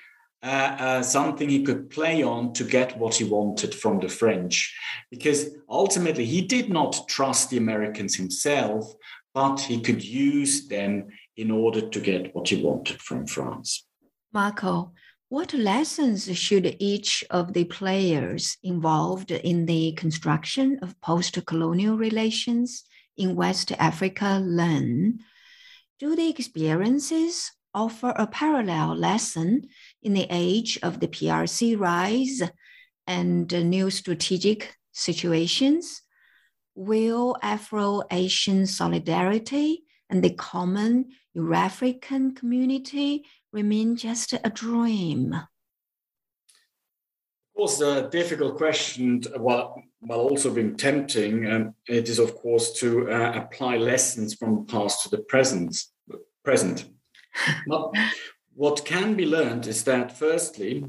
uh, 0.42 0.76
uh, 0.78 1.02
something 1.02 1.48
he 1.48 1.62
could 1.62 1.88
play 1.88 2.22
on 2.22 2.52
to 2.52 2.64
get 2.64 2.98
what 2.98 3.14
he 3.14 3.24
wanted 3.24 3.74
from 3.74 4.00
the 4.00 4.08
French. 4.08 4.76
Because 5.10 5.50
ultimately, 5.68 6.24
he 6.24 6.42
did 6.42 6.68
not 6.68 7.06
trust 7.08 7.50
the 7.50 7.58
Americans 7.58 8.16
himself, 8.16 8.92
but 9.34 9.60
he 9.60 9.80
could 9.80 10.02
use 10.02 10.66
them 10.66 11.08
in 11.36 11.50
order 11.50 11.88
to 11.88 12.00
get 12.00 12.34
what 12.34 12.48
he 12.48 12.62
wanted 12.62 13.00
from 13.00 13.26
France. 13.26 13.86
Marco, 14.32 14.92
what 15.28 15.54
lessons 15.54 16.36
should 16.36 16.76
each 16.78 17.24
of 17.30 17.52
the 17.52 17.64
players 17.64 18.58
involved 18.62 19.30
in 19.30 19.66
the 19.66 19.92
construction 19.92 20.78
of 20.82 21.00
post 21.00 21.38
colonial 21.46 21.96
relations 21.96 22.84
in 23.16 23.36
West 23.36 23.72
Africa 23.78 24.42
learn? 24.44 25.20
Do 25.98 26.16
the 26.16 26.28
experiences 26.28 27.52
offer 27.74 28.12
a 28.16 28.26
parallel 28.26 28.94
lesson 28.96 29.68
in 30.02 30.12
the 30.12 30.26
age 30.30 30.78
of 30.82 31.00
the 31.00 31.08
PRC 31.08 31.78
rise 31.78 32.42
and 33.06 33.52
new 33.70 33.90
strategic 33.90 34.76
situations, 34.92 36.02
will 36.74 37.36
Afro 37.42 38.02
Asian 38.10 38.66
solidarity 38.66 39.84
and 40.08 40.22
the 40.22 40.34
common 40.34 41.10
Euro-African 41.34 42.34
community 42.34 43.24
remain 43.52 43.96
just 43.96 44.32
a 44.32 44.50
dream? 44.50 45.32
Of 45.32 45.48
course, 47.56 47.80
a 47.80 48.08
difficult 48.10 48.56
question, 48.56 49.22
while, 49.36 49.82
while 50.00 50.20
also 50.20 50.52
being 50.52 50.76
tempting, 50.76 51.46
um, 51.46 51.74
it 51.86 52.08
is, 52.08 52.18
of 52.18 52.34
course, 52.34 52.72
to 52.80 53.10
uh, 53.10 53.32
apply 53.36 53.76
lessons 53.76 54.34
from 54.34 54.54
the 54.54 54.72
past 54.72 55.02
to 55.02 55.10
the 55.10 55.22
present. 55.22 55.76
present. 56.44 56.86
But 57.66 57.92
what 58.54 58.84
can 58.84 59.14
be 59.14 59.26
learned 59.26 59.66
is 59.66 59.84
that, 59.84 60.18
firstly, 60.18 60.84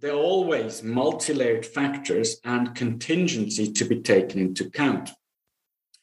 there 0.00 0.12
are 0.12 0.16
always 0.16 0.82
multi 0.82 1.34
layered 1.34 1.66
factors 1.66 2.40
and 2.44 2.74
contingency 2.74 3.72
to 3.72 3.84
be 3.84 4.00
taken 4.00 4.40
into 4.40 4.66
account. 4.66 5.10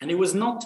And 0.02 0.12
it 0.12 0.16
was 0.16 0.36
not 0.36 0.66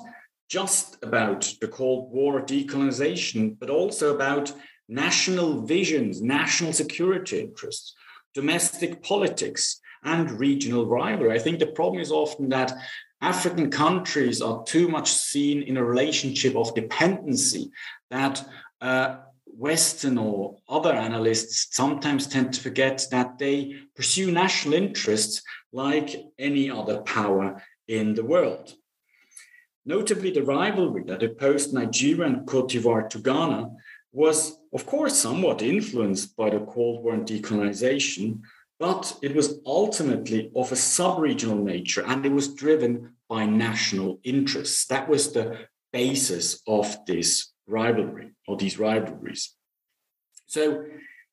just 0.49 0.97
about 1.03 1.53
the 1.61 1.67
Cold 1.67 2.11
War 2.11 2.41
decolonization, 2.41 3.57
but 3.59 3.69
also 3.69 4.15
about 4.15 4.51
national 4.87 5.61
visions, 5.61 6.21
national 6.21 6.73
security 6.73 7.39
interests, 7.39 7.93
domestic 8.33 9.03
politics, 9.03 9.79
and 10.03 10.31
regional 10.31 10.87
rivalry. 10.87 11.33
I 11.33 11.39
think 11.39 11.59
the 11.59 11.67
problem 11.67 12.01
is 12.01 12.11
often 12.11 12.49
that 12.49 12.73
African 13.21 13.69
countries 13.69 14.41
are 14.41 14.63
too 14.63 14.87
much 14.87 15.11
seen 15.11 15.61
in 15.61 15.77
a 15.77 15.83
relationship 15.83 16.55
of 16.55 16.73
dependency, 16.73 17.69
that 18.09 18.43
uh, 18.81 19.17
Western 19.45 20.17
or 20.17 20.57
other 20.69 20.93
analysts 20.93 21.67
sometimes 21.71 22.27
tend 22.27 22.53
to 22.53 22.61
forget 22.61 23.05
that 23.11 23.37
they 23.37 23.75
pursue 23.95 24.31
national 24.31 24.73
interests 24.73 25.41
like 25.73 26.15
any 26.37 26.71
other 26.71 27.01
power 27.01 27.61
in 27.87 28.13
the 28.13 28.23
world. 28.23 28.73
Notably, 29.85 30.31
the 30.31 30.43
rivalry 30.43 31.03
that 31.07 31.23
opposed 31.23 31.73
Nigeria 31.73 32.27
and 32.27 32.47
Cote 32.47 32.69
d'Ivoire 32.69 33.09
to 33.09 33.19
Ghana 33.19 33.69
was, 34.11 34.57
of 34.73 34.85
course, 34.85 35.17
somewhat 35.17 35.61
influenced 35.61 36.35
by 36.37 36.49
the 36.49 36.59
Cold 36.59 37.03
War 37.03 37.13
and 37.13 37.27
decolonization, 37.27 38.41
but 38.79 39.17
it 39.21 39.35
was 39.35 39.59
ultimately 39.65 40.51
of 40.55 40.71
a 40.71 40.75
sub 40.75 41.19
regional 41.19 41.57
nature 41.57 42.03
and 42.05 42.25
it 42.25 42.31
was 42.31 42.53
driven 42.53 43.15
by 43.27 43.45
national 43.45 44.19
interests. 44.23 44.85
That 44.85 45.09
was 45.09 45.31
the 45.31 45.57
basis 45.91 46.61
of 46.67 46.97
this 47.05 47.48
rivalry 47.69 48.31
or 48.47 48.57
these 48.57 48.79
rivalries. 48.79 49.55
So 50.47 50.85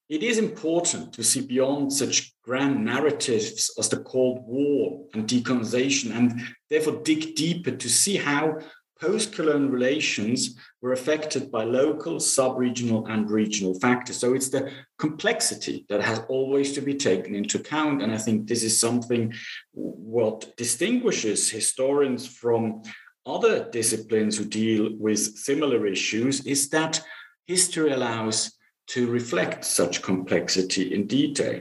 it 0.08 0.22
is 0.22 0.38
important 0.38 1.12
to 1.14 1.24
see 1.24 1.40
beyond 1.40 1.92
such 1.92 2.32
grand 2.42 2.84
narratives 2.84 3.74
as 3.78 3.88
the 3.88 3.98
Cold 3.98 4.44
War 4.46 5.06
and 5.14 5.26
decolonization, 5.26 6.12
and 6.12 6.40
therefore 6.70 7.02
dig 7.02 7.34
deeper 7.34 7.72
to 7.72 7.88
see 7.88 8.16
how 8.16 8.58
post 9.00 9.34
colonial 9.34 9.68
relations 9.68 10.56
were 10.80 10.92
affected 10.92 11.50
by 11.50 11.64
local, 11.64 12.18
sub 12.20 12.56
regional, 12.56 13.06
and 13.06 13.30
regional 13.30 13.78
factors. 13.78 14.16
So 14.16 14.32
it's 14.34 14.48
the 14.48 14.70
complexity 14.98 15.84
that 15.88 16.00
has 16.00 16.20
always 16.28 16.72
to 16.74 16.80
be 16.80 16.94
taken 16.94 17.34
into 17.34 17.58
account. 17.58 18.02
And 18.02 18.12
I 18.12 18.18
think 18.18 18.46
this 18.46 18.62
is 18.62 18.80
something 18.80 19.34
what 19.72 20.56
distinguishes 20.56 21.50
historians 21.50 22.26
from 22.26 22.82
other 23.26 23.68
disciplines 23.70 24.38
who 24.38 24.44
deal 24.44 24.90
with 24.98 25.36
similar 25.36 25.86
issues 25.86 26.46
is 26.46 26.68
that 26.70 27.02
history 27.46 27.92
allows 27.92 28.52
to 28.88 29.10
reflect 29.10 29.64
such 29.64 30.02
complexity 30.02 30.94
in 30.94 31.06
detail. 31.06 31.60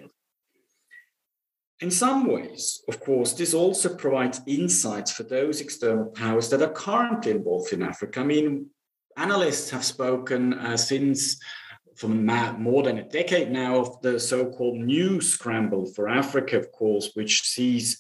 In 1.82 1.92
some 1.92 2.28
ways, 2.28 2.82
of 2.88 3.02
course, 3.02 3.34
this 3.34 3.54
also 3.54 3.96
provides 3.96 4.42
insights 4.48 5.12
for 5.12 5.24
those 5.24 5.60
external 5.60 6.06
powers 6.06 6.50
that 6.50 6.62
are 6.62 6.72
currently 6.72 7.32
involved 7.32 7.74
in 7.74 7.84
Africa. 7.84 8.22
I 8.22 8.24
mean, 8.24 8.68
analysts 9.18 9.72
have 9.72 9.84
spoken 9.84 10.54
uh, 10.54 10.78
since 10.78 11.38
for 11.98 12.08
more 12.08 12.84
than 12.84 12.98
a 12.98 13.10
decade 13.10 13.52
now 13.52 13.78
of 13.78 14.02
the 14.02 14.20
so-called 14.20 14.78
new 14.78 15.22
scramble 15.22 15.86
for 15.86 16.10
Africa, 16.10 16.58
of 16.58 16.72
course, 16.72 17.12
which 17.14 17.42
sees, 17.42 17.98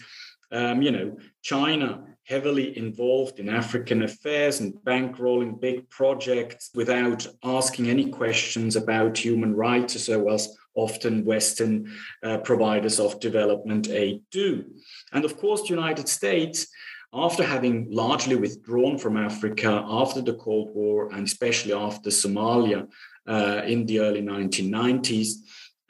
um, 0.51 0.81
you 0.81 0.91
know, 0.91 1.17
China 1.41 2.14
heavily 2.25 2.75
involved 2.77 3.39
in 3.39 3.49
African 3.49 4.01
affairs 4.01 4.59
and 4.59 4.73
bankrolling 4.83 5.59
big 5.59 5.87
projects 5.89 6.71
without 6.73 7.27
asking 7.43 7.87
any 7.87 8.09
questions 8.09 8.75
about 8.75 9.17
human 9.17 9.55
rights, 9.55 9.95
as 9.95 10.09
well 10.09 10.33
as 10.33 10.55
often 10.73 11.23
Western 11.23 11.91
uh, 12.23 12.39
providers 12.39 12.99
of 12.99 13.19
development 13.19 13.89
aid 13.89 14.23
do. 14.31 14.65
And 15.13 15.23
of 15.23 15.37
course, 15.37 15.61
the 15.61 15.69
United 15.69 16.09
States, 16.09 16.67
after 17.13 17.43
having 17.43 17.87
largely 17.91 18.35
withdrawn 18.35 18.97
from 18.97 19.17
Africa 19.17 19.85
after 19.87 20.21
the 20.21 20.33
Cold 20.33 20.71
War 20.73 21.11
and 21.13 21.27
especially 21.27 21.73
after 21.73 22.09
Somalia 22.09 22.87
uh, 23.27 23.61
in 23.65 23.85
the 23.85 23.99
early 23.99 24.21
1990s, 24.21 25.29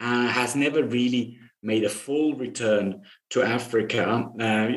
uh, 0.01 0.27
has 0.27 0.55
never 0.55 0.83
really 0.83 1.39
made 1.63 1.85
a 1.85 1.89
full 1.89 2.35
return 2.35 3.01
to 3.31 3.41
Africa. 3.41 4.29
Uh, 4.39 4.67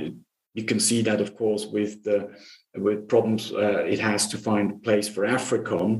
you 0.58 0.64
can 0.64 0.80
see 0.80 1.02
that, 1.02 1.20
of 1.20 1.36
course, 1.36 1.64
with 1.66 1.92
the 2.02 2.18
with 2.74 3.08
problems 3.08 3.52
uh, 3.52 3.84
it 3.94 4.00
has 4.00 4.28
to 4.28 4.38
find 4.38 4.82
place 4.82 5.08
for 5.08 5.22
AFRICOM. 5.26 5.90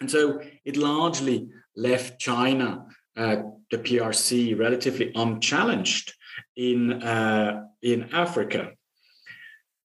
And 0.00 0.10
so 0.10 0.40
it 0.64 0.76
largely 0.76 1.48
left 1.76 2.18
China, 2.18 2.86
uh, 3.16 3.36
the 3.70 3.78
PRC, 3.78 4.58
relatively 4.58 5.12
unchallenged 5.14 6.14
in, 6.56 7.02
uh, 7.02 7.64
in 7.82 8.08
Africa. 8.12 8.62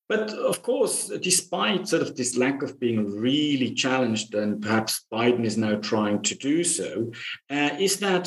but 0.07 0.29
of 0.51 0.61
course, 0.61 0.97
despite 1.31 1.87
sort 1.87 2.03
of 2.03 2.15
this 2.15 2.37
lack 2.37 2.61
of 2.63 2.79
being 2.79 2.99
really 3.27 3.73
challenged, 3.73 4.35
and 4.35 4.61
perhaps 4.61 5.05
Biden 5.11 5.45
is 5.45 5.57
now 5.57 5.75
trying 5.91 6.21
to 6.23 6.35
do 6.35 6.63
so, 6.63 7.11
uh, 7.49 7.71
is 7.79 7.97
that 7.99 8.25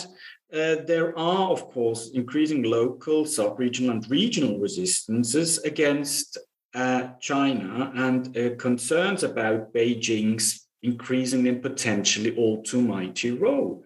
uh, 0.53 0.77
there 0.87 1.19
are, 1.19 1.51
of 1.51 1.69
course, 1.69 2.11
increasing 2.15 2.63
local, 2.63 3.25
sub 3.25 3.59
regional, 3.59 3.91
and 3.93 4.11
regional 4.11 4.59
resistances 4.59 5.59
against 5.59 6.39
uh, 6.75 7.09
China 7.21 7.93
and 7.95 8.37
uh, 8.37 8.55
concerns 8.57 9.23
about 9.23 9.73
Beijing's 9.73 10.69
increasing 10.83 11.49
and 11.49 11.63
potentially 11.63 12.37
all 12.37 12.63
too 12.63 12.81
mighty 12.81 13.33
role. 13.33 13.85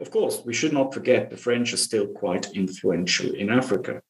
Of 0.00 0.10
course, 0.10 0.42
we 0.44 0.52
should 0.52 0.72
not 0.72 0.92
forget 0.92 1.30
the 1.30 1.36
French 1.36 1.72
are 1.72 1.78
still 1.78 2.08
quite 2.08 2.52
influential 2.52 3.34
in 3.34 3.48
Africa. 3.50 4.02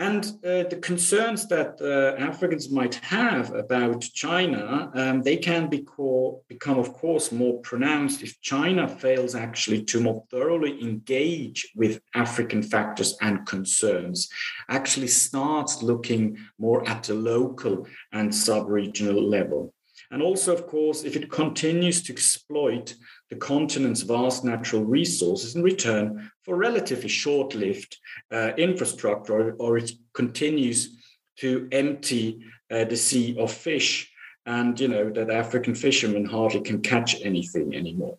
And 0.00 0.24
uh, 0.42 0.64
the 0.70 0.78
concerns 0.80 1.46
that 1.48 1.78
uh, 1.78 2.18
Africans 2.18 2.70
might 2.70 2.94
have 2.94 3.52
about 3.52 4.00
China, 4.00 4.90
um, 4.94 5.20
they 5.20 5.36
can 5.36 5.68
be 5.68 5.80
co- 5.82 6.42
become, 6.48 6.78
of 6.78 6.94
course, 6.94 7.30
more 7.30 7.60
pronounced 7.60 8.22
if 8.22 8.40
China 8.40 8.88
fails 8.88 9.34
actually 9.34 9.84
to 9.84 10.00
more 10.00 10.24
thoroughly 10.30 10.80
engage 10.80 11.70
with 11.76 12.00
African 12.14 12.62
factors 12.62 13.14
and 13.20 13.46
concerns, 13.46 14.30
actually 14.70 15.08
starts 15.08 15.82
looking 15.82 16.38
more 16.58 16.88
at 16.88 17.02
the 17.02 17.14
local 17.14 17.86
and 18.10 18.34
sub 18.34 18.70
regional 18.70 19.22
level. 19.22 19.74
And 20.10 20.22
also, 20.22 20.52
of 20.52 20.66
course, 20.66 21.04
if 21.04 21.14
it 21.14 21.30
continues 21.30 22.02
to 22.02 22.12
exploit 22.12 22.94
the 23.30 23.36
continent's 23.36 24.02
vast 24.02 24.44
natural 24.44 24.84
resources 24.84 25.54
in 25.54 25.62
return 25.62 26.30
for 26.44 26.56
relatively 26.56 27.08
short 27.08 27.54
lived 27.54 27.96
uh, 28.32 28.50
infrastructure, 28.58 29.34
or, 29.34 29.56
or, 29.58 29.78
it 29.78 29.92
continues 30.12 30.96
to 31.36 31.68
empty 31.70 32.40
uh, 32.70 32.84
the 32.84 32.96
sea 32.96 33.36
of 33.38 33.52
fish, 33.52 34.10
and 34.46 34.80
you 34.80 34.88
know 34.88 35.10
that 35.10 35.30
African 35.30 35.74
fishermen 35.76 36.24
hardly 36.24 36.60
can 36.60 36.82
catch 36.82 37.20
anything 37.22 37.74
anymore. 37.74 38.18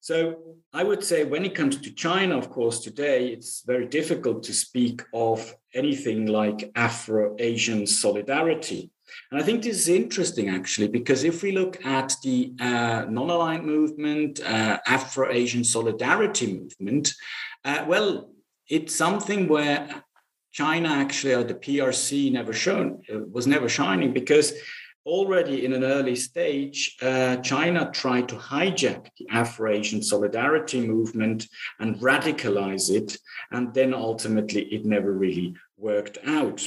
So 0.00 0.56
I 0.74 0.84
would 0.84 1.02
say 1.02 1.24
when 1.24 1.46
it 1.46 1.54
comes 1.54 1.78
to 1.78 1.94
China, 1.94 2.36
of 2.36 2.50
course, 2.50 2.80
today 2.80 3.28
it's 3.28 3.62
very 3.64 3.86
difficult 3.86 4.42
to 4.42 4.52
speak 4.52 5.00
of 5.14 5.54
anything 5.72 6.26
like 6.26 6.70
Afro 6.76 7.34
Asian 7.38 7.86
solidarity 7.86 8.90
and 9.30 9.40
I 9.40 9.44
think 9.44 9.62
this 9.62 9.76
is 9.76 9.88
interesting, 9.88 10.48
actually, 10.48 10.88
because 10.88 11.24
if 11.24 11.42
we 11.42 11.52
look 11.52 11.84
at 11.84 12.14
the 12.22 12.52
uh, 12.60 13.06
non 13.08 13.30
aligned 13.30 13.64
movement, 13.64 14.40
uh, 14.40 14.78
Afro 14.86 15.30
Asian 15.30 15.64
solidarity 15.64 16.58
movement, 16.58 17.14
uh, 17.64 17.84
well, 17.86 18.30
it's 18.68 18.94
something 18.94 19.48
where 19.48 20.04
China 20.52 20.88
actually, 20.88 21.34
or 21.34 21.44
the 21.44 21.54
PRC, 21.54 22.32
never 22.32 22.52
shown 22.52 23.02
uh, 23.12 23.18
was 23.30 23.46
never 23.46 23.68
shining 23.68 24.12
because 24.12 24.52
already 25.06 25.64
in 25.64 25.72
an 25.72 25.84
early 25.84 26.16
stage, 26.16 26.96
uh, 27.02 27.36
China 27.36 27.90
tried 27.92 28.28
to 28.28 28.36
hijack 28.36 29.08
the 29.18 29.26
Afro 29.30 29.70
Asian 29.70 30.02
solidarity 30.02 30.86
movement 30.86 31.46
and 31.80 31.96
radicalize 31.96 32.90
it, 32.90 33.18
and 33.50 33.74
then 33.74 33.92
ultimately 33.92 34.62
it 34.62 34.84
never 34.84 35.12
really 35.12 35.54
worked 35.76 36.18
out. 36.26 36.66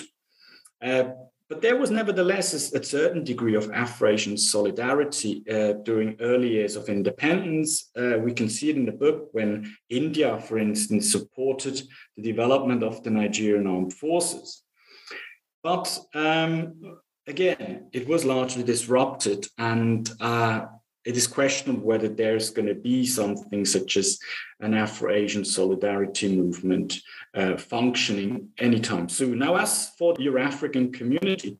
Uh, 0.81 1.05
but 1.49 1.61
there 1.61 1.77
was 1.77 1.91
nevertheless 1.91 2.53
a, 2.73 2.83
certain 2.83 3.23
degree 3.23 3.55
of 3.55 3.71
Afro-Asian 3.71 4.37
solidarity 4.37 5.43
uh, 5.49 5.73
during 5.83 6.17
early 6.19 6.49
years 6.49 6.75
of 6.75 6.89
independence. 6.89 7.89
Uh, 7.97 8.17
we 8.19 8.33
can 8.33 8.49
see 8.49 8.69
it 8.69 8.75
in 8.75 8.85
the 8.85 8.91
book 8.91 9.29
when 9.31 9.73
India, 9.89 10.39
for 10.39 10.57
instance, 10.57 11.11
supported 11.11 11.81
the 12.17 12.23
development 12.23 12.83
of 12.83 13.01
the 13.03 13.09
Nigerian 13.09 13.65
armed 13.65 13.93
forces. 13.93 14.63
But 15.63 15.99
um, 16.13 16.99
again, 17.27 17.87
it 17.93 18.07
was 18.07 18.25
largely 18.25 18.63
disrupted, 18.63 19.47
and 19.57 20.09
uh, 20.19 20.65
it 21.07 21.15
is 21.15 21.25
questionable 21.25 21.87
whether 21.87 22.09
there's 22.09 22.49
going 22.49 22.67
to 22.67 22.75
be 22.75 23.05
something 23.05 23.63
such 23.63 23.95
as 23.95 24.19
an 24.59 24.73
Afro-Asian 24.73 25.45
solidarity 25.45 26.35
movement 26.35 26.99
uh, 27.33 27.55
functioning 27.55 28.49
anytime 28.57 29.07
soon. 29.07 29.39
Now, 29.39 29.55
as 29.55 29.91
for 29.97 30.13
the 30.13 30.23
Euro-African 30.23 30.91
community, 30.91 31.59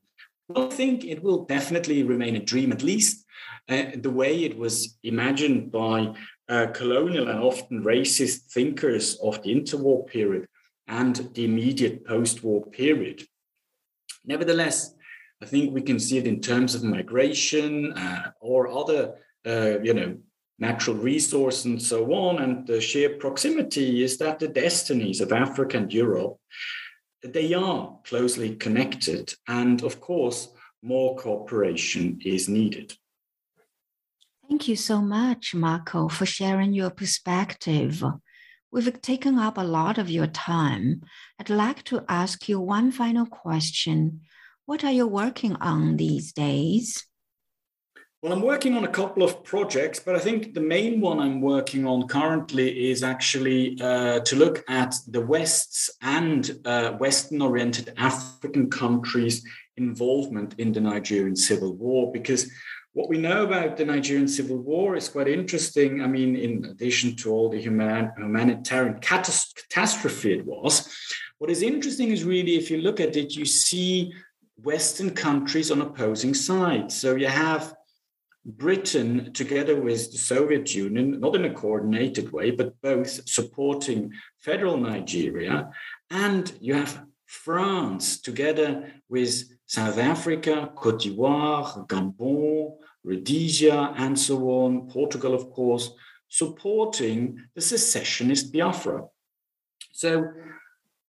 I 0.54 0.66
think 0.68 1.06
it 1.06 1.24
will 1.24 1.46
definitely 1.46 2.04
remain 2.04 2.36
a 2.36 2.44
dream, 2.44 2.74
at 2.74 2.84
least 2.84 3.26
uh, 3.70 3.92
the 3.96 4.12
way 4.12 4.44
it 4.44 4.58
was 4.58 4.98
imagined 5.04 5.72
by 5.72 6.14
uh, 6.50 6.68
colonial 6.74 7.30
and 7.30 7.40
often 7.40 7.86
racist 7.86 8.52
thinkers 8.52 9.16
of 9.24 9.42
the 9.44 9.56
interwar 9.56 10.06
period 10.08 10.46
and 10.90 11.16
the 11.36 11.46
immediate 11.46 12.06
post-war 12.06 12.66
period. 12.66 13.24
Nevertheless, 14.26 14.94
I 15.42 15.46
think 15.46 15.74
we 15.74 15.84
can 15.84 16.00
see 16.00 16.18
it 16.18 16.28
in 16.28 16.42
terms 16.42 16.76
of 16.76 16.84
migration 16.84 17.94
uh, 17.94 18.32
or 18.42 18.68
other 18.68 19.16
uh, 19.48 19.80
you 19.82 19.94
know, 19.94 20.18
natural 20.60 20.98
resource 20.98 21.66
and 21.66 21.82
so 21.82 22.14
on, 22.14 22.40
and 22.40 22.68
the 22.68 22.82
sheer 22.82 23.18
proximity 23.18 24.04
is 24.04 24.18
that 24.18 24.40
the 24.40 24.48
destinies 24.48 25.22
of 25.22 25.32
Africa 25.32 25.78
and 25.78 25.94
Europe, 25.94 26.38
they 27.24 27.54
are 27.54 28.00
closely 28.04 28.56
connected. 28.56 29.34
And 29.48 29.84
of 29.84 30.02
course, 30.02 30.50
more 30.82 31.16
cooperation 31.16 32.20
is 32.24 32.50
needed. 32.50 32.94
Thank 34.48 34.68
you 34.68 34.76
so 34.76 35.02
much, 35.02 35.54
Marco, 35.54 36.08
for 36.08 36.26
sharing 36.26 36.74
your 36.74 36.90
perspective. 36.90 38.04
We've 38.72 39.02
taken 39.02 39.38
up 39.38 39.58
a 39.58 39.64
lot 39.64 39.98
of 39.98 40.10
your 40.10 40.28
time. 40.28 41.02
I'd 41.40 41.50
like 41.50 41.84
to 41.86 42.06
ask 42.08 42.48
you 42.50 42.60
one 42.60 42.92
final 42.92 43.26
question. 43.26 44.22
What 44.66 44.84
are 44.84 44.92
you 44.92 45.08
working 45.08 45.56
on 45.58 45.98
these 45.98 46.34
days? 46.34 47.06
Well, 48.24 48.34
I'm 48.34 48.42
working 48.42 48.76
on 48.76 48.84
a 48.84 48.88
couple 48.88 49.22
of 49.22 49.44
projects, 49.44 50.00
but 50.00 50.16
I 50.16 50.20
think 50.20 50.56
the 50.56 50.60
main 50.60 51.00
one 51.00 51.20
I'm 51.20 51.40
working 51.40 51.86
on 51.86 52.08
currently 52.08 52.90
is 52.90 53.04
actually 53.04 53.80
uh, 53.80 54.22
to 54.22 54.36
look 54.36 54.64
at 54.68 54.96
the 55.08 55.22
West's 55.22 55.92
and 56.02 56.60
uh, 56.66 56.94
Western 56.94 57.44
oriented 57.44 57.94
African 57.96 58.72
countries' 58.72 59.46
involvement 59.78 60.56
in 60.58 60.72
the 60.72 60.82
Nigerian 60.82 61.36
civil 61.36 61.76
war. 61.76 62.12
Because 62.12 62.52
what 62.94 63.08
we 63.08 63.20
know 63.20 63.44
about 63.44 63.78
the 63.78 63.86
Nigerian 63.86 64.28
civil 64.28 64.58
war 64.58 64.96
is 64.96 65.10
quite 65.10 65.28
interesting. 65.28 66.02
I 66.02 66.08
mean, 66.08 66.36
in 66.36 66.66
addition 66.66 67.16
to 67.18 67.32
all 67.32 67.50
the 67.50 67.62
human, 67.62 68.12
humanitarian 68.18 69.00
catastrophe 69.00 70.34
it 70.34 70.44
was, 70.44 70.92
what 71.38 71.52
is 71.52 71.62
interesting 71.62 72.10
is 72.10 72.24
really 72.24 72.56
if 72.56 72.72
you 72.72 72.80
look 72.80 73.00
at 73.00 73.16
it, 73.16 73.36
you 73.36 73.46
see 73.46 74.12
Western 74.64 75.12
countries 75.12 75.70
on 75.70 75.82
opposing 75.82 76.34
sides. 76.34 77.00
So 77.00 77.16
you 77.16 77.28
have 77.28 77.77
Britain, 78.48 79.34
together 79.34 79.80
with 79.80 80.10
the 80.12 80.18
Soviet 80.18 80.74
Union, 80.74 81.20
not 81.20 81.36
in 81.36 81.44
a 81.44 81.54
coordinated 81.54 82.32
way, 82.32 82.50
but 82.50 82.82
both 82.82 83.28
supporting 83.28 84.14
federal 84.40 84.78
Nigeria. 84.78 85.70
And 86.10 86.52
you 86.62 86.74
have 86.74 87.04
France, 87.26 88.22
together 88.22 88.90
with 89.10 89.44
South 89.66 89.98
Africa, 89.98 90.72
Cote 90.76 91.02
d'Ivoire, 91.02 91.86
Gabon, 91.88 92.78
Rhodesia, 93.04 93.94
and 93.98 94.18
so 94.18 94.50
on, 94.50 94.90
Portugal, 94.90 95.34
of 95.34 95.52
course, 95.52 95.92
supporting 96.30 97.38
the 97.54 97.62
secessionist 97.62 98.54
Biafra. 98.54 99.04
So 99.92 100.26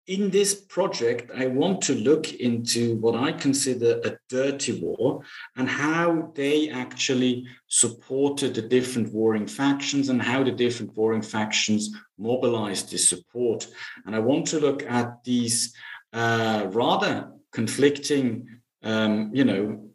in 0.09 0.31
this 0.31 0.55
project, 0.55 1.31
I 1.37 1.47
want 1.47 1.83
to 1.83 1.95
look 1.95 2.33
into 2.33 2.97
what 2.97 3.15
I 3.15 3.31
consider 3.31 4.01
a 4.03 4.17
dirty 4.31 4.81
war 4.81 5.21
and 5.55 5.69
how 5.69 6.33
they 6.35 6.71
actually 6.71 7.47
supported 7.67 8.55
the 8.55 8.63
different 8.63 9.13
warring 9.13 9.47
factions 9.47 10.09
and 10.09 10.21
how 10.21 10.43
the 10.43 10.51
different 10.51 10.97
warring 10.97 11.21
factions 11.21 11.91
mobilized 12.17 12.91
this 12.91 13.07
support. 13.07 13.69
And 14.07 14.17
I 14.17 14.21
want 14.21 14.47
to 14.47 14.59
look 14.59 14.83
at 14.85 15.23
these 15.25 15.75
uh, 16.15 16.69
rather 16.71 17.31
conflicting, 17.53 18.49
um, 18.83 19.31
you 19.35 19.45
know, 19.45 19.91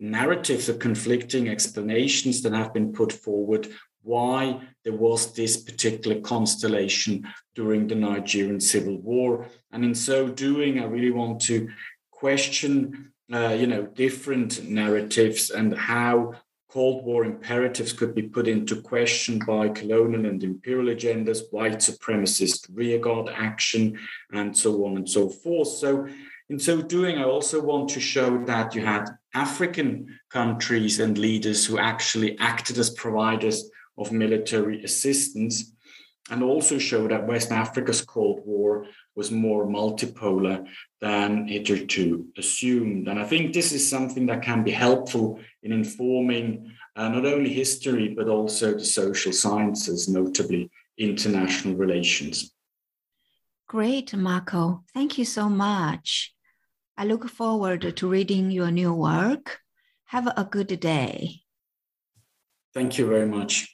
narratives 0.00 0.68
or 0.68 0.74
conflicting 0.74 1.48
explanations 1.48 2.42
that 2.42 2.52
have 2.52 2.74
been 2.74 2.92
put 2.92 3.12
forward 3.12 3.68
why 4.04 4.60
there 4.84 4.92
was 4.92 5.32
this 5.32 5.56
particular 5.56 6.20
constellation 6.20 7.26
during 7.54 7.88
the 7.88 7.94
Nigerian 7.94 8.60
civil 8.60 8.98
war. 9.00 9.48
And 9.72 9.84
in 9.84 9.94
so 9.94 10.28
doing, 10.28 10.78
I 10.78 10.84
really 10.84 11.10
want 11.10 11.40
to 11.42 11.68
question, 12.12 13.12
uh, 13.32 13.56
you 13.58 13.66
know, 13.66 13.86
different 13.86 14.62
narratives 14.68 15.50
and 15.50 15.76
how 15.76 16.34
Cold 16.68 17.04
War 17.04 17.24
imperatives 17.24 17.92
could 17.92 18.14
be 18.14 18.22
put 18.22 18.48
into 18.48 18.82
question 18.82 19.38
by 19.46 19.68
colonial 19.68 20.26
and 20.26 20.42
imperial 20.42 20.94
agendas, 20.94 21.42
white 21.52 21.78
supremacist 21.78 22.68
rearguard 22.74 23.28
action, 23.32 23.96
and 24.32 24.56
so 24.56 24.84
on 24.84 24.96
and 24.96 25.08
so 25.08 25.28
forth. 25.28 25.68
So, 25.68 26.08
in 26.50 26.58
so 26.58 26.82
doing, 26.82 27.16
I 27.16 27.24
also 27.24 27.62
want 27.62 27.90
to 27.90 28.00
show 28.00 28.44
that 28.46 28.74
you 28.74 28.84
had 28.84 29.08
African 29.34 30.18
countries 30.30 30.98
and 30.98 31.16
leaders 31.16 31.64
who 31.64 31.78
actually 31.78 32.36
acted 32.38 32.76
as 32.76 32.90
providers 32.90 33.70
of 33.98 34.12
military 34.12 34.82
assistance 34.84 35.72
and 36.30 36.42
also 36.42 36.78
show 36.78 37.06
that 37.08 37.26
West 37.26 37.52
Africa's 37.52 38.00
Cold 38.00 38.40
War 38.44 38.86
was 39.14 39.30
more 39.30 39.66
multipolar 39.66 40.66
than 41.00 41.46
hitherto 41.46 42.26
assumed. 42.38 43.08
And 43.08 43.20
I 43.20 43.24
think 43.24 43.52
this 43.52 43.72
is 43.72 43.88
something 43.88 44.26
that 44.26 44.42
can 44.42 44.64
be 44.64 44.70
helpful 44.70 45.40
in 45.62 45.72
informing 45.72 46.72
uh, 46.96 47.08
not 47.08 47.26
only 47.26 47.52
history, 47.52 48.08
but 48.08 48.28
also 48.28 48.72
the 48.72 48.84
social 48.84 49.32
sciences, 49.32 50.08
notably 50.08 50.70
international 50.96 51.74
relations. 51.74 52.52
Great, 53.68 54.14
Marco. 54.14 54.84
Thank 54.94 55.18
you 55.18 55.24
so 55.24 55.48
much. 55.48 56.34
I 56.96 57.04
look 57.04 57.28
forward 57.28 57.96
to 57.96 58.08
reading 58.08 58.50
your 58.50 58.70
new 58.70 58.94
work. 58.94 59.60
Have 60.06 60.28
a 60.28 60.44
good 60.44 60.78
day. 60.80 61.40
Thank 62.72 62.98
you 62.98 63.06
very 63.06 63.26
much. 63.26 63.73